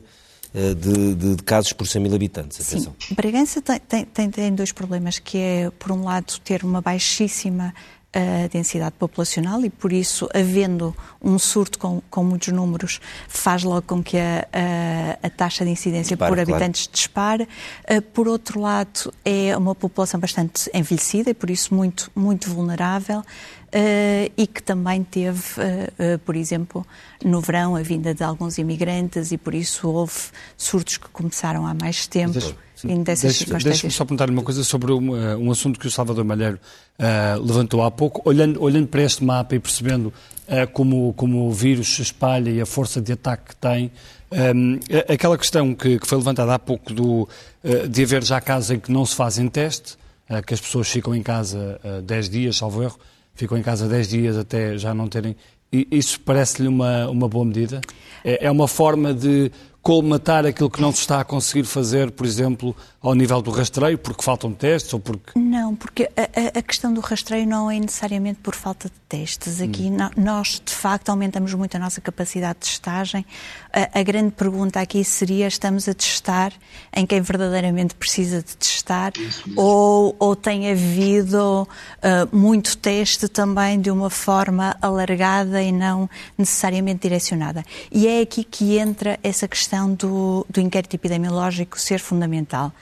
eh, 0.53 0.73
de, 0.73 1.15
de, 1.15 1.35
de, 1.35 1.43
casos 1.43 1.73
por 1.73 1.87
100 1.87 2.01
mil 2.01 2.15
habitantes. 2.15 2.61
Atenção. 2.61 2.95
Sim, 2.99 3.15
Bragança 3.15 3.61
tem, 3.61 4.05
tem, 4.05 4.29
tem, 4.29 4.55
dois 4.55 4.71
problemas, 4.71 5.19
que 5.19 5.37
é, 5.37 5.71
por 5.77 5.91
um 5.91 6.03
lado, 6.03 6.39
ter 6.43 6.63
uma 6.63 6.81
baixíssima 6.81 7.73
a 8.15 8.47
densidade 8.47 8.95
populacional 8.97 9.59
e, 9.65 9.69
por 9.69 9.91
isso, 9.91 10.29
havendo 10.33 10.95
um 11.21 11.37
surto 11.37 11.77
com, 11.77 12.01
com 12.09 12.23
muitos 12.23 12.53
números, 12.53 13.01
faz 13.27 13.61
logo 13.63 13.81
com 13.81 14.01
que 14.01 14.17
a, 14.17 14.47
a, 14.53 15.27
a 15.27 15.29
taxa 15.29 15.65
de 15.65 15.71
incidência 15.71 16.15
dispara, 16.15 16.31
por 16.31 16.39
habitantes 16.39 16.87
claro. 16.87 16.93
dispare. 16.93 17.47
Uh, 17.91 18.01
por 18.01 18.29
outro 18.29 18.61
lado, 18.61 19.13
é 19.25 19.55
uma 19.57 19.75
população 19.75 20.17
bastante 20.17 20.71
envelhecida 20.73 21.29
e, 21.29 21.33
por 21.33 21.49
isso, 21.49 21.75
muito, 21.75 22.09
muito 22.15 22.49
vulnerável. 22.49 23.21
Uh, 23.75 24.31
e 24.37 24.47
que 24.47 24.63
também 24.63 25.03
teve, 25.03 25.41
uh, 25.59 26.15
uh, 26.15 26.19
por 26.19 26.37
exemplo, 26.37 26.87
no 27.21 27.41
verão, 27.41 27.75
a 27.75 27.81
vinda 27.81 28.13
de 28.13 28.23
alguns 28.23 28.57
imigrantes 28.57 29.33
e 29.33 29.37
por 29.37 29.53
isso 29.53 29.89
houve 29.89 30.13
surtos 30.55 30.95
que 30.95 31.09
começaram 31.09 31.67
há 31.67 31.73
mais 31.73 32.07
tempo. 32.07 32.39
Deixa-me 33.61 33.91
só 33.91 34.05
perguntar 34.05 34.29
uma 34.29 34.43
coisa 34.43 34.63
sobre 34.63 34.93
um, 34.93 35.13
um, 35.37 35.51
assunto 35.51 35.77
que 35.77 35.87
o 35.87 35.91
Salvador 35.91 36.23
Malheiro 36.23 36.57
levantou 37.41 37.83
há 37.83 37.91
pouco. 37.91 38.21
Olhando, 38.23 38.63
olhando 38.63 38.87
para 38.87 39.01
este 39.01 39.25
mapa 39.25 39.55
e 39.55 39.59
percebendo 39.59 40.13
como, 40.71 41.11
como 41.13 41.47
o 41.47 41.51
vírus 41.51 41.95
se 41.95 42.01
espalha 42.01 42.49
e 42.49 42.61
a 42.61 42.65
força 42.65 43.01
de 43.01 43.11
ataque 43.11 43.49
que 43.49 43.55
tem, 43.57 43.91
um, 44.55 44.79
aquela 45.11 45.37
questão 45.37 45.73
que, 45.73 45.99
que, 45.99 46.07
foi 46.07 46.17
levantada 46.17 46.53
há 46.53 46.59
pouco 46.59 46.93
do, 46.93 47.27
de 47.89 48.03
haver 48.03 48.23
já 48.23 48.39
casos 48.39 48.71
em 48.71 48.79
que 48.79 48.91
não 48.91 49.05
se 49.05 49.15
fazem 49.15 49.49
teste, 49.49 49.97
que 50.45 50.53
as 50.53 50.61
pessoas 50.61 50.89
ficam 50.89 51.13
em 51.15 51.23
casa 51.23 51.79
10 52.03 52.29
dias, 52.29 52.57
salvo 52.57 52.83
erro, 52.83 52.99
ficam 53.35 53.57
em 53.57 53.61
casa 53.61 53.87
10 53.87 54.07
dias 54.07 54.37
até 54.37 54.77
já 54.77 54.93
não 54.93 55.07
terem. 55.07 55.35
Isso 55.71 56.19
parece-lhe 56.21 56.67
uma, 56.67 57.07
uma 57.09 57.27
boa 57.27 57.45
medida? 57.45 57.81
É, 58.23 58.45
é 58.45 58.51
uma 58.51 58.67
forma 58.67 59.13
de 59.13 59.51
colmatar 59.81 60.45
aquilo 60.45 60.69
que 60.69 60.81
não 60.81 60.91
se 60.91 61.01
está 61.01 61.19
a 61.19 61.23
conseguir 61.23 61.63
fazer, 61.63 62.09
por 62.09 62.25
exemplo, 62.25 62.75
ao 63.05 63.13
nível 63.13 63.39
do 63.39 63.51
rastreio, 63.51 63.99
porque 63.99 64.23
faltam 64.23 64.51
testes 64.51 64.91
ou 64.91 64.99
porque... 64.99 65.37
Não, 65.37 65.75
porque 65.75 66.09
a, 66.17 66.57
a 66.57 66.61
questão 66.63 66.91
do 66.91 67.01
rastreio 67.01 67.45
não 67.45 67.69
é 67.69 67.79
necessariamente 67.79 68.39
por 68.41 68.55
falta 68.55 68.89
de 68.89 68.95
testes. 69.07 69.61
Aqui 69.61 69.83
hum. 69.83 69.97
nós, 70.17 70.59
de 70.63 70.73
facto, 70.73 71.09
aumentamos 71.09 71.53
muito 71.53 71.77
a 71.77 71.79
nossa 71.79 72.01
capacidade 72.01 72.59
de 72.59 72.65
testagem. 72.65 73.23
A, 73.71 73.99
a, 73.99 74.03
grande 74.03 74.31
pergunta 74.31 74.79
aqui 74.79 75.03
seria, 75.03 75.45
estamos 75.45 75.87
a 75.87 75.93
testar 75.93 76.51
em 76.91 77.05
quem 77.05 77.21
verdadeiramente 77.21 77.93
precisa 77.93 78.41
de 78.41 78.57
testar 78.57 79.13
ou, 79.55 80.15
ou 80.17 80.35
tem 80.35 80.71
havido 80.71 81.67
uh, 81.67 82.35
muito 82.35 82.75
teste 82.75 83.27
também 83.27 83.79
de 83.79 83.91
uma 83.91 84.09
forma 84.09 84.75
alargada 84.81 85.61
e 85.61 85.71
não 85.71 86.09
necessariamente 86.35 87.01
direcionada. 87.01 87.63
E 87.91 88.07
é 88.07 88.21
aqui 88.21 88.43
que 88.43 88.79
entra 88.79 89.19
essa 89.21 89.47
questão 89.47 89.93
do, 89.93 90.43
do 90.49 90.59
inquérito 90.59 90.95
epidemiológico 90.95 91.79
ser 91.79 91.99
fundamental 91.99 92.73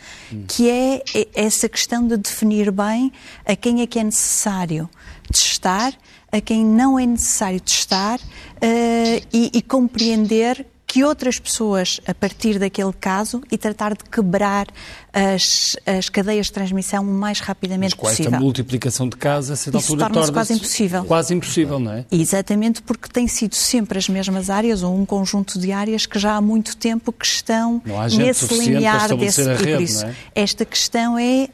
que 0.48 0.70
é 0.70 1.04
essa 1.34 1.70
questão 1.70 2.08
de 2.08 2.18
definir 2.18 2.72
bem 2.72 3.12
a 3.46 3.56
quem 3.56 3.82
é 3.82 3.88
que 3.88 4.00
é 4.00 4.04
necessário 4.04 4.90
testar, 5.32 5.94
a 6.32 6.42
quem 6.42 6.66
não 6.66 6.98
é 6.98 7.06
necessário 7.06 7.60
testar 7.60 8.20
uh, 8.20 9.28
e, 9.32 9.52
e 9.54 9.62
compreender 9.62 10.66
que 10.94 11.04
outras 11.04 11.40
pessoas, 11.40 12.00
a 12.06 12.14
partir 12.14 12.60
daquele 12.60 12.94
caso, 12.94 13.42
e 13.52 13.58
tratar 13.58 13.96
de 13.96 14.04
quebrar 14.04 14.68
as, 15.12 15.76
as 15.88 16.08
cadeias 16.08 16.46
de 16.46 16.52
transmissão 16.52 17.02
o 17.02 17.12
mais 17.12 17.40
rapidamente 17.40 17.96
Mas 17.98 18.10
possível. 18.10 18.32
Esta 18.32 18.40
multiplicação 18.40 19.10
de 19.10 19.18
casos, 19.18 19.50
a 19.50 19.56
certa 19.56 19.80
altura, 19.80 20.08
torna-se 20.08 20.32
quase 20.32 20.54
impossível. 20.54 21.04
Quase 21.06 21.34
impossível, 21.34 21.80
não 21.80 21.94
é? 21.94 22.06
Exatamente, 22.12 22.84
porque 22.84 23.10
têm 23.10 23.28
sido 23.28 23.56
sempre 23.56 23.98
as 23.98 24.08
mesmas 24.08 24.52
áreas, 24.52 24.84
ou 24.84 24.96
um 24.96 25.04
conjunto 25.04 25.58
de 25.58 25.72
áreas 25.72 26.06
que 26.06 26.20
já 26.20 26.36
há 26.36 26.42
muito 26.42 26.78
tempo 26.78 27.12
que 27.12 27.26
estão 27.26 27.82
nesse 28.16 28.54
limiar 28.54 29.18
desse. 29.18 29.42
Isso, 29.82 30.06
é? 30.06 30.16
esta 30.36 30.64
questão 30.64 31.18
é 31.18 31.50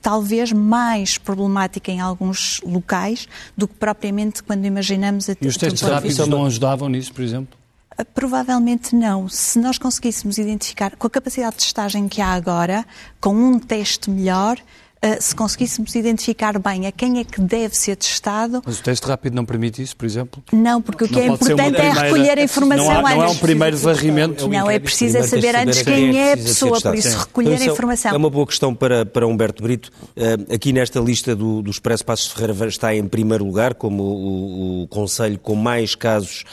talvez 0.00 0.52
mais 0.52 1.18
problemática 1.18 1.92
em 1.92 2.00
alguns 2.00 2.62
locais 2.64 3.28
do 3.54 3.68
que 3.68 3.74
propriamente 3.74 4.42
quando 4.42 4.64
imaginamos 4.64 5.28
a 5.28 5.36
E 5.38 5.46
os 5.46 5.58
testes 5.58 5.82
rápidos 5.82 6.16
não 6.26 6.46
ajudavam 6.46 6.88
nisso, 6.88 7.12
por 7.12 7.22
exemplo? 7.22 7.59
Provavelmente 8.04 8.94
não. 8.94 9.28
Se 9.28 9.58
nós 9.58 9.78
conseguíssemos 9.78 10.38
identificar, 10.38 10.96
com 10.96 11.06
a 11.06 11.10
capacidade 11.10 11.56
de 11.56 11.62
testagem 11.62 12.08
que 12.08 12.20
há 12.20 12.28
agora, 12.28 12.84
com 13.20 13.34
um 13.34 13.58
teste 13.58 14.10
melhor, 14.10 14.58
Uh, 15.02 15.16
se 15.18 15.34
conseguíssemos 15.34 15.94
identificar 15.94 16.58
bem 16.58 16.86
a 16.86 16.92
quem 16.92 17.20
é 17.20 17.24
que 17.24 17.40
deve 17.40 17.74
ser 17.74 17.96
testado. 17.96 18.62
Mas 18.66 18.80
o 18.80 18.82
teste 18.82 19.06
rápido 19.06 19.32
não 19.32 19.46
permite 19.46 19.80
isso, 19.80 19.96
por 19.96 20.04
exemplo? 20.04 20.42
Não, 20.52 20.82
porque 20.82 21.04
o 21.04 21.08
que 21.08 21.14
não 21.14 21.22
é 21.22 21.26
importante 21.28 21.80
é 21.80 21.90
recolher 21.90 22.38
a 22.38 22.42
informação 22.42 22.84
não 22.84 22.92
há, 22.92 22.98
antes. 22.98 23.16
Não 23.16 23.24
é 23.24 23.28
um 23.28 23.36
primeiro 23.38 23.78
varrimento. 23.78 24.46
Não, 24.46 24.70
é 24.70 24.78
preciso 24.78 25.16
é 25.16 25.22
saber 25.22 25.56
antes 25.56 25.80
quem 25.80 26.20
é 26.20 26.34
a 26.34 26.36
pessoa, 26.36 26.78
por 26.78 26.94
isso 26.94 27.16
recolher 27.16 27.54
então, 27.54 27.68
a 27.68 27.72
informação. 27.72 28.12
É 28.12 28.16
uma 28.18 28.28
boa 28.28 28.46
questão 28.46 28.74
para, 28.74 29.06
para 29.06 29.26
Humberto 29.26 29.62
Brito. 29.62 29.90
Uh, 30.14 30.54
aqui 30.54 30.70
nesta 30.70 31.00
lista 31.00 31.34
do, 31.34 31.62
do 31.62 31.70
Expresso 31.70 32.04
Passos 32.04 32.30
Ferreira 32.30 32.68
está 32.68 32.94
em 32.94 33.08
primeiro 33.08 33.42
lugar, 33.42 33.72
como 33.72 34.02
o, 34.02 34.06
o, 34.06 34.82
o 34.82 34.88
Conselho 34.88 35.38
com 35.38 35.54
mais 35.54 35.94
casos 35.94 36.44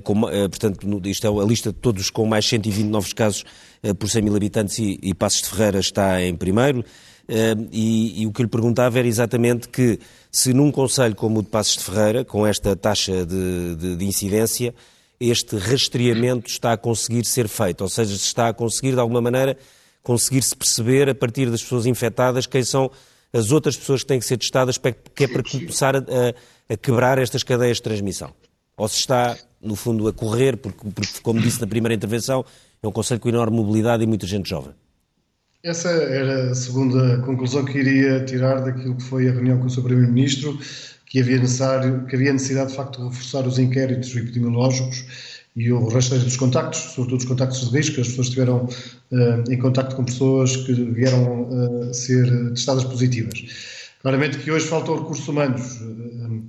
com, 0.00 0.28
eh, 0.28 0.48
portanto, 0.48 1.00
isto 1.04 1.26
é 1.26 1.42
a 1.42 1.44
lista 1.44 1.72
de 1.72 1.78
todos 1.78 2.10
com 2.10 2.26
mais 2.26 2.46
120 2.46 2.86
novos 2.88 3.12
casos 3.12 3.44
eh, 3.82 3.92
por 3.92 4.08
100 4.08 4.22
mil 4.22 4.34
habitantes 4.34 4.78
e, 4.78 4.98
e 5.02 5.14
Passos 5.14 5.42
de 5.42 5.48
Ferreira 5.50 5.78
está 5.78 6.22
em 6.22 6.34
primeiro. 6.34 6.84
E, 7.72 8.20
e, 8.20 8.26
o 8.26 8.32
que 8.32 8.42
eu 8.42 8.44
lhe 8.44 8.50
perguntava 8.50 8.98
era 8.98 9.08
exatamente 9.08 9.66
que 9.70 9.98
se 10.30 10.52
num 10.52 10.70
Conselho 10.70 11.14
como 11.14 11.38
o 11.38 11.42
de 11.42 11.48
Passos 11.48 11.78
de 11.78 11.84
Ferreira, 11.84 12.22
com 12.22 12.46
esta 12.46 12.76
taxa 12.76 13.24
de, 13.24 13.74
de, 13.76 13.96
de 13.96 14.04
incidência, 14.04 14.74
este 15.18 15.56
rastreamento 15.56 16.50
está 16.50 16.72
a 16.72 16.76
conseguir 16.76 17.24
ser 17.24 17.48
feito, 17.48 17.80
ou 17.80 17.88
seja, 17.88 18.14
se 18.14 18.26
está 18.26 18.48
a 18.48 18.52
conseguir 18.52 18.92
de 18.92 19.00
alguma 19.00 19.22
maneira 19.22 19.56
conseguir-se 20.02 20.54
perceber 20.54 21.08
a 21.08 21.14
partir 21.14 21.50
das 21.50 21.62
pessoas 21.62 21.86
infectadas 21.86 22.46
quem 22.46 22.62
são 22.62 22.90
as 23.32 23.50
outras 23.50 23.76
pessoas 23.76 24.02
que 24.02 24.06
têm 24.06 24.20
que 24.20 24.26
ser 24.26 24.36
testadas, 24.36 24.78
que 24.78 25.24
é 25.24 25.26
para 25.26 25.42
começar 25.42 25.96
a, 25.96 26.00
a 26.68 26.76
quebrar 26.76 27.18
estas 27.18 27.42
cadeias 27.42 27.78
de 27.78 27.82
transmissão. 27.82 28.32
Ou 28.76 28.88
se 28.88 28.98
está 28.98 29.36
no 29.62 29.74
fundo, 29.74 30.06
a 30.06 30.12
correr, 30.12 30.56
porque, 30.56 30.78
porque, 30.90 31.20
como 31.22 31.40
disse 31.40 31.60
na 31.60 31.66
primeira 31.66 31.94
intervenção, 31.94 32.44
é 32.82 32.86
um 32.86 32.92
Conselho 32.92 33.20
com 33.20 33.28
enorme 33.28 33.56
mobilidade 33.56 34.04
e 34.04 34.06
muita 34.06 34.26
gente 34.26 34.48
jovem. 34.48 34.74
Essa 35.62 35.88
era 35.88 36.50
a 36.50 36.54
segunda 36.54 37.18
conclusão 37.22 37.64
que 37.64 37.78
iria 37.78 38.22
tirar 38.26 38.60
daquilo 38.60 38.96
que 38.96 39.02
foi 39.02 39.28
a 39.28 39.32
reunião 39.32 39.58
com 39.58 39.66
o 39.66 39.70
Sr. 39.70 39.82
Primeiro-Ministro, 39.82 40.58
que 41.06 41.20
havia, 41.20 41.38
necessário, 41.38 42.04
que 42.04 42.14
havia 42.14 42.32
necessidade, 42.32 42.70
de 42.70 42.76
facto, 42.76 42.98
de 42.98 43.08
reforçar 43.08 43.46
os 43.46 43.58
inquéritos 43.58 44.14
epidemiológicos 44.14 45.06
e 45.56 45.72
o 45.72 45.88
rastreio 45.88 46.22
dos 46.22 46.36
contactos, 46.36 46.80
sobretudo 46.80 47.20
os 47.20 47.24
contactos 47.24 47.70
de 47.70 47.76
risco, 47.76 48.00
as 48.00 48.08
pessoas 48.08 48.26
estiveram 48.26 48.64
uh, 48.64 49.50
em 49.50 49.56
contacto 49.58 49.96
com 49.96 50.04
pessoas 50.04 50.56
que 50.56 50.72
vieram 50.72 51.44
uh, 51.44 51.94
ser 51.94 52.50
testadas 52.50 52.84
positivas. 52.84 53.44
Claramente 54.02 54.38
que 54.38 54.50
hoje 54.50 54.66
faltam 54.66 54.98
recursos 54.98 55.26
humanos. 55.26 55.80
Uh, 55.80 56.42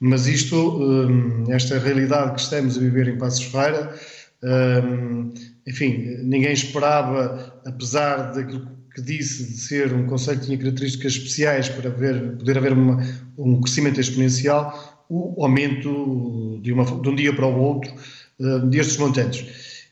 mas 0.00 0.26
isto, 0.26 0.56
hum, 0.56 1.44
esta 1.48 1.78
realidade 1.78 2.34
que 2.34 2.40
estamos 2.40 2.76
a 2.76 2.80
viver 2.80 3.08
em 3.08 3.16
Passos 3.16 3.44
Ferreira, 3.44 3.94
hum, 4.42 5.32
enfim, 5.66 6.18
ninguém 6.22 6.52
esperava, 6.52 7.60
apesar 7.64 8.32
daquilo 8.32 8.68
que 8.94 9.00
disse 9.00 9.44
de 9.44 9.58
ser 9.58 9.92
um 9.92 10.06
conceito 10.06 10.40
que 10.40 10.46
tinha 10.46 10.58
características 10.58 11.14
especiais 11.14 11.68
para 11.68 11.90
poder 11.90 12.58
haver 12.58 12.72
uma, 12.72 13.02
um 13.36 13.60
crescimento 13.60 14.00
exponencial, 14.00 15.04
o 15.08 15.42
aumento 15.42 16.60
de, 16.62 16.72
uma, 16.72 16.84
de 16.84 17.08
um 17.08 17.14
dia 17.14 17.34
para 17.34 17.46
o 17.46 17.58
outro 17.58 17.92
hum, 18.38 18.68
destes 18.68 18.96
montantes. 18.98 19.46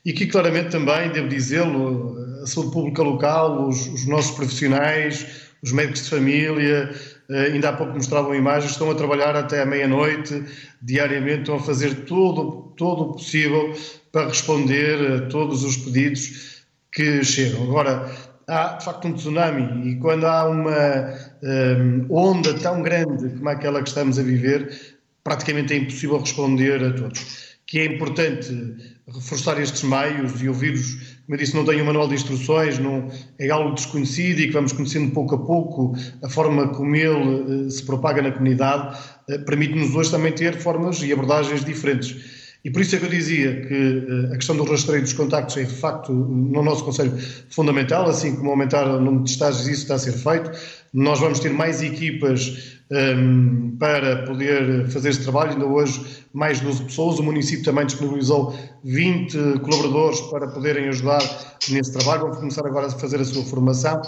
E 0.05 0.11
aqui, 0.11 0.25
claramente, 0.27 0.69
também, 0.69 1.11
devo 1.11 1.29
dizê-lo, 1.29 2.17
a 2.43 2.45
saúde 2.45 2.71
pública 2.71 3.01
local, 3.01 3.69
os, 3.69 3.87
os 3.87 4.05
nossos 4.05 4.31
profissionais, 4.31 5.25
os 5.63 5.71
médicos 5.71 6.03
de 6.03 6.09
família, 6.09 6.93
ainda 7.29 7.69
há 7.69 7.73
pouco 7.73 7.93
mostravam 7.93 8.35
imagens, 8.35 8.71
estão 8.71 8.91
a 8.91 8.95
trabalhar 8.95 9.35
até 9.35 9.61
à 9.61 9.65
meia-noite, 9.65 10.43
diariamente, 10.81 11.41
estão 11.41 11.55
a 11.55 11.59
fazer 11.59 12.05
todo, 12.05 12.73
o 12.77 13.13
possível 13.13 13.73
para 14.11 14.27
responder 14.27 15.11
a 15.11 15.27
todos 15.27 15.63
os 15.63 15.77
pedidos 15.77 16.63
que 16.91 17.23
chegam. 17.23 17.63
Agora, 17.63 18.11
há 18.47 18.75
de 18.75 18.85
facto 18.85 19.07
um 19.07 19.13
tsunami 19.13 19.89
e 19.89 19.95
quando 19.97 20.25
há 20.25 20.47
uma 20.47 21.13
um, 21.43 22.05
onda 22.09 22.53
tão 22.55 22.81
grande 22.81 23.29
como 23.29 23.49
aquela 23.49 23.81
que 23.81 23.89
estamos 23.89 24.19
a 24.19 24.23
viver, 24.23 24.97
praticamente 25.23 25.73
é 25.73 25.77
impossível 25.77 26.19
responder 26.19 26.83
a 26.83 26.91
todos. 26.93 27.53
Que 27.65 27.79
é 27.79 27.85
importante 27.85 28.75
reforçar 29.07 29.59
estes 29.59 29.83
meios 29.83 30.41
e 30.41 30.47
ouvir-os, 30.47 31.12
como 31.25 31.35
eu 31.35 31.37
disse, 31.37 31.55
não 31.55 31.63
tenho 31.63 31.83
um 31.83 31.85
manual 31.85 32.07
de 32.07 32.15
instruções, 32.15 32.79
não, 32.79 33.09
é 33.39 33.49
algo 33.49 33.73
desconhecido 33.73 34.41
e 34.41 34.47
que 34.47 34.53
vamos 34.53 34.73
conhecendo 34.73 35.11
pouco 35.11 35.35
a 35.35 35.37
pouco 35.37 35.95
a 36.21 36.29
forma 36.29 36.67
como 36.69 36.95
ele 36.95 37.65
uh, 37.65 37.71
se 37.71 37.83
propaga 37.85 38.21
na 38.21 38.31
comunidade, 38.31 38.97
uh, 39.29 39.39
permite-nos 39.45 39.95
hoje 39.95 40.11
também 40.11 40.33
ter 40.33 40.57
formas 40.57 41.01
e 41.01 41.13
abordagens 41.13 41.63
diferentes. 41.63 42.43
E 42.65 42.69
por 42.69 42.81
isso 42.81 42.95
é 42.95 42.99
que 42.99 43.05
eu 43.05 43.09
dizia 43.09 43.61
que 43.67 44.07
a 44.31 44.37
questão 44.37 44.55
do 44.55 44.63
rastreio 44.63 45.01
dos 45.01 45.11
contactos 45.11 45.57
é, 45.57 45.63
de 45.63 45.73
facto, 45.73 46.13
no 46.13 46.63
nosso 46.63 46.85
Conselho, 46.85 47.13
fundamental, 47.49 48.07
assim 48.07 48.37
como 48.37 48.51
aumentar 48.51 48.87
o 48.87 49.01
número 49.01 49.25
de 49.25 49.31
estágios, 49.31 49.67
isso 49.67 49.81
está 49.81 49.95
a 49.95 49.99
ser 49.99 50.13
feito. 50.13 50.49
Nós 50.93 51.19
vamos 51.19 51.41
ter 51.41 51.51
mais 51.51 51.83
equipas 51.83 52.72
um, 52.91 53.75
para 53.77 54.23
poder 54.23 54.87
fazer 54.89 55.09
esse 55.09 55.23
trabalho. 55.23 55.51
Ainda 55.51 55.65
hoje, 55.65 56.25
mais 56.33 56.59
12 56.59 56.83
pessoas. 56.83 57.19
O 57.19 57.23
município 57.23 57.63
também 57.63 57.85
disponibilizou 57.85 58.53
20 58.83 59.59
colaboradores 59.59 60.21
para 60.21 60.47
poderem 60.47 60.89
ajudar 60.89 61.21
nesse 61.69 61.93
trabalho. 61.93 62.21
Vamos 62.21 62.37
começar 62.37 62.65
agora 62.65 62.87
a 62.87 62.91
fazer 62.91 63.19
a 63.19 63.25
sua 63.25 63.43
formação. 63.43 64.01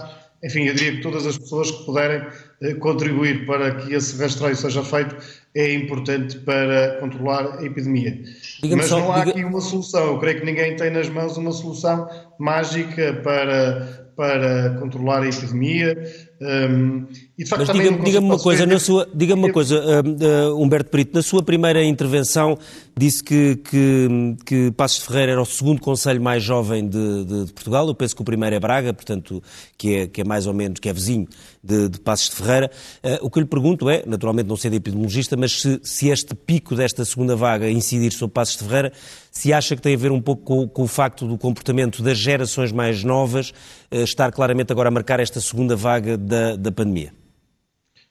Enfim, 0.43 0.65
eu 0.65 0.75
diria 0.75 0.97
que 0.97 1.01
todas 1.01 1.25
as 1.25 1.37
pessoas 1.37 1.71
que 1.71 1.85
puderem 1.85 2.27
eh, 2.61 2.73
contribuir 2.75 3.47
para 3.47 3.75
que 3.75 3.93
esse 3.93 4.15
rastreio 4.21 4.55
seja 4.55 4.83
feito 4.83 5.15
é 5.55 5.73
importante 5.73 6.37
para 6.39 6.97
controlar 6.99 7.57
a 7.57 7.65
epidemia. 7.65 8.21
Mas 8.61 8.91
não 8.91 9.11
há 9.11 9.23
aqui 9.23 9.43
uma 9.43 9.61
solução. 9.61 10.05
Eu 10.05 10.19
creio 10.19 10.41
que 10.41 10.45
ninguém 10.45 10.75
tem 10.75 10.91
nas 10.91 11.09
mãos 11.09 11.37
uma 11.37 11.51
solução 11.51 12.07
mágica 12.37 13.13
para, 13.23 14.04
para 14.15 14.77
controlar 14.79 15.23
a 15.23 15.27
epidemia. 15.27 15.95
Um, 16.41 17.05
e 17.37 17.43
de 17.43 17.49
facto, 17.49 17.67
Mas 17.67 17.77
diga-me 17.77 18.03
diga 18.03 18.19
uma 18.19 18.37
coisa, 18.37 18.65
na 18.65 18.79
sua, 18.79 19.07
diga 19.13 19.35
uma 19.35 19.51
coisa, 19.51 19.79
uh, 19.79 20.53
uh, 20.53 20.61
Humberto 20.61 20.91
Brito, 20.91 21.13
na 21.13 21.21
sua 21.21 21.41
primeira 21.41 21.83
intervenção 21.83 22.57
disse 22.97 23.23
que, 23.23 23.57
que, 23.57 24.35
que 24.45 24.71
Passos 24.71 24.99
de 24.99 25.07
Ferreira 25.07 25.33
era 25.33 25.41
o 25.41 25.45
segundo 25.45 25.81
conselho 25.81 26.21
mais 26.21 26.43
jovem 26.43 26.87
de, 26.87 27.25
de, 27.25 27.45
de, 27.45 27.53
Portugal. 27.53 27.87
Eu 27.87 27.95
penso 27.95 28.15
que 28.15 28.21
o 28.21 28.25
primeiro 28.25 28.55
é 28.55 28.59
Braga, 28.59 28.93
portanto, 28.93 29.41
que 29.77 29.95
é, 29.95 30.07
que 30.07 30.21
é 30.21 30.23
mais 30.23 30.47
ou 30.47 30.53
menos, 30.53 30.79
que 30.79 30.89
é 30.89 30.93
vizinho 30.93 31.27
de, 31.63 31.89
de 31.89 31.99
Passos 31.99 32.29
de 32.29 32.35
Ferreira. 32.35 32.71
Uh, 33.03 33.25
o 33.25 33.29
que 33.29 33.39
eu 33.39 33.41
lhe 33.41 33.49
pergunto 33.49 33.89
é, 33.89 34.03
naturalmente 34.05 34.47
não 34.47 34.57
sendo 34.57 34.75
epidemiologista, 34.75 35.35
mas 35.35 35.61
se, 35.61 35.79
se 35.83 36.09
este 36.09 36.35
pico 36.35 36.75
desta 36.75 37.03
segunda 37.03 37.35
vaga 37.35 37.69
incidir 37.69 38.11
sobre 38.11 38.33
Passos 38.33 38.57
de 38.57 38.63
Ferreira, 38.63 38.91
se 39.35 39.51
acha 39.53 39.75
que 39.75 39.81
tem 39.81 39.93
a 39.93 39.97
ver 39.97 40.11
um 40.11 40.21
pouco 40.21 40.43
com, 40.43 40.67
com 40.67 40.83
o 40.83 40.87
facto 40.87 41.27
do 41.27 41.37
comportamento 41.37 42.01
das 42.01 42.17
gerações 42.17 42.71
mais 42.71 43.03
novas 43.03 43.53
estar 43.91 44.31
claramente 44.31 44.71
agora 44.71 44.87
a 44.87 44.91
marcar 44.91 45.19
esta 45.19 45.39
segunda 45.41 45.75
vaga 45.75 46.17
da, 46.17 46.55
da 46.55 46.71
pandemia. 46.71 47.11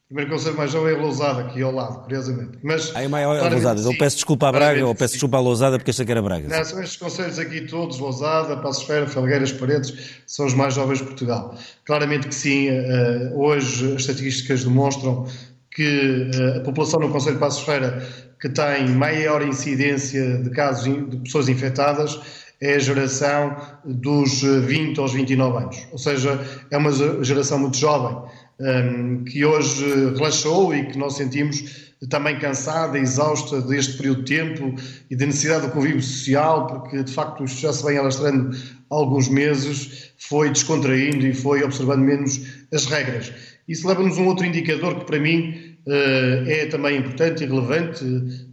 Primeiro 0.07 0.31
conselho 0.31 0.57
mais 0.57 0.71
jovem 0.71 0.95
é 0.95 0.99
Lousada, 0.99 1.41
aqui 1.41 1.63
ao 1.63 1.73
lado, 1.73 2.03
curiosamente. 2.03 2.59
Mas, 2.63 2.93
ah, 2.95 3.03
é 3.03 3.09
maior 3.09 3.37
é 3.37 3.49
Lousada. 3.49 3.81
Eu 3.81 3.97
peço 3.97 4.17
desculpa 4.17 4.49
à 4.49 4.53
Braga 4.53 4.87
ou 4.87 4.95
peço 4.95 5.15
desculpa 5.15 5.39
à 5.39 5.41
Lousada 5.41 5.79
porque 5.79 5.91
achei 5.91 6.05
que 6.05 6.13
era 6.13 6.21
Braga. 6.21 6.47
Não, 6.47 6.65
são 6.65 6.83
estes 6.83 6.99
conselhos 6.99 7.39
aqui 7.39 7.63
todos, 7.63 7.99
Lousada, 7.99 8.57
Passos 8.59 8.85
Ferreira, 8.85 9.09
Felgueiras, 9.09 9.51
Paredes, 9.51 10.21
são 10.27 10.45
os 10.45 10.53
mais 10.53 10.75
jovens 10.75 10.99
de 10.99 11.05
Portugal. 11.05 11.57
Claramente 11.87 12.29
que 12.29 12.35
sim, 12.35 12.69
eh, 12.69 13.33
hoje 13.35 13.95
as 13.95 14.03
estatísticas 14.03 14.63
demonstram 14.63 15.27
que 15.75 16.31
eh, 16.33 16.59
a 16.59 16.61
população 16.61 17.01
no 17.01 17.09
Conselho 17.09 17.35
de 17.35 17.41
Passos 17.41 17.65
Ferreira 17.65 18.07
que 18.45 18.51
tem 18.51 18.91
maior 18.91 19.41
incidência 19.41 20.37
de 20.37 20.51
casos 20.51 20.85
de 21.09 21.17
pessoas 21.17 21.49
infectadas 21.49 22.21
é 22.61 22.75
a 22.75 22.79
geração 22.79 23.57
dos 23.83 24.43
20 24.43 25.01
aos 25.01 25.15
29 25.15 25.65
anos. 25.65 25.87
Ou 25.91 25.97
seja, 25.97 26.39
é 26.71 26.77
uma 26.77 26.93
geração 27.25 27.59
muito 27.59 27.79
jovem 27.79 28.15
um, 28.61 29.25
que 29.25 29.47
hoje 29.47 29.87
relaxou 30.15 30.75
e 30.75 30.85
que 30.85 30.99
nós 30.99 31.17
sentimos 31.17 31.95
também 32.11 32.39
cansada, 32.39 32.99
exausta 32.99 33.63
deste 33.63 33.97
período 33.97 34.25
de 34.25 34.37
tempo 34.37 34.75
e 35.11 35.17
da 35.17 35.25
necessidade 35.25 35.67
do 35.67 35.73
convívio 35.73 36.03
social, 36.03 36.67
porque 36.67 37.03
de 37.03 37.15
facto 37.15 37.45
isto 37.45 37.63
já 37.63 37.73
se 37.73 37.83
vem 37.83 37.97
alastrando 37.97 38.55
alguns 38.91 39.27
meses, 39.27 40.13
foi 40.19 40.51
descontraindo 40.51 41.27
e 41.27 41.33
foi 41.33 41.65
observando 41.65 42.03
menos 42.03 42.43
as 42.71 42.85
regras. 42.85 43.33
Isso 43.67 43.89
leva-nos 43.89 44.19
a 44.19 44.21
um 44.21 44.27
outro 44.27 44.45
indicador 44.45 44.97
que 44.97 45.07
para 45.07 45.19
mim 45.19 45.74
é 45.87 46.67
também 46.67 46.99
importante 46.99 47.45
e 47.45 47.47
relevante, 47.47 48.05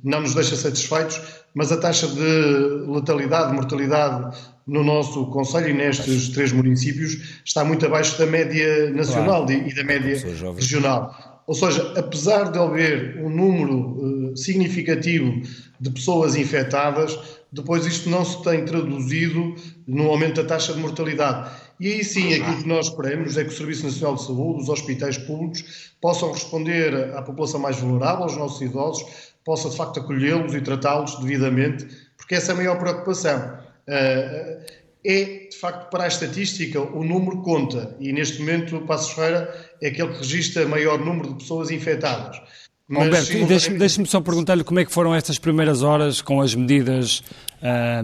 não 0.03 0.21
nos 0.21 0.33
deixa 0.33 0.55
satisfeitos, 0.55 1.19
mas 1.53 1.71
a 1.71 1.77
taxa 1.77 2.07
de 2.07 2.91
letalidade, 2.91 3.53
mortalidade 3.53 4.37
no 4.67 4.83
nosso 4.83 5.25
Conselho 5.27 5.69
e 5.69 5.73
nestes 5.73 6.29
três 6.29 6.51
municípios 6.51 7.41
está 7.43 7.63
muito 7.63 7.85
abaixo 7.85 8.17
da 8.17 8.25
média 8.25 8.89
nacional 8.91 9.45
claro. 9.45 9.67
e 9.67 9.73
da 9.73 9.83
média 9.83 10.17
regional. 10.55 11.30
Ou 11.47 11.55
seja, 11.55 11.93
apesar 11.97 12.51
de 12.51 12.59
haver 12.59 13.17
um 13.17 13.29
número 13.29 14.31
uh, 14.31 14.37
significativo 14.37 15.41
de 15.79 15.89
pessoas 15.89 16.35
infectadas, 16.35 17.17
depois 17.51 17.85
isto 17.85 18.09
não 18.09 18.23
se 18.23 18.41
tem 18.43 18.63
traduzido 18.63 19.55
no 19.87 20.09
aumento 20.09 20.41
da 20.41 20.47
taxa 20.47 20.73
de 20.73 20.79
mortalidade. 20.79 21.51
E 21.79 21.91
aí 21.91 22.03
sim, 22.03 22.33
aquilo 22.33 22.61
que 22.61 22.67
nós 22.67 22.87
esperamos 22.87 23.37
é 23.37 23.43
que 23.43 23.49
o 23.49 23.57
Serviço 23.57 23.85
Nacional 23.85 24.15
de 24.15 24.23
Saúde, 24.23 24.61
os 24.61 24.69
hospitais 24.69 25.17
públicos, 25.17 25.93
possam 25.99 26.31
responder 26.31 27.15
à 27.15 27.21
população 27.21 27.59
mais 27.59 27.79
vulnerável, 27.79 28.23
aos 28.23 28.37
nossos 28.37 28.61
idosos, 28.61 29.03
possa 29.43 29.69
de 29.69 29.75
facto 29.75 29.99
acolhê-los 29.99 30.53
e 30.53 30.61
tratá-los 30.61 31.15
devidamente, 31.19 31.87
porque 32.15 32.35
essa 32.35 32.51
é 32.51 32.53
a 32.53 32.57
maior 32.57 32.77
preocupação. 32.77 33.57
Eh, 33.87 34.80
é, 35.03 35.47
de 35.49 35.57
facto, 35.57 35.89
para 35.89 36.03
a 36.03 36.07
estatística, 36.07 36.79
o 36.79 37.03
número 37.03 37.41
conta, 37.41 37.95
e 37.99 38.11
neste 38.13 38.39
momento 38.39 38.77
o 38.77 38.85
Passos 38.85 39.13
Ferreira 39.13 39.53
é 39.81 39.87
aquele 39.87 40.09
que 40.09 40.19
registra 40.19 40.67
maior 40.67 41.03
número 41.03 41.29
de 41.29 41.35
pessoas 41.35 41.71
infectadas. 41.71 42.39
Mas, 42.87 43.05
Alberto, 43.05 43.47
deixe-me 43.47 43.77
deixe 43.77 44.05
só 44.05 44.19
perguntar-lhe 44.19 44.65
como 44.65 44.79
é 44.79 44.85
que 44.85 44.91
foram 44.91 45.15
estas 45.15 45.39
primeiras 45.39 45.81
horas 45.81 46.21
com 46.21 46.41
as 46.41 46.53
medidas, 46.53 47.23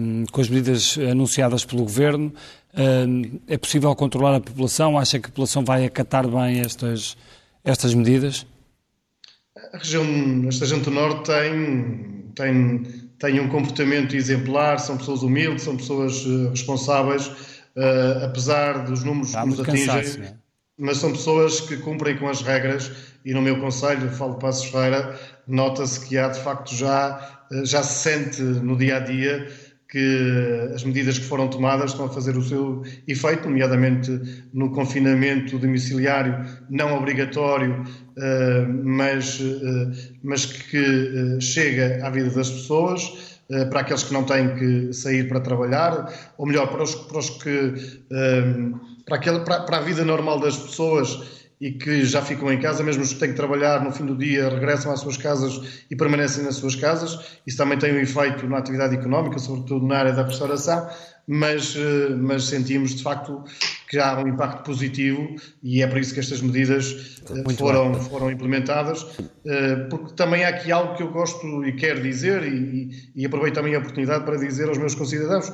um, 0.00 0.24
com 0.32 0.40
as 0.40 0.48
medidas 0.48 0.98
anunciadas 0.98 1.62
pelo 1.62 1.82
Governo. 1.82 2.32
Um, 2.74 3.38
é 3.46 3.58
possível 3.58 3.94
controlar 3.94 4.36
a 4.36 4.40
população? 4.40 4.98
Acha 4.98 5.18
que 5.18 5.26
a 5.26 5.28
população 5.28 5.62
vai 5.62 5.84
acatar 5.84 6.26
bem 6.26 6.60
estas, 6.60 7.18
estas 7.62 7.92
medidas? 7.92 8.46
A 9.74 9.76
região, 9.76 10.04
esta 10.48 10.64
região 10.64 10.80
do 10.80 10.90
Norte 10.90 11.30
tem, 11.32 12.24
tem, 12.34 13.07
tem 13.18 13.40
um 13.40 13.48
comportamento 13.48 14.14
exemplar, 14.14 14.78
são 14.78 14.96
pessoas 14.96 15.22
humildes, 15.22 15.64
são 15.64 15.76
pessoas 15.76 16.24
uh, 16.24 16.50
responsáveis, 16.50 17.26
uh, 17.26 18.24
apesar 18.24 18.84
dos 18.84 19.02
números 19.02 19.34
que 19.34 19.46
nos 19.46 19.60
atingem, 19.60 20.24
é? 20.24 20.34
mas 20.78 20.98
são 20.98 21.10
pessoas 21.12 21.60
que 21.60 21.76
cumprem 21.78 22.16
com 22.16 22.28
as 22.28 22.42
regras 22.42 22.90
e 23.24 23.34
no 23.34 23.42
meu 23.42 23.60
conselho, 23.60 24.08
falo 24.10 24.34
de 24.34 24.40
Passos 24.40 24.70
Feira, 24.70 25.18
nota-se 25.46 26.06
que 26.06 26.16
há 26.16 26.28
de 26.28 26.40
facto 26.40 26.74
já, 26.74 27.44
uh, 27.50 27.64
já 27.66 27.82
se 27.82 28.08
sente 28.08 28.40
no 28.40 28.76
dia 28.76 28.96
a 28.96 29.00
dia 29.00 29.48
que 29.88 30.70
as 30.74 30.84
medidas 30.84 31.18
que 31.18 31.24
foram 31.24 31.48
tomadas 31.48 31.92
estão 31.92 32.04
a 32.04 32.08
fazer 32.10 32.36
o 32.36 32.42
seu 32.42 32.82
efeito, 33.06 33.48
nomeadamente 33.48 34.46
no 34.52 34.70
confinamento 34.70 35.58
domiciliário 35.58 36.44
não 36.68 36.94
obrigatório, 36.98 37.84
eh, 38.18 38.66
mas, 38.84 39.40
eh, 39.40 40.14
mas 40.22 40.44
que 40.44 40.76
eh, 40.76 41.40
chega 41.40 42.06
à 42.06 42.10
vida 42.10 42.30
das 42.30 42.50
pessoas, 42.50 43.38
para 43.70 43.80
aqueles 43.80 44.02
que 44.02 44.12
não 44.12 44.24
têm 44.24 44.54
que 44.56 44.92
sair 44.92 45.26
para 45.26 45.40
trabalhar, 45.40 46.12
ou 46.36 46.46
melhor, 46.46 46.66
para 46.66 46.82
os, 46.82 46.94
para 46.94 47.18
os 47.18 47.30
que 47.30 47.72
para, 49.06 49.16
aquele, 49.16 49.40
para, 49.40 49.60
para 49.60 49.78
a 49.78 49.80
vida 49.80 50.04
normal 50.04 50.38
das 50.38 50.54
pessoas 50.54 51.37
e 51.60 51.72
que 51.72 52.04
já 52.04 52.22
ficam 52.22 52.52
em 52.52 52.60
casa, 52.60 52.82
mesmo 52.84 53.02
os 53.02 53.12
que 53.12 53.18
têm 53.18 53.30
que 53.30 53.36
trabalhar 53.36 53.82
no 53.82 53.90
fim 53.90 54.06
do 54.06 54.16
dia, 54.16 54.48
regressam 54.48 54.92
às 54.92 55.00
suas 55.00 55.16
casas 55.16 55.84
e 55.90 55.96
permanecem 55.96 56.44
nas 56.44 56.56
suas 56.56 56.76
casas. 56.76 57.40
Isso 57.46 57.56
também 57.56 57.78
tem 57.78 57.92
um 57.92 57.98
efeito 57.98 58.46
na 58.46 58.58
atividade 58.58 58.94
económica, 58.94 59.38
sobretudo 59.38 59.84
na 59.86 59.98
área 59.98 60.12
da 60.12 60.22
restauração, 60.22 60.88
mas, 61.26 61.76
eh, 61.76 62.14
mas 62.14 62.44
sentimos 62.44 62.94
de 62.94 63.02
facto 63.02 63.44
que 63.90 63.98
há 63.98 64.18
um 64.18 64.28
impacto 64.28 64.62
positivo 64.64 65.34
e 65.62 65.82
é 65.82 65.86
por 65.86 65.98
isso 65.98 66.14
que 66.14 66.20
estas 66.20 66.40
medidas 66.40 67.20
eh, 67.28 67.52
foram, 67.54 67.92
foram 67.94 68.30
implementadas. 68.30 69.04
Eh, 69.44 69.76
porque 69.90 70.14
também 70.14 70.44
há 70.44 70.50
aqui 70.50 70.70
algo 70.70 70.94
que 70.94 71.02
eu 71.02 71.10
gosto 71.10 71.64
e 71.66 71.72
quero 71.72 72.00
dizer, 72.02 72.44
e, 72.44 73.10
e 73.16 73.26
aproveito 73.26 73.56
também 73.56 73.74
a 73.74 73.78
oportunidade 73.78 74.24
para 74.24 74.36
dizer 74.36 74.68
aos 74.68 74.78
meus 74.78 74.94
concidadãos: 74.94 75.52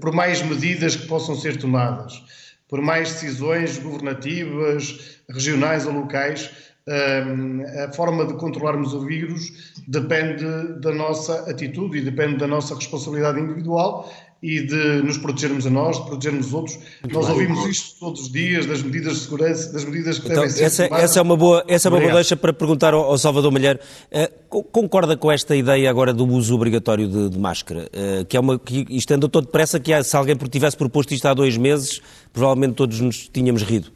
por 0.00 0.12
mais 0.12 0.42
medidas 0.42 0.96
que 0.96 1.06
possam 1.06 1.34
ser 1.34 1.56
tomadas 1.56 2.22
por 2.70 2.80
mais 2.80 3.12
decisões 3.12 3.78
governativas, 3.78 5.20
regionais 5.28 5.86
ou 5.86 5.92
locais, 5.92 6.50
hum, 6.86 7.62
a 7.84 7.92
forma 7.92 8.24
de 8.24 8.34
controlarmos 8.34 8.94
o 8.94 9.00
vírus 9.00 9.74
depende 9.88 10.44
da 10.80 10.92
nossa 10.92 11.50
atitude 11.50 11.98
e 11.98 12.02
depende 12.02 12.36
da 12.36 12.46
nossa 12.46 12.74
responsabilidade 12.74 13.40
individual 13.40 14.10
e 14.42 14.62
de 14.62 15.02
nos 15.02 15.18
protegermos 15.18 15.66
a 15.66 15.70
nós, 15.70 15.98
de 15.98 16.06
protegermos 16.06 16.46
os 16.46 16.54
outros. 16.54 16.78
Muito 17.02 17.14
nós 17.14 17.26
bem, 17.26 17.34
ouvimos 17.34 17.66
isto 17.66 18.00
todos 18.00 18.22
os 18.22 18.32
dias, 18.32 18.64
das 18.64 18.82
medidas 18.82 19.14
de 19.14 19.20
segurança, 19.20 19.72
das 19.72 19.84
medidas 19.84 20.18
que 20.18 20.26
então, 20.26 20.42
devem 20.42 20.50
ser 20.50 20.64
essa, 20.64 20.84
essa 20.84 21.18
é 21.18 21.22
uma 21.22 21.36
boa 21.36 21.62
Essa 21.68 21.88
é 21.88 21.90
uma 21.90 22.00
boa 22.00 22.14
deixa 22.14 22.36
para 22.36 22.52
perguntar 22.52 22.94
ao, 22.94 23.02
ao 23.02 23.18
Salvador 23.18 23.52
Malheiro. 23.52 23.78
Uh, 24.10 24.62
concorda 24.64 25.16
com 25.16 25.30
esta 25.30 25.54
ideia 25.54 25.90
agora 25.90 26.14
do 26.14 26.26
uso 26.26 26.54
obrigatório 26.54 27.06
de, 27.06 27.28
de 27.28 27.38
máscara? 27.38 27.90
Uh, 27.92 28.24
que 28.24 28.36
é 28.36 28.40
uma, 28.40 28.58
que 28.58 28.86
isto 28.88 29.12
andou 29.12 29.28
todo 29.28 29.44
depressa, 29.44 29.78
que 29.78 29.92
há, 29.92 30.02
se 30.02 30.16
alguém 30.16 30.34
tivesse 30.36 30.76
proposto 30.76 31.12
isto 31.12 31.26
há 31.26 31.34
dois 31.34 31.58
meses, 31.58 32.00
provavelmente 32.32 32.74
todos 32.74 32.98
nos 33.00 33.28
tínhamos 33.28 33.62
rido. 33.62 33.92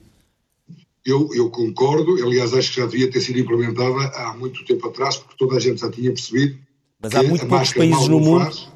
Eu, 1.07 1.28
eu, 1.34 1.51
concordo, 1.51 2.14
aliás, 2.22 2.55
acho 2.55 2.72
que 2.72 2.80
já 2.80 2.86
devia 2.86 3.11
ter 3.11 3.20
sido 3.20 3.38
implementada 3.38 4.07
há 4.14 4.34
muito 4.34 4.64
tempo 4.64 4.88
atrás, 4.88 5.16
porque 5.16 5.36
toda 5.38 5.57
a 5.57 5.61
gente 5.61 5.80
já 5.80 5.90
tinha 5.90 6.11
percebido. 6.11 6.59
Mas 7.01 7.14
há 7.14 7.22
muito 7.22 7.47
poucos 7.47 7.72
países 7.74 8.09
no 8.09 8.20
mundo. 8.20 8.45
Faz, 8.45 8.74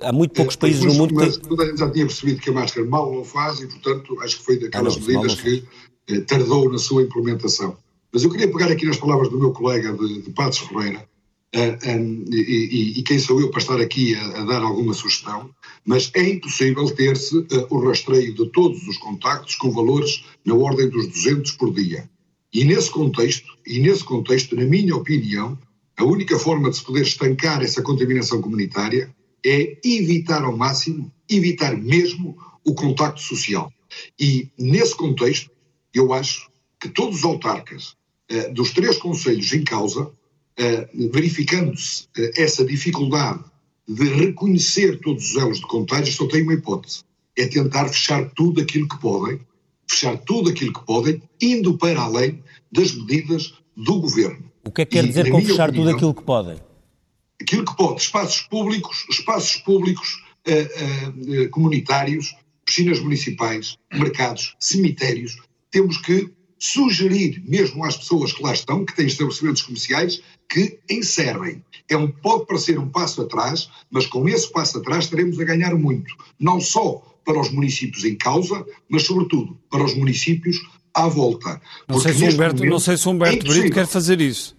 há 0.00 0.12
muito 0.12 0.34
poucos 0.34 0.54
eh, 0.56 0.58
países 0.58 0.84
no 0.84 0.94
mundo 0.94 1.14
que... 1.14 1.40
Toda 1.40 1.64
a 1.64 1.66
gente 1.66 1.78
já 1.78 1.90
tinha 1.90 2.06
percebido 2.06 2.40
que 2.40 2.50
a 2.50 2.52
máscara 2.52 2.86
mal 2.86 3.12
não 3.12 3.24
faz 3.24 3.60
e, 3.60 3.66
portanto, 3.66 4.20
acho 4.20 4.38
que 4.38 4.44
foi 4.44 4.58
daquelas 4.58 4.96
ah, 4.96 5.00
não, 5.00 5.06
medidas 5.06 5.40
que 5.40 5.64
eh, 6.08 6.20
tardou 6.20 6.70
na 6.70 6.78
sua 6.78 7.02
implementação. 7.02 7.76
Mas 8.12 8.24
eu 8.24 8.30
queria 8.30 8.50
pegar 8.50 8.70
aqui 8.70 8.86
nas 8.86 8.96
palavras 8.96 9.28
do 9.28 9.38
meu 9.38 9.52
colega 9.52 9.92
de, 9.92 10.22
de 10.22 10.30
Patos 10.30 10.58
Ferreira, 10.58 11.06
uh, 11.54 11.90
um, 11.90 12.24
e, 12.32 12.36
e, 12.36 12.98
e, 12.98 13.02
quem 13.02 13.18
sou 13.18 13.40
eu 13.40 13.50
para 13.50 13.60
estar 13.60 13.80
aqui 13.80 14.14
a, 14.14 14.40
a, 14.40 14.44
dar 14.44 14.62
alguma 14.62 14.94
sugestão, 14.94 15.50
mas 15.84 16.10
é 16.14 16.28
impossível 16.28 16.88
ter-se 16.90 17.36
uh, 17.36 17.66
o 17.70 17.86
rastreio 17.86 18.34
de 18.34 18.46
todos 18.50 18.86
os 18.86 18.96
contactos 18.96 19.56
com 19.56 19.70
valores 19.70 20.24
na 20.44 20.54
ordem 20.54 20.88
dos 20.88 21.06
200 21.08 21.52
por 21.52 21.72
dia. 21.72 22.08
E 22.52 22.64
nesse 22.64 22.90
contexto, 22.90 23.52
e 23.66 23.78
nesse 23.78 24.04
contexto, 24.04 24.56
na 24.56 24.64
minha 24.64 24.96
opinião, 24.96 25.58
a 25.98 26.04
única 26.04 26.38
forma 26.38 26.70
de 26.70 26.76
se 26.76 26.84
poder 26.84 27.02
estancar 27.02 27.62
essa 27.62 27.82
contaminação 27.82 28.40
comunitária 28.40 29.14
é 29.44 29.78
evitar 29.84 30.42
ao 30.42 30.56
máximo, 30.56 31.12
evitar 31.28 31.76
mesmo 31.76 32.36
o 32.64 32.74
contacto 32.74 33.20
social. 33.20 33.72
E 34.18 34.48
nesse 34.58 34.94
contexto, 34.94 35.50
eu 35.94 36.12
acho 36.12 36.50
que 36.80 36.88
todos 36.88 37.18
os 37.18 37.24
autarcas 37.24 37.94
eh, 38.28 38.50
dos 38.50 38.72
três 38.72 38.98
conselhos 38.98 39.52
em 39.52 39.64
causa, 39.64 40.10
eh, 40.56 40.88
verificando-se 41.12 42.06
eh, 42.16 42.32
essa 42.36 42.64
dificuldade 42.64 43.42
de 43.88 44.04
reconhecer 44.04 45.00
todos 45.00 45.30
os 45.30 45.36
elos 45.36 45.58
de 45.58 45.66
contágio, 45.66 46.12
só 46.12 46.26
tem 46.26 46.42
uma 46.42 46.54
hipótese: 46.54 47.02
é 47.36 47.46
tentar 47.46 47.88
fechar 47.88 48.28
tudo 48.30 48.60
aquilo 48.60 48.86
que 48.86 49.00
podem, 49.00 49.40
fechar 49.88 50.18
tudo 50.18 50.50
aquilo 50.50 50.72
que 50.72 50.84
podem, 50.84 51.22
indo 51.40 51.78
para 51.78 52.00
além 52.00 52.42
das 52.70 52.94
medidas 52.94 53.54
do 53.74 54.00
governo. 54.00 54.44
O 54.64 54.70
que 54.70 54.82
é 54.82 54.84
que 54.84 54.92
quer 54.92 55.06
dizer 55.06 55.30
com 55.30 55.40
fechar 55.40 55.70
opinião, 55.70 55.86
tudo 55.86 55.96
aquilo 55.96 56.14
que 56.14 56.22
podem? 56.22 56.67
Pode, 57.78 58.02
espaços 58.02 58.42
públicos, 58.42 59.06
espaços 59.08 59.56
públicos 59.62 60.22
uh, 60.48 61.44
uh, 61.44 61.48
comunitários, 61.50 62.34
piscinas 62.66 63.00
municipais, 63.00 63.78
mercados, 63.92 64.56
cemitérios, 64.58 65.38
temos 65.70 65.96
que 65.98 66.30
sugerir 66.58 67.42
mesmo 67.46 67.84
às 67.84 67.96
pessoas 67.96 68.32
que 68.32 68.42
lá 68.42 68.52
estão, 68.52 68.84
que 68.84 68.94
têm 68.94 69.06
estabelecimentos 69.06 69.62
comerciais, 69.62 70.20
que 70.48 70.78
encerrem. 70.90 71.62
É 71.88 71.96
um, 71.96 72.10
pode 72.10 72.46
parecer 72.46 72.78
um 72.78 72.88
passo 72.88 73.22
atrás, 73.22 73.70
mas 73.90 74.06
com 74.06 74.28
esse 74.28 74.50
passo 74.50 74.78
atrás 74.78 75.04
estaremos 75.04 75.38
a 75.38 75.44
ganhar 75.44 75.74
muito, 75.76 76.14
não 76.38 76.60
só 76.60 77.02
para 77.24 77.38
os 77.38 77.50
municípios 77.50 78.04
em 78.04 78.16
causa, 78.16 78.66
mas 78.88 79.04
sobretudo 79.04 79.56
para 79.70 79.84
os 79.84 79.94
municípios 79.94 80.60
à 80.94 81.06
volta. 81.06 81.60
Não 81.86 82.00
sei 82.00 82.12
se 82.12 82.24
o 82.24 82.28
Humberto, 82.28 82.56
momento, 82.56 82.72
não 82.72 82.80
sei 82.80 82.96
se 82.96 83.08
Humberto 83.08 83.46
é 83.46 83.48
Brito 83.48 83.74
quer 83.74 83.86
fazer 83.86 84.20
isso. 84.20 84.57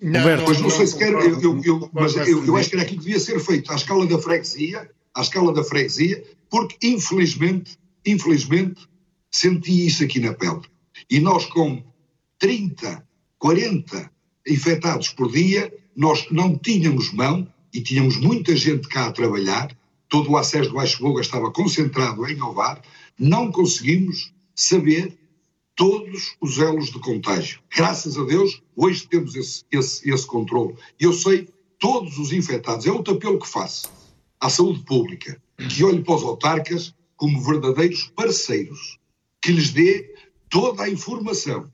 Não, 0.00 0.20
Humberto, 0.20 0.44
mas 0.48 0.60
não, 0.60 0.70
sei 0.70 0.86
se 0.86 0.98
quer, 0.98 1.12
eu, 1.12 1.40
eu, 1.40 1.62
eu, 1.64 1.90
mas 1.92 2.14
eu, 2.16 2.44
eu 2.44 2.56
acho 2.56 2.68
que 2.68 2.76
era 2.76 2.84
aquilo 2.84 3.00
que 3.00 3.06
devia 3.06 3.20
ser 3.20 3.40
feito 3.40 3.72
à 3.72 3.76
escala 3.76 4.06
da 4.06 4.18
freguesia, 4.18 4.90
à 5.14 5.22
escala 5.22 5.54
da 5.54 5.64
freguesia, 5.64 6.22
porque 6.50 6.76
infelizmente, 6.86 7.78
infelizmente, 8.04 8.86
senti 9.30 9.86
isso 9.86 10.04
aqui 10.04 10.20
na 10.20 10.34
pele. 10.34 10.60
E 11.10 11.18
nós 11.18 11.46
com 11.46 11.82
30, 12.38 13.06
40 13.38 14.10
infectados 14.46 15.08
por 15.08 15.32
dia, 15.32 15.72
nós 15.96 16.26
não 16.30 16.58
tínhamos 16.58 17.12
mão 17.12 17.48
e 17.72 17.80
tínhamos 17.80 18.18
muita 18.18 18.54
gente 18.54 18.88
cá 18.88 19.06
a 19.06 19.12
trabalhar, 19.12 19.74
todo 20.08 20.30
o 20.30 20.36
acesso 20.36 20.68
do 20.68 20.76
Baixo 20.76 21.02
Boga 21.02 21.20
estava 21.20 21.50
concentrado 21.50 22.26
em 22.28 22.40
Ovar, 22.42 22.80
não 23.18 23.50
conseguimos 23.50 24.32
saber 24.54 25.16
todos 25.76 26.36
os 26.40 26.58
elos 26.58 26.86
de 26.86 26.98
contágio. 26.98 27.60
Graças 27.70 28.18
a 28.18 28.24
Deus, 28.24 28.62
hoje 28.74 29.06
temos 29.06 29.36
esse, 29.36 29.62
esse, 29.70 30.10
esse 30.10 30.26
controle. 30.26 30.74
Eu 30.98 31.12
sei 31.12 31.48
todos 31.78 32.18
os 32.18 32.32
infectados. 32.32 32.86
É 32.86 32.90
outro 32.90 33.14
apelo 33.14 33.38
que 33.38 33.46
faço 33.46 33.92
à 34.40 34.48
saúde 34.48 34.82
pública, 34.84 35.40
que 35.56 35.84
olhe 35.84 36.02
para 36.02 36.14
os 36.14 36.22
autarcas 36.22 36.94
como 37.14 37.42
verdadeiros 37.42 38.10
parceiros, 38.16 38.98
que 39.40 39.52
lhes 39.52 39.70
dê 39.70 40.14
toda 40.48 40.82
a 40.82 40.90
informação. 40.90 41.70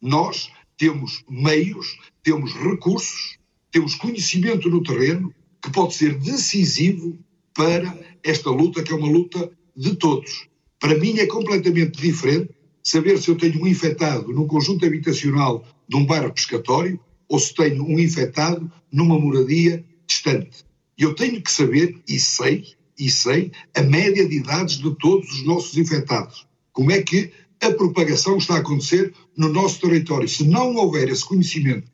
Nós 0.00 0.50
temos 0.78 1.24
meios, 1.28 1.98
temos 2.22 2.52
recursos, 2.54 3.38
temos 3.70 3.96
conhecimento 3.96 4.70
no 4.70 4.82
terreno 4.82 5.34
que 5.62 5.70
pode 5.70 5.94
ser 5.94 6.18
decisivo 6.18 7.18
para 7.54 7.98
esta 8.22 8.50
luta, 8.50 8.82
que 8.82 8.92
é 8.92 8.96
uma 8.96 9.10
luta 9.10 9.50
de 9.76 9.94
todos. 9.96 10.48
Para 10.78 10.96
mim 10.96 11.18
é 11.18 11.26
completamente 11.26 12.00
diferente 12.00 12.54
saber 12.82 13.18
se 13.18 13.28
eu 13.28 13.36
tenho 13.36 13.62
um 13.62 13.66
infectado 13.66 14.32
num 14.32 14.46
conjunto 14.46 14.84
habitacional 14.84 15.64
de 15.88 15.96
um 15.96 16.04
bairro 16.04 16.32
pescatório 16.32 16.98
ou 17.28 17.38
se 17.38 17.54
tenho 17.54 17.84
um 17.84 17.98
infectado 17.98 18.70
numa 18.92 19.18
moradia 19.18 19.84
distante. 20.06 20.64
Eu 20.98 21.14
tenho 21.14 21.40
que 21.40 21.50
saber, 21.50 21.96
e 22.08 22.18
sei, 22.18 22.74
e 22.98 23.10
sei, 23.10 23.52
a 23.74 23.82
média 23.82 24.28
de 24.28 24.36
idades 24.36 24.78
de 24.78 24.94
todos 24.96 25.30
os 25.32 25.46
nossos 25.46 25.78
infectados. 25.78 26.46
Como 26.72 26.90
é 26.90 27.02
que 27.02 27.30
a 27.60 27.70
propagação 27.70 28.36
está 28.36 28.56
a 28.56 28.58
acontecer 28.58 29.14
no 29.36 29.48
nosso 29.48 29.80
território? 29.80 30.28
Se 30.28 30.44
não 30.44 30.74
houver 30.76 31.08
esse 31.08 31.24
conhecimento 31.24 31.90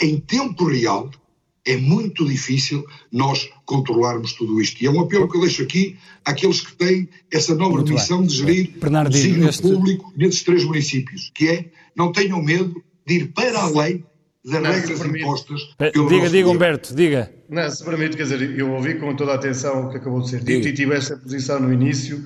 em 0.00 0.18
tempo 0.18 0.64
real, 0.64 1.10
é 1.66 1.76
muito 1.76 2.24
difícil 2.26 2.84
nós 3.12 3.50
controlarmos 3.64 4.32
tudo 4.32 4.60
isto. 4.60 4.82
E 4.82 4.86
é 4.86 4.90
um 4.90 5.00
apelo 5.00 5.28
que 5.28 5.36
eu 5.36 5.42
deixo 5.42 5.62
aqui 5.62 5.96
àqueles 6.24 6.60
que 6.60 6.72
têm 6.74 7.08
essa 7.30 7.54
nova 7.54 7.76
muito 7.76 7.92
missão 7.92 8.18
bem. 8.18 8.26
de 8.26 8.36
gerir 8.36 8.74
o 8.80 9.12
signo 9.12 9.48
este... 9.48 9.62
público 9.62 10.12
nesses 10.16 10.42
três 10.42 10.64
municípios, 10.64 11.30
que 11.34 11.48
é 11.48 11.70
não 11.94 12.12
tenham 12.12 12.42
medo 12.42 12.82
de 13.06 13.14
ir 13.14 13.26
para 13.32 13.60
além 13.60 14.04
das 14.44 14.62
não, 14.62 14.70
regras 14.70 15.04
impostas 15.04 15.62
pelo 15.76 16.08
Diga, 16.08 16.30
diga 16.30 16.48
Humberto, 16.48 16.94
diga. 16.94 17.30
Não, 17.48 17.68
se 17.68 17.84
permite, 17.84 18.16
quer 18.16 18.22
dizer, 18.22 18.58
eu 18.58 18.72
ouvi 18.72 18.94
com 18.94 19.14
toda 19.14 19.32
a 19.32 19.34
atenção 19.34 19.86
o 19.86 19.90
que 19.90 19.98
acabou 19.98 20.22
de 20.22 20.30
ser 20.30 20.42
dito 20.42 20.68
e 20.68 20.72
tive 20.72 20.94
essa 20.94 21.16
posição 21.16 21.60
no 21.60 21.72
início, 21.72 22.24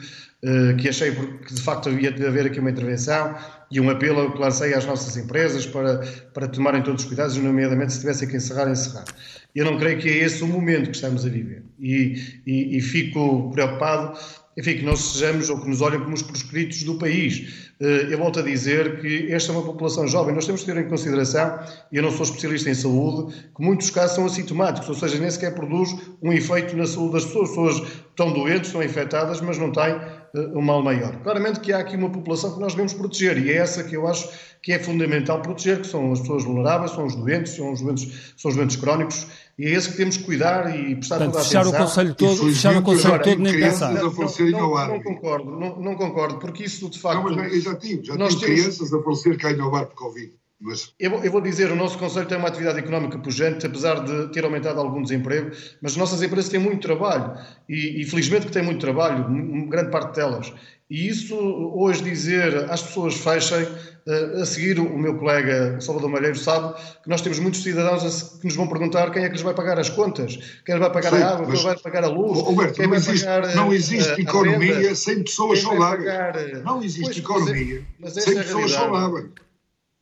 que 0.80 0.88
achei 0.88 1.12
que 1.12 1.54
de 1.54 1.62
facto 1.62 1.88
havia 1.88 2.12
de 2.12 2.26
haver 2.26 2.46
aqui 2.46 2.60
uma 2.60 2.70
intervenção 2.70 3.34
e 3.70 3.80
um 3.80 3.88
apelo 3.88 4.32
que 4.32 4.38
lancei 4.38 4.74
às 4.74 4.84
nossas 4.84 5.16
empresas 5.16 5.66
para, 5.66 5.98
para 6.34 6.46
tomarem 6.46 6.82
todos 6.82 7.02
os 7.02 7.08
cuidados, 7.08 7.36
nomeadamente 7.36 7.94
se 7.94 8.00
tivessem 8.00 8.28
que 8.28 8.36
encerrar, 8.36 8.70
encerrar. 8.70 9.04
Eu 9.54 9.64
não 9.64 9.78
creio 9.78 9.98
que 9.98 10.08
é 10.08 10.18
esse 10.18 10.42
o 10.42 10.46
momento 10.46 10.90
que 10.90 10.96
estamos 10.96 11.24
a 11.24 11.28
viver. 11.28 11.62
E, 11.78 12.40
e, 12.46 12.76
e 12.76 12.80
fico 12.80 13.50
preocupado, 13.52 14.18
enfim, 14.56 14.74
que 14.74 14.84
não 14.84 14.96
sejamos 14.96 15.48
ou 15.48 15.60
que 15.60 15.68
nos 15.68 15.80
olhem 15.80 16.00
como 16.00 16.14
os 16.14 16.22
proscritos 16.22 16.82
do 16.82 16.96
país. 16.96 17.70
Eh, 17.80 18.06
eu 18.10 18.18
volto 18.18 18.40
a 18.40 18.42
dizer 18.42 19.00
que 19.00 19.32
esta 19.32 19.52
é 19.52 19.56
uma 19.56 19.64
população 19.64 20.06
jovem. 20.06 20.34
Nós 20.34 20.46
temos 20.46 20.62
que 20.62 20.72
ter 20.72 20.80
em 20.80 20.88
consideração, 20.88 21.58
e 21.90 21.96
eu 21.96 22.02
não 22.02 22.10
sou 22.10 22.22
especialista 22.22 22.70
em 22.70 22.74
saúde, 22.74 23.34
que 23.54 23.62
muitos 23.62 23.90
casos 23.90 24.16
são 24.16 24.26
assintomáticos, 24.26 24.88
ou 24.88 24.94
seja, 24.94 25.18
nem 25.18 25.30
sequer 25.30 25.54
produz 25.54 25.94
um 26.22 26.32
efeito 26.32 26.76
na 26.76 26.86
saúde 26.86 27.14
das 27.14 27.24
pessoas. 27.24 27.44
As 27.44 27.54
pessoas 27.54 28.04
estão 28.10 28.32
doentes, 28.32 28.68
estão 28.68 28.82
infectadas, 28.82 29.40
mas 29.40 29.58
não 29.58 29.72
têm 29.72 29.92
uh, 29.92 30.56
um 30.58 30.62
mal 30.62 30.82
maior. 30.82 31.16
Claramente 31.22 31.60
que 31.60 31.72
há 31.72 31.78
aqui 31.78 31.96
uma 31.96 32.10
população 32.10 32.54
que 32.54 32.60
nós 32.60 32.72
devemos 32.72 32.94
proteger, 32.94 33.38
e 33.38 33.50
é 33.50 33.56
essa 33.56 33.82
que 33.82 33.96
eu 33.96 34.06
acho 34.06 34.28
que 34.62 34.72
é 34.72 34.78
fundamental 34.78 35.42
proteger, 35.42 35.80
que 35.80 35.86
são 35.86 36.12
as 36.12 36.20
pessoas 36.20 36.44
vulneráveis, 36.44 36.92
são 36.92 37.04
os 37.04 37.14
doentes, 37.14 37.54
são 37.54 37.72
os 37.72 37.82
doentes, 37.82 38.32
são 38.36 38.50
os 38.50 38.56
doentes 38.56 38.76
crónicos, 38.76 39.26
e 39.58 39.66
é 39.66 39.70
esse 39.70 39.90
que 39.90 39.96
temos 39.96 40.16
que 40.16 40.24
cuidar 40.24 40.74
e 40.74 40.96
prestar 40.96 41.18
Portanto, 41.18 41.32
toda 41.32 41.42
a 41.42 41.44
fechar 41.44 41.60
atenção. 41.60 41.80
O 41.80 41.84
conselho 41.84 42.14
todo, 42.14 42.36
fechar 42.46 42.76
o 42.76 42.82
Conselho 42.82 43.22
todo 43.22 43.38
nem 43.40 43.60
pensar. 43.60 43.92
Não, 43.92 44.02
não, 44.02 44.88
não, 44.88 45.02
concordo, 45.02 45.50
não, 45.50 45.76
não, 45.80 45.94
concordo, 45.96 46.38
porque 46.38 46.64
isso 46.64 46.88
de 46.88 46.98
facto... 46.98 47.24
Não, 47.24 47.36
mas 47.36 47.63
eu 47.63 47.63
já 47.64 47.74
tive, 47.74 48.04
já 48.04 48.16
tive 48.28 48.40
crianças 48.44 48.92
a 48.92 49.02
falecer 49.02 49.38
cá 49.38 49.52
em 49.52 49.60
Alvar 49.60 49.86
por 49.86 49.96
Covid. 49.96 50.32
Mas... 50.60 50.94
Eu, 50.98 51.12
eu, 51.22 51.30
vou 51.30 51.40
dizer, 51.40 51.70
o 51.70 51.76
nosso 51.76 51.98
Conselho 51.98 52.26
tem 52.26 52.38
uma 52.38 52.48
atividade 52.48 52.78
económica 52.78 53.18
pujante, 53.18 53.66
apesar 53.66 54.04
de 54.04 54.32
ter 54.32 54.44
aumentado 54.44 54.80
algum 54.80 55.02
desemprego, 55.02 55.50
mas 55.82 55.92
as 55.92 55.96
nossas 55.96 56.22
empresas 56.22 56.50
têm 56.50 56.60
muito 56.60 56.80
trabalho 56.80 57.36
e, 57.68 58.00
e 58.00 58.04
felizmente 58.04 58.46
que 58.46 58.52
têm 58.52 58.62
muito 58.62 58.80
trabalho, 58.80 59.26
grande 59.68 59.90
parte 59.90 60.16
delas. 60.16 60.52
E 60.94 61.08
isso, 61.08 61.34
hoje, 61.74 62.04
dizer 62.04 62.70
às 62.70 62.80
pessoas 62.80 63.14
fechem, 63.14 63.66
eh, 64.06 64.40
a 64.40 64.46
seguir 64.46 64.78
o 64.78 64.96
meu 64.96 65.18
colega 65.18 65.80
Salvador 65.80 66.08
Malheiro 66.08 66.38
sabe 66.38 66.72
que 67.02 67.08
nós 67.08 67.20
temos 67.20 67.40
muitos 67.40 67.64
cidadãos 67.64 68.38
que 68.38 68.46
nos 68.46 68.54
vão 68.54 68.68
perguntar 68.68 69.10
quem 69.10 69.24
é 69.24 69.26
que 69.26 69.32
lhes 69.32 69.42
vai 69.42 69.54
pagar 69.54 69.76
as 69.80 69.90
contas, 69.90 70.38
quem 70.64 70.78
vai 70.78 70.92
pagar 70.92 71.10
Sim, 71.10 71.16
a 71.16 71.30
água, 71.30 71.50
quem 71.50 71.62
vai 71.64 71.76
pagar 71.78 72.04
a 72.04 72.06
luz, 72.06 72.38
Roberto, 72.38 72.76
quem 72.76 72.86
vai 72.86 72.98
existe, 72.98 73.26
pagar 73.26 73.56
Não 73.56 73.72
existe 73.74 74.08
a, 74.08 74.20
economia 74.20 74.92
a 74.92 74.94
sem 74.94 75.24
pessoas 75.24 75.62
saudáveis. 75.62 76.04
Pagar... 76.04 76.62
Não 76.62 76.80
existe 76.80 77.02
pois, 77.02 77.18
economia 77.18 77.82
mas 77.98 78.12
é, 78.12 78.14
mas 78.14 78.24
sem 78.24 78.38
é 78.38 78.42
pessoas 78.44 78.70
saudáveis. 78.70 79.26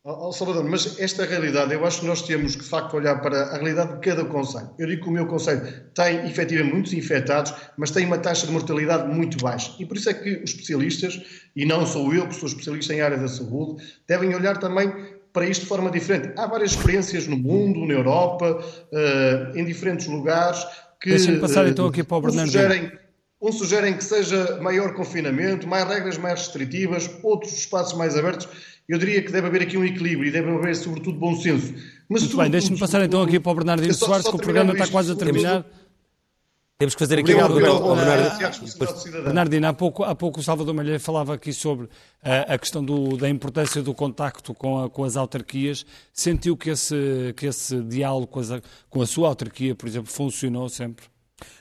Oh, 0.04 0.32
Salvador, 0.32 0.64
mas 0.64 0.98
esta 0.98 1.24
realidade, 1.24 1.72
eu 1.72 1.86
acho 1.86 2.00
que 2.00 2.06
nós 2.06 2.22
temos 2.22 2.56
que 2.56 2.62
de 2.64 2.68
facto 2.68 2.96
olhar 2.96 3.20
para 3.20 3.40
a 3.40 3.54
realidade 3.54 3.94
de 3.94 4.00
cada 4.00 4.24
conselho. 4.24 4.68
Eu 4.76 4.88
digo 4.88 5.04
que 5.04 5.08
o 5.08 5.12
meu 5.12 5.26
conselho 5.26 5.62
tem 5.94 6.26
efetivamente 6.28 6.74
muitos 6.74 6.92
infectados, 6.92 7.54
mas 7.76 7.92
tem 7.92 8.04
uma 8.04 8.18
taxa 8.18 8.44
de 8.44 8.52
mortalidade 8.52 9.06
muito 9.06 9.38
baixa. 9.38 9.72
E 9.78 9.86
por 9.86 9.96
isso 9.96 10.10
é 10.10 10.14
que 10.14 10.42
os 10.42 10.50
especialistas, 10.50 11.22
e 11.54 11.64
não 11.64 11.86
sou 11.86 12.12
eu 12.12 12.26
que 12.26 12.34
sou 12.34 12.48
especialista 12.48 12.92
em 12.92 13.00
área 13.00 13.16
da 13.16 13.28
saúde, 13.28 13.80
devem 14.08 14.34
olhar 14.34 14.58
também 14.58 14.92
para 15.32 15.46
isto 15.46 15.62
de 15.62 15.68
forma 15.68 15.88
diferente. 15.88 16.32
Há 16.36 16.48
várias 16.48 16.72
experiências 16.72 17.28
no 17.28 17.38
mundo, 17.38 17.86
na 17.86 17.94
Europa, 17.94 18.60
uh, 18.60 19.56
em 19.56 19.64
diferentes 19.64 20.08
lugares, 20.08 20.66
que 21.00 21.10
Deixa-me 21.10 21.38
passar 21.38 21.68
então 21.68 21.86
aqui 21.86 22.02
para 22.02 22.16
o 22.16 22.22
Bernardo. 22.22 22.50
Sugerem, 22.50 22.92
uns 23.40 23.56
sugerem 23.56 23.96
que 23.96 24.02
seja 24.02 24.58
maior 24.60 24.94
confinamento, 24.94 25.66
mais 25.66 25.88
regras 25.88 26.18
mais 26.18 26.40
restritivas, 26.40 27.08
outros 27.22 27.52
espaços 27.52 27.96
mais 27.96 28.16
abertos. 28.16 28.48
Eu 28.92 28.98
diria 28.98 29.22
que 29.22 29.32
deve 29.32 29.46
haver 29.46 29.62
aqui 29.62 29.78
um 29.78 29.84
equilíbrio 29.86 30.28
e 30.28 30.30
deve 30.30 30.50
haver, 30.50 30.76
sobretudo, 30.76 31.18
bom 31.18 31.34
senso. 31.34 31.72
Mas 32.10 32.24
Muito 32.24 32.36
bem, 32.36 32.50
deixe-me 32.50 32.78
passar 32.78 33.02
então 33.02 33.22
aqui 33.22 33.40
para 33.40 33.50
o 33.50 33.54
Bernardino 33.54 33.94
Soares, 33.94 34.28
que 34.28 34.36
o 34.36 34.38
programa 34.38 34.74
está 34.74 34.86
quase 34.86 35.12
a 35.12 35.14
terminar. 35.14 35.64
Temos 36.76 36.94
que 36.94 36.98
fazer 36.98 37.14
aqui 37.14 37.32
Obrigado, 37.32 37.54
pergunta 37.54 37.84
ao 37.84 37.96
Bernardo. 37.96 39.24
Bernardino, 39.24 39.66
há 39.66 39.72
pouco, 39.72 40.04
há 40.04 40.14
pouco 40.14 40.40
o 40.40 40.42
Salvador 40.42 40.74
Malheiro 40.74 41.00
falava 41.00 41.32
aqui 41.32 41.54
sobre 41.54 41.88
a, 42.22 42.52
a 42.52 42.58
questão 42.58 42.84
do, 42.84 43.16
da 43.16 43.30
importância 43.30 43.80
do 43.80 43.94
contacto 43.94 44.52
com, 44.52 44.84
a, 44.84 44.90
com, 44.90 45.04
as 45.04 45.16
autarquias. 45.16 45.86
Sentiu 46.12 46.54
que 46.54 46.68
esse, 46.68 47.32
que 47.34 47.46
esse 47.46 47.80
diálogo 47.84 48.26
com, 48.26 48.40
as, 48.40 48.50
com 48.90 49.00
a 49.00 49.06
sua 49.06 49.28
autarquia, 49.28 49.74
por 49.74 49.88
exemplo, 49.88 50.12
funcionou 50.12 50.68
sempre? 50.68 51.06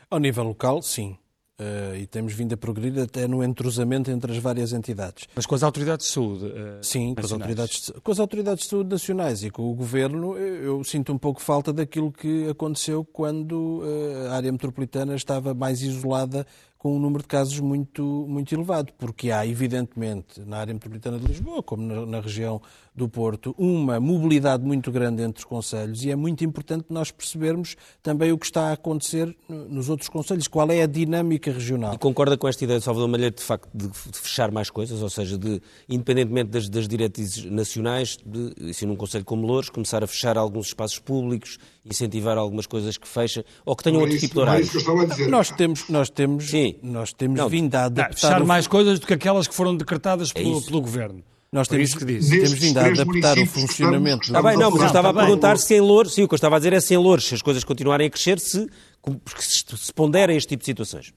Ao 0.09 0.19
nível 0.19 0.43
local, 0.43 0.81
sim. 0.81 1.15
Uh, 1.61 1.95
e 1.95 2.07
temos 2.07 2.33
vindo 2.33 2.53
a 2.53 2.57
progredir 2.57 3.03
até 3.03 3.27
no 3.27 3.43
entrosamento 3.43 4.09
entre 4.09 4.31
as 4.31 4.39
várias 4.39 4.73
entidades. 4.73 5.27
Mas 5.35 5.45
com 5.45 5.53
as 5.53 5.61
autoridades 5.61 6.07
de 6.07 6.13
saúde? 6.13 6.45
Uh, 6.45 6.79
Sim, 6.81 7.13
com 7.13 7.23
as, 7.23 7.31
autoridades, 7.31 7.91
com 8.01 8.11
as, 8.11 8.19
autoridades, 8.19 8.63
de 8.63 8.69
saúde 8.71 8.89
nacionais 8.89 9.43
e 9.43 9.51
com 9.51 9.69
o 9.69 9.75
governo, 9.75 10.35
eu, 10.37 10.63
eu 10.63 10.83
sinto 10.83 11.13
um 11.13 11.19
pouco 11.19 11.39
falta 11.39 11.71
daquilo 11.71 12.11
que 12.11 12.49
aconteceu 12.49 13.05
quando 13.05 13.83
uh, 13.83 14.31
a 14.31 14.37
área 14.37 14.51
metropolitana 14.51 15.13
estava 15.13 15.53
mais 15.53 15.83
isolada 15.83 16.47
com 16.81 16.95
um 16.95 16.99
número 16.99 17.21
de 17.21 17.27
casos 17.27 17.59
muito, 17.59 18.25
muito 18.27 18.55
elevado, 18.55 18.91
porque 18.97 19.29
há, 19.29 19.45
evidentemente, 19.45 20.41
na 20.41 20.57
área 20.57 20.73
metropolitana 20.73 21.19
de 21.19 21.27
Lisboa, 21.27 21.61
como 21.61 21.83
na, 21.83 22.07
na, 22.07 22.19
região 22.19 22.59
do 22.93 23.07
Porto, 23.07 23.55
uma 23.57 23.99
mobilidade 24.01 24.63
muito 24.63 24.91
grande 24.91 25.23
entre 25.23 25.39
os 25.39 25.45
conselhos 25.45 26.03
e 26.03 26.11
é 26.11 26.15
muito 26.15 26.43
importante 26.43 26.85
nós 26.89 27.09
percebermos 27.09 27.77
também 28.03 28.31
o 28.33 28.37
que 28.37 28.45
está 28.45 28.69
a 28.69 28.73
acontecer 28.73 29.33
nos 29.47 29.87
outros 29.89 30.09
conselhos, 30.09 30.47
qual 30.47 30.69
é 30.69 30.81
a 30.81 30.87
dinâmica 30.87 31.51
regional. 31.51 31.93
E 31.93 31.97
concorda 31.97 32.37
com 32.37 32.47
esta 32.49 32.63
ideia 32.65 32.79
de 32.79 32.85
Salvador 32.85 33.07
Malheiro, 33.07 33.33
de 33.35 33.41
facto, 33.41 33.69
de 33.73 33.89
fechar 34.19 34.51
mais 34.51 34.69
coisas, 34.69 35.01
ou 35.01 35.09
seja, 35.09 35.37
de, 35.37 35.61
independentemente 35.87 36.49
das, 36.49 36.67
das 36.67 36.85
diretrizes 36.87 37.45
nacionais, 37.45 38.17
de, 38.25 38.73
se 38.73 38.85
num 38.85 38.95
conselho 38.97 39.23
como 39.23 39.47
Louros, 39.47 39.69
começar 39.69 40.03
a 40.03 40.07
fechar 40.07 40.37
alguns 40.37 40.67
espaços 40.67 40.99
públicos, 40.99 41.57
incentivar 41.85 42.37
algumas 42.37 42.67
coisas 42.67 42.97
que 42.97 43.07
fecham, 43.07 43.43
ou 43.65 43.73
que 43.75 43.83
tenham 43.83 43.99
é 43.99 44.01
outro 44.01 44.15
isso, 44.17 44.25
tipo 44.25 44.35
de 44.35 44.39
horários. 44.41 44.61
É 44.61 44.63
isso 44.63 44.71
que 44.71 44.77
eu 44.91 44.93
estava 44.95 45.01
a 45.03 45.15
dizer. 45.15 45.29
Nós 45.29 45.49
temos, 45.49 45.87
nós 45.89 46.09
temos, 46.09 46.49
Sim. 46.49 46.75
nós 46.83 47.13
temos 47.13 47.39
Não, 47.39 47.47
vindo 47.47 47.73
a 47.73 47.85
adaptar... 47.85 48.15
Fechar 48.15 48.41
o- 48.41 48.45
mais 48.45 48.67
coisas 48.67 48.99
do 48.99 49.07
que 49.07 49.13
aquelas 49.13 49.47
que 49.47 49.55
foram 49.55 49.77
decretadas 49.77 50.33
pelo, 50.33 50.57
isso. 50.57 50.67
pelo 50.67 50.81
Governo. 50.81 51.23
Nós 51.53 51.67
temos, 51.67 51.89
isso 51.89 51.97
que 51.97 52.05
disse. 52.05 52.29
temos 52.29 52.53
vindo 52.53 52.77
a 52.77 52.85
adaptar 52.85 53.37
o 53.37 53.45
funcionamento... 53.45 54.23
Está 54.27 54.41
bem, 54.41 54.55
não, 54.57 54.71
mas 54.71 54.79
eu 54.81 54.87
estava 54.87 55.09
a 55.09 55.13
perguntar 55.13 55.57
se 55.57 55.73
em 55.75 55.81
Louros, 55.81 56.13
sim, 56.13 56.23
o 56.23 56.27
que 56.27 56.33
eu 56.33 56.37
estava 56.37 56.55
a 56.55 56.59
dizer 56.59 56.71
é 56.71 56.79
se 56.79 56.93
em 56.93 56.97
Louros, 56.97 57.25
se 57.27 57.35
as 57.35 57.41
coisas 57.41 57.61
continuarem 57.65 58.07
a 58.07 58.09
crescer, 58.09 58.39
se, 58.39 58.69
porque 59.01 59.41
se, 59.41 59.65
pondera 59.93 60.33
este 60.33 60.47
tipo 60.47 60.61
de 60.61 60.65
situações. 60.65 61.11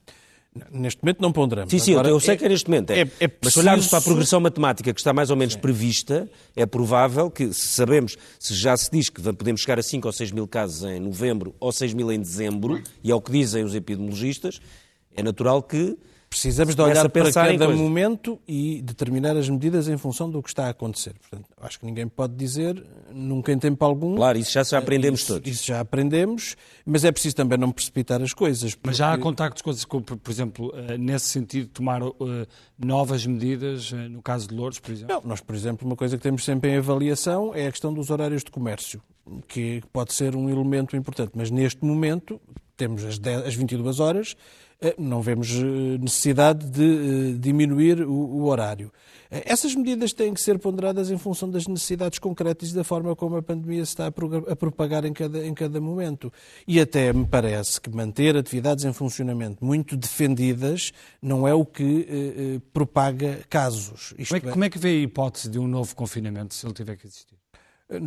Neste 0.71 1.01
momento 1.01 1.21
não 1.21 1.31
ponderamos. 1.31 1.71
Sim, 1.71 1.79
sim, 1.79 1.91
Agora, 1.93 2.09
eu 2.09 2.19
sei 2.19 2.35
que 2.35 2.43
é 2.43 2.49
neste 2.49 2.69
momento. 2.69 2.89
É. 2.91 3.01
é- 3.01 3.09
é 3.21 3.31
Mas 3.41 3.53
se 3.53 3.59
olharmos 3.59 3.85
preciso- 3.85 3.89
para 3.91 3.99
a 3.99 4.01
progressão 4.01 4.39
matemática 4.41 4.93
que 4.93 4.99
está 4.99 5.13
mais 5.13 5.29
ou 5.29 5.37
menos 5.37 5.55
prevista, 5.55 6.29
é 6.53 6.65
provável 6.65 7.31
que, 7.31 7.53
se 7.53 7.67
sabemos, 7.69 8.17
se 8.37 8.53
já 8.53 8.75
se 8.75 8.91
diz 8.91 9.09
que 9.09 9.21
podemos 9.21 9.61
chegar 9.61 9.79
a 9.79 9.83
5 9.83 10.05
ou 10.05 10.11
6 10.11 10.31
mil 10.31 10.47
casos 10.49 10.83
em 10.83 10.99
novembro 10.99 11.55
ou 11.61 11.71
6 11.71 11.93
mil 11.93 12.11
em 12.11 12.19
dezembro, 12.19 12.81
e 13.01 13.09
é 13.09 13.15
o 13.15 13.21
que 13.21 13.31
dizem 13.31 13.63
os 13.63 13.73
epidemiologistas, 13.73 14.59
é 15.15 15.23
natural 15.23 15.63
que 15.63 15.97
Precisamos 16.35 16.75
de 16.75 16.81
olhar 16.81 17.05
a 17.05 17.09
para 17.09 17.23
pensar 17.23 17.47
em 17.49 17.53
cada 17.57 17.65
coisas. 17.67 17.81
momento 17.81 18.39
e 18.45 18.81
determinar 18.81 19.37
as 19.37 19.47
medidas 19.47 19.87
em 19.87 19.97
função 19.97 20.29
do 20.29 20.43
que 20.43 20.49
está 20.49 20.65
a 20.67 20.69
acontecer. 20.71 21.13
Portanto, 21.19 21.47
acho 21.61 21.79
que 21.79 21.85
ninguém 21.85 22.07
pode 22.09 22.35
dizer, 22.35 22.85
nunca 23.09 23.53
em 23.53 23.57
tempo 23.57 23.83
algum. 23.85 24.15
Claro, 24.15 24.37
isso 24.37 24.51
já, 24.51 24.61
já 24.63 24.77
aprendemos 24.77 25.21
isso, 25.21 25.33
todos. 25.33 25.49
Isso 25.49 25.65
já 25.65 25.79
aprendemos, 25.79 26.57
mas 26.85 27.05
é 27.05 27.11
preciso 27.11 27.37
também 27.37 27.57
não 27.57 27.71
precipitar 27.71 28.21
as 28.21 28.33
coisas. 28.33 28.77
Mas 28.83 28.97
já 28.97 29.07
há 29.07 29.11
porque- 29.11 29.23
contactos, 29.23 29.61
com, 29.61 29.73
com, 29.87 30.01
por 30.01 30.17
por 30.17 30.29
exemplo, 30.31 30.73
eh, 30.75 30.97
nesse 30.97 31.27
sentido, 31.29 31.69
tomar 31.69 32.01
eh, 32.01 32.45
novas 32.77 33.25
medidas, 33.25 33.93
eh, 33.93 34.09
no 34.09 34.21
caso 34.21 34.47
de 34.47 34.55
Louros, 34.55 34.77
por 34.79 34.91
exemplo? 34.91 35.15
Não, 35.15 35.21
nós, 35.29 35.39
por 35.39 35.55
exemplo, 35.55 35.87
uma 35.87 35.95
coisa 35.95 36.17
que 36.17 36.23
temos 36.23 36.43
sempre 36.43 36.69
em 36.71 36.77
avaliação 36.77 37.53
é 37.55 37.67
a 37.67 37.71
questão 37.71 37.93
dos 37.93 38.09
horários 38.09 38.43
de 38.43 38.51
comércio, 38.51 39.01
que 39.47 39.81
pode 39.93 40.13
ser 40.13 40.35
um 40.35 40.49
elemento 40.49 40.95
importante, 40.97 41.31
mas 41.33 41.49
neste 41.49 41.83
momento 41.85 42.41
temos 42.75 43.03
as, 43.03 43.17
10, 43.19 43.47
as 43.47 43.55
22 43.55 43.99
horas, 43.99 44.35
eh, 44.81 44.93
não 44.97 45.21
vemos 45.21 45.49
eh, 45.51 45.97
necessidade 45.99 46.65
de 46.69 46.83
eh, 46.83 47.37
diminuir 47.39 48.01
o, 48.01 48.11
o 48.13 48.45
horário. 48.45 48.91
Essas 49.31 49.73
medidas 49.75 50.13
têm 50.13 50.33
que 50.33 50.39
ser 50.41 50.59
ponderadas 50.59 51.09
em 51.09 51.17
função 51.17 51.49
das 51.49 51.67
necessidades 51.67 52.19
concretas 52.19 52.69
e 52.69 52.75
da 52.75 52.83
forma 52.83 53.15
como 53.15 53.35
a 53.35 53.41
pandemia 53.41 53.83
se 53.83 53.91
está 53.91 54.05
a 54.07 54.55
propagar 54.55 55.03
em 55.03 55.11
cada, 55.11 55.45
em 55.45 55.53
cada 55.53 55.81
momento. 55.81 56.31
E 56.67 56.79
até 56.79 57.11
me 57.11 57.25
parece 57.25 57.81
que 57.81 57.89
manter 57.89 58.37
atividades 58.37 58.85
em 58.85 58.93
funcionamento 58.93 59.65
muito 59.65 59.97
defendidas 59.97 60.91
não 61.21 61.47
é 61.47 61.53
o 61.53 61.65
que 61.65 62.07
eh, 62.07 62.61
propaga 62.71 63.39
casos. 63.49 64.13
Como 64.29 64.35
é, 64.35 64.37
é- 64.37 64.51
como 64.51 64.63
é 64.63 64.69
que 64.69 64.77
vê 64.77 64.89
a 64.89 65.01
hipótese 65.01 65.49
de 65.49 65.57
um 65.59 65.67
novo 65.67 65.95
confinamento, 65.95 66.53
se 66.53 66.65
ele 66.65 66.73
tiver 66.73 66.95
que 66.95 67.07
existir? 67.07 67.35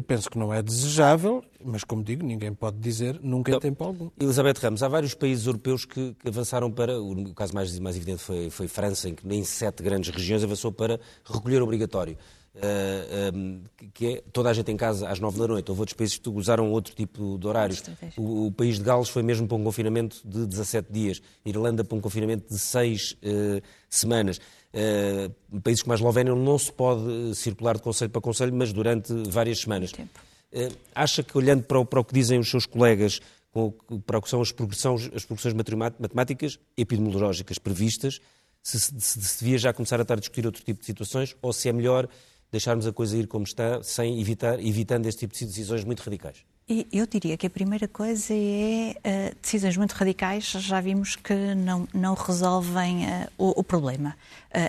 Penso 0.08 0.28
que 0.28 0.36
não 0.36 0.52
é 0.52 0.60
desejável, 0.60 1.44
mas 1.64 1.84
como 1.84 2.02
digo, 2.02 2.26
ninguém 2.26 2.52
pode 2.52 2.78
dizer 2.78 3.20
nunca 3.22 3.52
em 3.52 3.60
tempo 3.60 3.84
algum. 3.84 4.10
Elizabeth 4.20 4.58
Ramos, 4.60 4.82
há 4.82 4.88
vários 4.88 5.14
países 5.14 5.46
europeus 5.46 5.84
que, 5.84 6.14
que 6.14 6.28
avançaram 6.28 6.68
para. 6.68 7.00
O 7.00 7.32
caso 7.32 7.54
mais, 7.54 7.78
mais 7.78 7.94
evidente 7.94 8.20
foi, 8.20 8.50
foi 8.50 8.66
França, 8.66 9.08
em 9.08 9.14
que 9.14 9.26
em 9.32 9.44
sete 9.44 9.80
grandes 9.80 10.12
regiões 10.12 10.42
avançou 10.42 10.72
para 10.72 10.98
recolher 11.24 11.62
obrigatório. 11.62 12.18
ah, 12.56 13.30
ah, 13.32 13.88
que 13.94 14.06
é 14.16 14.22
toda 14.32 14.50
a 14.50 14.52
gente 14.52 14.72
em 14.72 14.76
casa 14.76 15.08
às 15.08 15.20
nove 15.20 15.38
da 15.38 15.46
noite. 15.46 15.70
Houve 15.70 15.82
outros 15.82 15.96
países 15.96 16.18
que 16.18 16.28
usaram 16.28 16.72
outro 16.72 16.92
tipo 16.92 17.38
de 17.38 17.46
horários. 17.46 17.80
O, 18.16 18.46
o 18.46 18.52
país 18.52 18.78
de 18.78 18.82
Gales 18.82 19.08
foi 19.08 19.22
mesmo 19.22 19.46
para 19.46 19.56
um 19.56 19.62
confinamento 19.62 20.20
de 20.24 20.44
17 20.44 20.92
dias. 20.92 21.22
Irlanda 21.44 21.84
para 21.84 21.96
um 21.96 22.00
confinamento 22.00 22.52
de 22.52 22.58
seis 22.58 23.16
eh, 23.22 23.62
semanas. 23.88 24.40
Eh, 24.80 25.28
países 25.64 25.82
como 25.82 25.92
a 25.92 25.96
Eslovénia 25.96 26.32
não 26.36 26.56
se 26.56 26.70
pode 26.70 27.34
circular 27.34 27.76
de 27.76 27.82
conselho 27.82 28.10
para 28.10 28.20
conselho, 28.20 28.54
mas 28.54 28.72
durante 28.72 29.12
várias 29.28 29.58
semanas. 29.58 29.90
Eh, 30.52 30.68
acha 30.94 31.20
que, 31.22 31.36
olhando 31.36 31.64
para 31.64 31.80
o, 31.80 31.84
para 31.84 31.98
o 31.98 32.04
que 32.04 32.14
dizem 32.14 32.38
os 32.38 32.48
seus 32.48 32.64
colegas, 32.64 33.20
com 33.50 33.72
para 34.06 34.18
o 34.18 34.22
que 34.22 34.30
são 34.30 34.40
as 34.40 34.52
progressões, 34.52 35.10
as 35.12 35.24
progressões 35.24 35.54
matemáticas 35.98 36.58
epidemiológicas 36.76 37.58
previstas, 37.58 38.20
se, 38.62 38.78
se, 38.78 38.92
se- 39.00 39.20
se 39.20 39.38
devia 39.44 39.58
já 39.58 39.72
começar 39.72 39.98
a 39.98 40.02
estar 40.02 40.14
a 40.14 40.20
discutir 40.20 40.46
outro 40.46 40.62
tipo 40.62 40.78
de 40.80 40.86
situações 40.86 41.34
ou 41.42 41.52
se 41.52 41.68
é 41.68 41.72
melhor 41.72 42.08
deixarmos 42.52 42.86
a 42.86 42.92
coisa 42.92 43.16
ir 43.16 43.26
como 43.26 43.44
está, 43.44 43.82
sem 43.82 44.20
evitar, 44.20 44.60
evitando 44.64 45.06
este 45.06 45.20
tipo 45.20 45.34
de 45.34 45.44
decisões 45.44 45.82
muito 45.84 46.00
radicais? 46.00 46.38
E 46.68 46.86
eu 46.92 47.06
diria 47.06 47.36
que 47.36 47.46
a 47.46 47.50
primeira 47.50 47.88
coisa 47.88 48.34
é 48.34 48.94
eh, 49.02 49.34
decisões 49.40 49.76
muito 49.76 49.92
radicais, 49.92 50.44
já 50.44 50.80
vimos 50.80 51.16
que 51.16 51.34
não, 51.54 51.88
não 51.94 52.14
resolvem 52.14 53.06
eh, 53.06 53.28
o, 53.38 53.60
o 53.60 53.64
problema, 53.64 54.14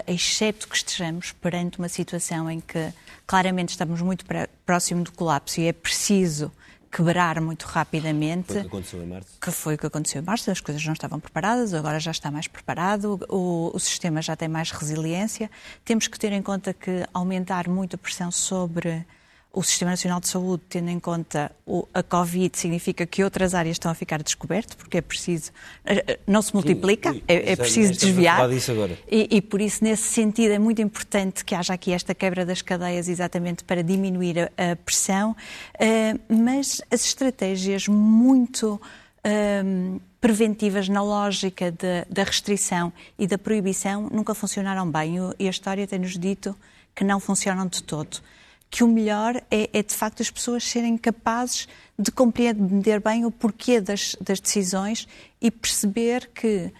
exceto 0.07 0.67
que 0.67 0.77
estejamos 0.77 1.31
perante 1.33 1.77
uma 1.77 1.89
situação 1.89 2.49
em 2.49 2.59
que 2.61 2.93
claramente 3.27 3.69
estamos 3.69 4.01
muito 4.01 4.25
próximo 4.65 5.03
do 5.03 5.11
colapso 5.11 5.59
e 5.59 5.67
é 5.67 5.73
preciso 5.73 6.51
quebrar 6.91 7.39
muito 7.39 7.63
rapidamente. 7.63 8.47
Foi 8.47 8.57
o 8.57 8.61
que 8.61 8.67
aconteceu 8.67 9.03
em 9.03 9.07
março. 9.07 9.27
Que 9.39 9.51
foi 9.51 9.75
o 9.75 9.77
que 9.77 9.85
aconteceu 9.85 10.21
em 10.21 10.25
março, 10.25 10.51
as 10.51 10.59
coisas 10.59 10.83
não 10.85 10.93
estavam 10.93 11.19
preparadas, 11.19 11.73
agora 11.73 11.99
já 11.99 12.11
está 12.11 12.31
mais 12.31 12.47
preparado, 12.47 13.19
o, 13.29 13.71
o 13.73 13.79
sistema 13.79 14.21
já 14.21 14.35
tem 14.35 14.47
mais 14.47 14.71
resiliência. 14.71 15.49
Temos 15.85 16.07
que 16.07 16.19
ter 16.19 16.31
em 16.31 16.41
conta 16.41 16.73
que 16.73 17.05
aumentar 17.13 17.67
muito 17.67 17.95
a 17.95 17.99
pressão 17.99 18.31
sobre 18.31 19.05
o 19.51 19.63
Sistema 19.63 19.91
Nacional 19.91 20.19
de 20.19 20.27
Saúde, 20.27 20.61
tendo 20.69 20.89
em 20.91 20.99
conta 20.99 21.51
a 21.91 22.03
Covid, 22.03 22.55
significa 22.55 23.05
que 23.07 23.23
outras 23.23 23.55
áreas 23.55 23.75
estão 23.75 23.91
a 23.91 23.95
ficar 23.95 24.21
descoberto, 24.21 24.77
porque 24.77 24.97
é 24.99 25.01
preciso. 25.01 25.51
eh, 25.83 26.03
eh, 26.07 26.19
Não 26.27 26.39
se 26.43 26.53
multiplica, 26.53 27.11
sim, 27.13 27.23
é, 27.27 27.53
é 27.53 27.55
já- 27.55 27.57
preciso 27.57 27.93
desviar. 27.93 28.37
E, 29.09 29.27
e 29.37 29.41
por 29.41 29.59
isso, 29.59 29.83
nesse 29.83 30.03
sentido, 30.03 30.51
é 30.53 30.59
muito 30.59 30.81
importante 30.83 31.43
que 31.43 31.55
haja 31.55 31.73
aqui 31.73 31.91
esta 31.91 32.13
quebra 32.13 32.45
das 32.45 32.61
cadeias, 32.61 33.09
exatamente 33.09 33.63
para 33.63 33.81
diminuir 33.83 34.39
a, 34.55 34.71
a 34.73 34.75
pressão, 34.75 35.35
eh, 35.79 36.13
mas 36.29 36.79
as 36.91 37.03
estratégias 37.05 37.87
muito 37.87 38.79
ehm, 39.23 39.97
preventivas 40.21 40.87
na 40.87 41.01
lógica 41.03 41.71
de- 41.71 42.05
da 42.09 42.23
restrição 42.23 42.93
e 43.17 43.25
da 43.27 43.37
proibição 43.37 44.07
nunca 44.11 44.33
funcionaram 44.33 44.89
bem 44.89 45.15
e 45.37 45.47
a 45.47 45.49
história 45.49 45.85
tem-nos 45.87 46.17
dito 46.17 46.55
que 46.95 47.03
não 47.03 47.19
funcionam 47.19 47.67
de 47.67 47.81
todo. 47.83 48.21
Que 48.69 48.83
o 48.83 48.87
melhor 48.87 49.35
é, 49.49 49.69
é, 49.73 49.83
de 49.83 49.93
facto 49.93 50.21
as 50.21 50.29
pessoas 50.29 50.63
serem 50.63 50.97
capazes 50.97 51.67
de 51.97 52.11
compreender 52.11 52.99
bem 52.99 53.25
o 53.25 53.31
porquê 53.31 53.81
das, 53.81 54.15
das 54.21 54.39
decisões 54.39 55.07
e 55.41 55.49
perceber 55.49 56.29
que 56.33 56.71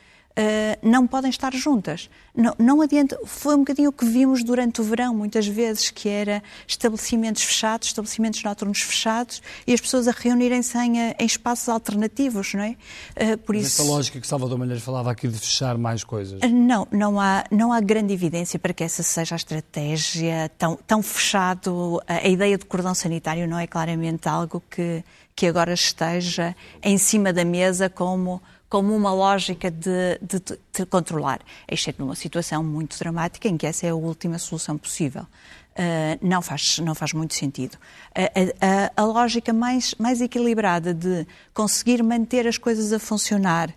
não 0.82 1.06
podem 1.06 1.30
estar 1.30 1.54
juntas. 1.54 2.10
Não, 2.36 2.56
não 2.58 2.82
adianta. 2.82 3.20
Foi 3.26 3.56
um 3.56 3.60
bocadinho 3.60 3.90
o 3.90 3.94
que 3.94 4.06
vimos 4.06 4.44
durante 4.44 4.80
o 4.80 4.84
verão, 4.84 5.14
muitas 5.14 5.46
vezes, 5.48 5.90
que 5.90 6.08
era 6.08 6.42
estabelecimentos 6.68 7.44
fechados, 7.44 7.88
estabelecimentos 7.90 8.42
noturnos 8.44 8.82
fechados 8.82 9.42
e 9.68 9.74
as 9.74 9.82
pessoas 9.82 10.08
a 10.08 10.12
reunirem-se 10.12 10.78
em, 10.78 11.00
eh, 11.00 11.16
em 11.20 11.26
espaços 11.26 11.68
alternativos, 11.68 12.54
não 12.54 12.64
é? 12.64 12.76
Uh, 13.16 13.38
por 13.40 13.56
Essa 13.56 13.82
isso. 13.82 13.92
lógica 13.92 14.20
que 14.20 14.28
Salvador 14.28 14.58
Malheiro 14.58 14.82
falava 14.82 15.12
aqui 15.12 15.28
de 15.28 15.38
fechar 15.38 15.78
mais 15.78 16.04
coisas. 16.04 16.40
Não, 16.50 16.88
não 16.92 17.20
há, 17.20 17.44
não 17.52 17.74
há 17.74 17.80
grande 17.82 18.14
evidência 18.14 18.58
para 18.58 18.74
que 18.74 18.84
essa 18.84 19.04
seja 19.04 19.36
a 19.36 19.38
estratégia 19.38 20.50
tão, 20.58 20.78
tão 20.88 21.04
fechado. 21.04 22.02
A, 22.08 22.26
a 22.26 22.28
ideia 22.28 22.58
de 22.58 22.66
cordão 22.66 22.94
sanitário 22.96 23.48
não 23.48 23.60
é 23.60 23.68
claramente 23.68 24.30
algo 24.30 24.64
que, 24.70 25.04
que 25.36 25.46
agora 25.48 25.74
esteja 25.74 26.56
em 26.82 26.98
cima 26.98 27.34
da 27.34 27.44
mesa 27.44 27.90
como, 27.90 28.42
como 28.70 28.96
uma 28.96 29.12
lógica 29.12 29.72
de, 29.72 30.20
de, 30.22 30.40
de 30.78 30.86
controlar, 30.86 31.42
exceto 31.68 32.02
numa 32.04 32.16
situação 32.16 32.64
muito 32.64 32.98
dramática 33.00 33.48
em 33.48 33.58
que 33.58 33.66
essa 33.66 33.88
é 33.88 33.90
a 33.90 33.96
última 33.96 34.38
solução 34.38 34.78
possível. 34.78 35.24
Uh, 35.72 36.20
não, 36.22 36.42
faz, 36.42 36.78
não 36.80 36.94
faz 36.94 37.14
muito 37.14 37.34
sentido. 37.34 37.78
A, 38.14 38.22
a- 38.66 38.92
a 39.02 39.06
lógica 39.06 39.54
mais, 39.54 39.96
mais 39.98 40.20
equilibrada 40.20 40.94
de 40.94 41.26
conseguir 41.54 42.04
manter 42.04 42.46
as 42.48 42.58
coisas 42.58 42.92
a 42.92 43.00
funcionar 43.00 43.70
uh, 43.70 43.74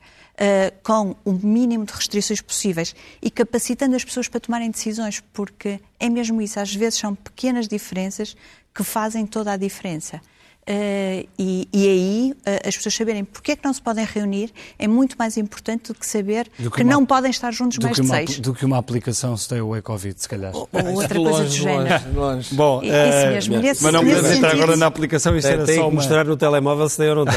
com 0.82 1.14
o 1.24 1.32
mínimo 1.32 1.86
de 1.86 1.93
restrições 1.93 2.40
possíveis 2.40 2.95
e 3.22 3.30
capacitando 3.30 3.95
as 3.95 4.05
pessoas 4.05 4.26
para 4.26 4.40
tomarem 4.40 4.70
decisões, 4.70 5.22
porque 5.32 5.80
é 6.01 6.09
mesmo 6.11 6.43
isso, 6.43 6.59
às 6.59 6.74
vezes 6.74 6.99
são 6.99 7.14
pequenas 7.14 7.68
diferenças 7.68 8.36
que 8.74 8.82
fazem 8.82 9.24
toda 9.24 9.53
a 9.53 9.57
diferença. 9.57 10.20
Uh, 10.63 11.27
e, 11.37 11.69
e, 11.73 11.89
aí 11.89 12.33
uh, 12.33 12.69
as 12.69 12.77
pessoas 12.77 12.95
saberem 12.95 13.25
porque 13.25 13.51
é 13.51 13.57
que 13.57 13.65
não 13.65 13.73
se 13.73 13.83
podem 13.83 14.05
reunir 14.05 14.53
é 14.79 14.87
muito 14.87 15.17
mais 15.19 15.37
importante 15.37 15.89
do 15.89 15.95
que 15.99 16.07
saber 16.07 16.49
do 16.57 16.71
que, 16.71 16.77
que 16.77 16.85
uma, 16.85 16.93
não 16.93 17.05
podem 17.05 17.33
estar 17.33 17.51
juntos 17.51 17.79
mais 17.79 17.97
de 17.97 18.07
seis. 18.07 18.39
Do 18.39 18.55
que 18.55 18.65
uma 18.65 18.79
aplicação 18.79 19.37
Stay 19.37 19.59
Away 19.59 19.83
Covid, 19.83 20.23
se 20.23 20.29
calhar. 20.29 20.55
Ou, 20.55 20.69
ou 20.73 20.93
outra 20.95 21.19
longe, 21.19 21.31
coisa 21.31 21.45
do 21.47 21.51
género. 21.51 22.15
Longe. 22.15 22.55
Bom, 22.55 22.79
uh, 22.79 22.85
isso 22.85 23.27
mesmo. 23.27 23.59
Nesse, 23.59 23.83
mas 23.83 23.93
não 23.93 24.05
podemos 24.05 24.31
entrar 24.31 24.53
agora 24.53 24.77
na 24.77 24.87
aplicação. 24.87 25.37
Isto 25.37 25.49
é, 25.49 25.53
era 25.55 25.65
tem 25.65 25.75
só 25.75 25.83
que 25.83 25.89
uma... 25.89 25.95
mostrar 25.97 26.25
no 26.25 26.37
telemóvel 26.37 26.89
se 26.89 26.97
tem 26.97 27.09
ou 27.09 27.17
não 27.17 27.25
tem. 27.25 27.35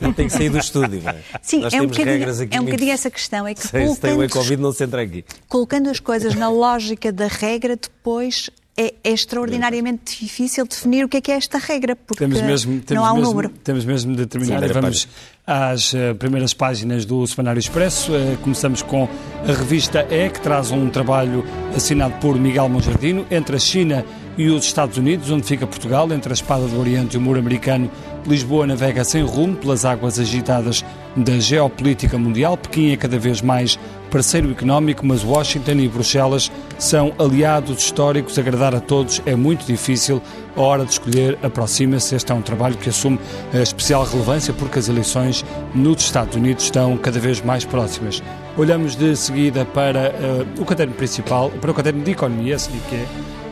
não 0.00 0.12
tem 0.12 0.26
que 0.26 0.32
sair 0.32 0.48
do 0.48 0.58
estúdio. 0.64 1.00
Sim, 1.42 1.60
Nós 1.60 1.72
é 1.72 1.80
um, 1.80 1.86
bocadinho, 1.86 2.24
é 2.50 2.60
um 2.60 2.64
bocadinho 2.64 2.92
essa 2.92 3.08
questão. 3.08 3.46
É 3.46 3.54
que 3.54 3.62
se 3.68 4.00
tem 4.00 4.28
Covid 4.28 4.60
não 4.60 4.72
se 4.72 4.82
entra 4.82 5.00
aqui. 5.00 5.24
Colocando 5.46 5.90
as 5.90 6.00
coisas 6.00 6.34
na 6.34 6.48
lógica 6.48 7.12
da 7.12 7.28
regra, 7.28 7.76
depois 7.76 8.50
é, 8.76 8.94
é, 9.04 9.12
extraordinariamente 9.12 10.18
difícil 10.24 10.66
definir 10.66 11.04
o 11.04 11.08
que 11.08 11.18
é 11.18 11.20
que 11.20 11.30
é 11.30 11.36
esta 11.36 11.58
regra, 11.58 11.94
porque 11.94 12.24
temos 12.24 12.40
mesmo, 12.40 12.80
temos 12.80 13.02
não 13.02 13.08
há 13.08 13.12
um 13.12 13.16
mesmo, 13.16 13.30
número. 13.30 13.48
Temos 13.62 13.84
mesmo 13.84 14.16
de 14.16 14.26
terminar 14.26 14.60
Sim, 14.60 14.66
e 14.66 14.72
vamos 14.72 15.08
às 15.46 15.92
uh, 15.92 16.14
primeiras 16.18 16.52
páginas 16.52 17.04
do 17.04 17.24
Semanário 17.26 17.60
Expresso. 17.60 18.12
Uh, 18.12 18.36
começamos 18.42 18.82
com 18.82 19.08
a 19.46 19.52
revista 19.52 20.06
E, 20.10 20.28
que 20.28 20.40
traz 20.40 20.72
um 20.72 20.90
trabalho 20.90 21.44
assinado 21.76 22.14
por 22.20 22.36
Miguel 22.36 22.68
Monjardino, 22.68 23.24
entre 23.30 23.56
a 23.56 23.60
China 23.60 24.04
e 24.36 24.48
os 24.48 24.64
Estados 24.64 24.98
Unidos, 24.98 25.30
onde 25.30 25.46
fica 25.46 25.66
Portugal, 25.66 26.10
entre 26.12 26.32
a 26.32 26.34
espada 26.34 26.66
do 26.66 26.80
Oriente 26.80 27.14
e 27.14 27.18
o 27.18 27.20
muro 27.20 27.38
americano. 27.38 27.88
Lisboa 28.26 28.66
navega 28.66 29.04
sem 29.04 29.22
rumo 29.22 29.54
pelas 29.54 29.84
águas 29.84 30.18
agitadas 30.18 30.84
da 31.16 31.38
geopolítica 31.38 32.18
mundial. 32.18 32.56
Pequim 32.56 32.92
é 32.92 32.96
cada 32.96 33.18
vez 33.18 33.40
mais 33.40 33.78
parceiro 34.10 34.50
económico, 34.50 35.04
mas 35.04 35.24
Washington 35.24 35.72
e 35.72 35.88
Bruxelas 35.88 36.50
são 36.78 37.12
aliados 37.18 37.82
históricos. 37.82 38.38
Agradar 38.38 38.74
a 38.74 38.80
todos 38.80 39.20
é 39.26 39.34
muito 39.34 39.66
difícil. 39.66 40.22
A 40.56 40.60
hora 40.60 40.84
de 40.84 40.92
escolher 40.92 41.38
aproxima-se. 41.42 42.14
Este 42.14 42.30
é 42.30 42.34
um 42.34 42.42
trabalho 42.42 42.76
que 42.76 42.88
assume 42.88 43.18
especial 43.52 44.04
relevância 44.04 44.54
porque 44.54 44.78
as 44.78 44.88
eleições 44.88 45.44
nos 45.74 46.02
Estados 46.02 46.36
Unidos 46.36 46.64
estão 46.64 46.96
cada 46.96 47.18
vez 47.18 47.40
mais 47.42 47.64
próximas. 47.64 48.22
Olhamos 48.56 48.94
de 48.94 49.16
seguida 49.16 49.64
para 49.64 50.12
uh, 50.12 50.62
o 50.62 50.64
caderno 50.64 50.94
principal, 50.94 51.50
para 51.60 51.72
o 51.72 51.74
caderno 51.74 52.04
de 52.04 52.12
economia, 52.12 52.54
assim 52.54 52.80
que 52.88 52.94
é, 52.94 53.06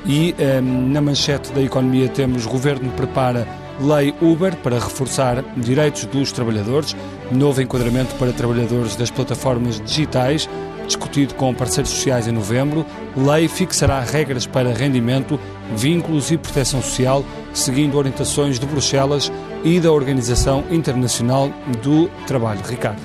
e 0.05 0.35
um, 0.39 0.43
ehm, 0.43 0.93
na 0.93 1.01
manchete 1.01 1.53
da 1.53 1.61
economia 1.61 2.09
temos: 2.09 2.47
Governo 2.47 2.91
prepara 2.93 3.47
lei 3.81 4.15
Uber 4.21 4.57
para 4.57 4.79
reforçar 4.79 5.43
direitos 5.57 6.05
dos 6.07 6.33
trabalhadores, 6.33 6.97
novo 7.31 7.63
enquadramento 7.63 8.15
para 8.17 8.33
trabalhadores 8.33 8.97
das 8.97 9.11
plataformas 9.11 9.81
digitais, 9.81 10.49
discutido 10.87 11.35
com 11.35 11.55
parceiros 11.55 11.91
sociais 11.91 12.27
em 12.29 12.33
novembro. 12.33 12.85
Lei 13.17 13.49
fixará 13.49 14.01
regras 14.01 14.47
para 14.47 14.73
rendimento, 14.73 15.39
vínculos 15.77 16.31
e 16.31 16.37
proteção 16.37 16.83
social, 16.83 17.25
seguindo 17.53 17.97
orientações 17.97 18.59
de 18.59 18.67
Bruxelas 18.67 19.33
e 19.65 19.81
da 19.81 19.91
Organização 19.93 20.65
Internacional 20.71 21.51
do 21.83 22.09
Trabalho. 22.27 22.61
Ricardo. 22.65 23.01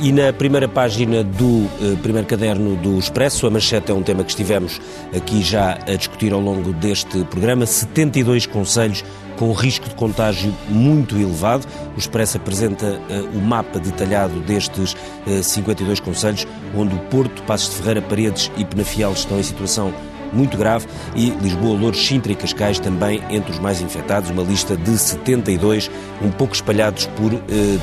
E 0.00 0.10
na 0.10 0.32
primeira 0.32 0.66
página 0.66 1.22
do 1.22 1.44
uh, 1.46 1.96
primeiro 2.02 2.26
caderno 2.26 2.74
do 2.74 2.98
Expresso, 2.98 3.46
a 3.46 3.50
manchete 3.50 3.92
é 3.92 3.94
um 3.94 4.02
tema 4.02 4.24
que 4.24 4.30
estivemos 4.30 4.80
aqui 5.16 5.40
já 5.40 5.78
a 5.86 5.94
discutir 5.94 6.32
ao 6.32 6.40
longo 6.40 6.72
deste 6.72 7.22
programa, 7.26 7.64
72 7.64 8.44
conselhos 8.44 9.04
com 9.38 9.52
risco 9.52 9.88
de 9.88 9.94
contágio 9.94 10.52
muito 10.68 11.16
elevado. 11.16 11.66
O 11.94 11.98
Expresso 11.98 12.36
apresenta 12.36 12.86
uh, 12.86 13.38
o 13.38 13.40
mapa 13.40 13.78
detalhado 13.78 14.40
destes 14.40 14.94
uh, 15.26 15.42
52 15.42 16.00
conselhos, 16.00 16.46
onde 16.74 16.94
o 16.94 16.98
Porto, 17.10 17.42
Passos 17.44 17.70
de 17.70 17.76
Ferreira, 17.76 18.02
Paredes 18.02 18.50
e 18.56 18.64
Penafiel 18.64 19.12
estão 19.12 19.38
em 19.38 19.42
situação 19.42 19.92
muito 20.32 20.56
grave 20.56 20.86
e 21.14 21.30
Lisboa, 21.30 21.78
Louros, 21.78 22.04
Sintra 22.06 22.32
e 22.32 22.34
Cascais 22.34 22.78
também 22.78 23.22
entre 23.30 23.50
os 23.50 23.58
mais 23.58 23.80
infectados, 23.80 24.30
uma 24.30 24.42
lista 24.42 24.76
de 24.76 24.96
72, 24.96 25.90
um 26.22 26.30
pouco 26.30 26.54
espalhados 26.54 27.06
por 27.16 27.32
eh, 27.32 27.38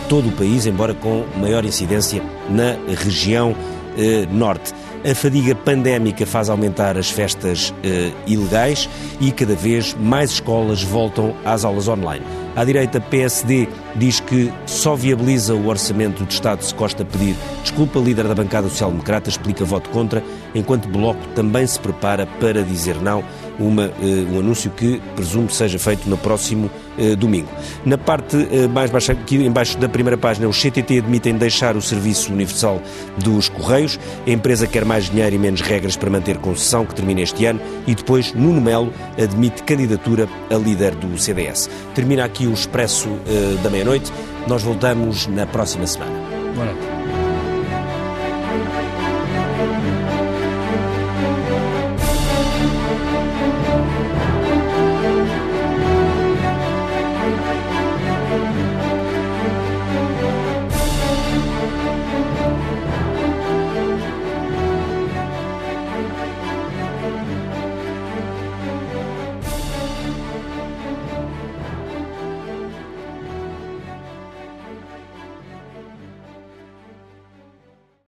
todo 0.09 0.29
o 0.29 0.31
país, 0.31 0.65
embora 0.65 0.93
com 0.93 1.25
maior 1.37 1.65
incidência 1.65 2.21
na 2.49 2.75
região 2.95 3.55
eh, 3.97 4.27
norte. 4.31 4.73
A 5.05 5.13
fadiga 5.13 5.53
pandémica 5.53 6.25
faz 6.25 6.49
aumentar 6.49 6.97
as 6.97 7.11
festas 7.11 7.71
eh, 7.83 8.11
ilegais 8.25 8.89
e 9.21 9.31
cada 9.31 9.53
vez 9.53 9.93
mais 9.93 10.31
escolas 10.31 10.81
voltam 10.81 11.35
às 11.45 11.63
aulas 11.63 11.87
online. 11.87 12.25
À 12.55 12.65
direita, 12.65 12.99
PSD 12.99 13.67
diz 13.95 14.19
que 14.19 14.51
só 14.65 14.95
viabiliza 14.95 15.53
o 15.53 15.67
orçamento 15.67 16.25
de 16.25 16.33
Estado 16.33 16.63
se 16.63 16.73
Costa 16.73 17.05
pedir 17.05 17.35
desculpa. 17.61 17.99
Líder 17.99 18.27
da 18.27 18.33
bancada 18.33 18.67
social-democrata 18.67 19.29
explica 19.29 19.63
voto 19.63 19.91
contra, 19.91 20.23
enquanto 20.55 20.87
Bloco 20.87 21.21
também 21.35 21.67
se 21.67 21.79
prepara 21.79 22.25
para 22.25 22.63
dizer 22.63 22.95
não 22.95 23.23
uma, 23.59 23.87
uh, 23.87 24.35
um 24.35 24.39
anúncio 24.39 24.69
que 24.71 25.01
presumo 25.15 25.49
seja 25.49 25.77
feito 25.79 26.09
no 26.09 26.17
próximo 26.17 26.69
uh, 26.97 27.15
domingo. 27.15 27.49
Na 27.85 27.97
parte 27.97 28.35
uh, 28.35 28.69
mais 28.69 28.91
baixa, 28.91 29.13
aqui 29.13 29.37
embaixo 29.37 29.77
da 29.77 29.87
primeira 29.89 30.17
página, 30.17 30.47
os 30.47 30.61
CTT 30.61 30.99
admitem 30.99 31.35
deixar 31.35 31.75
o 31.75 31.81
Serviço 31.81 32.31
Universal 32.31 32.81
dos 33.17 33.49
Correios. 33.49 33.99
A 34.25 34.29
empresa 34.29 34.67
quer 34.67 34.85
mais 34.85 35.09
dinheiro 35.09 35.35
e 35.35 35.39
menos 35.39 35.61
regras 35.61 35.95
para 35.95 36.09
manter 36.09 36.37
concessão, 36.37 36.85
que 36.85 36.95
termina 36.95 37.21
este 37.21 37.45
ano. 37.45 37.59
E 37.87 37.95
depois, 37.95 38.33
Nuno 38.33 38.61
Melo 38.61 38.93
admite 39.21 39.63
candidatura 39.63 40.27
a 40.49 40.55
líder 40.55 40.95
do 40.95 41.17
CDS. 41.17 41.69
Termina 41.93 42.25
aqui 42.25 42.47
o 42.47 42.53
Expresso 42.53 43.09
da 43.63 43.69
Meia-Noite. 43.69 44.11
Nós 44.47 44.63
voltamos 44.63 45.27
na 45.27 45.45
próxima 45.45 45.87
semana. 45.87 46.11
Boa 46.55 46.65
noite. 46.65 46.94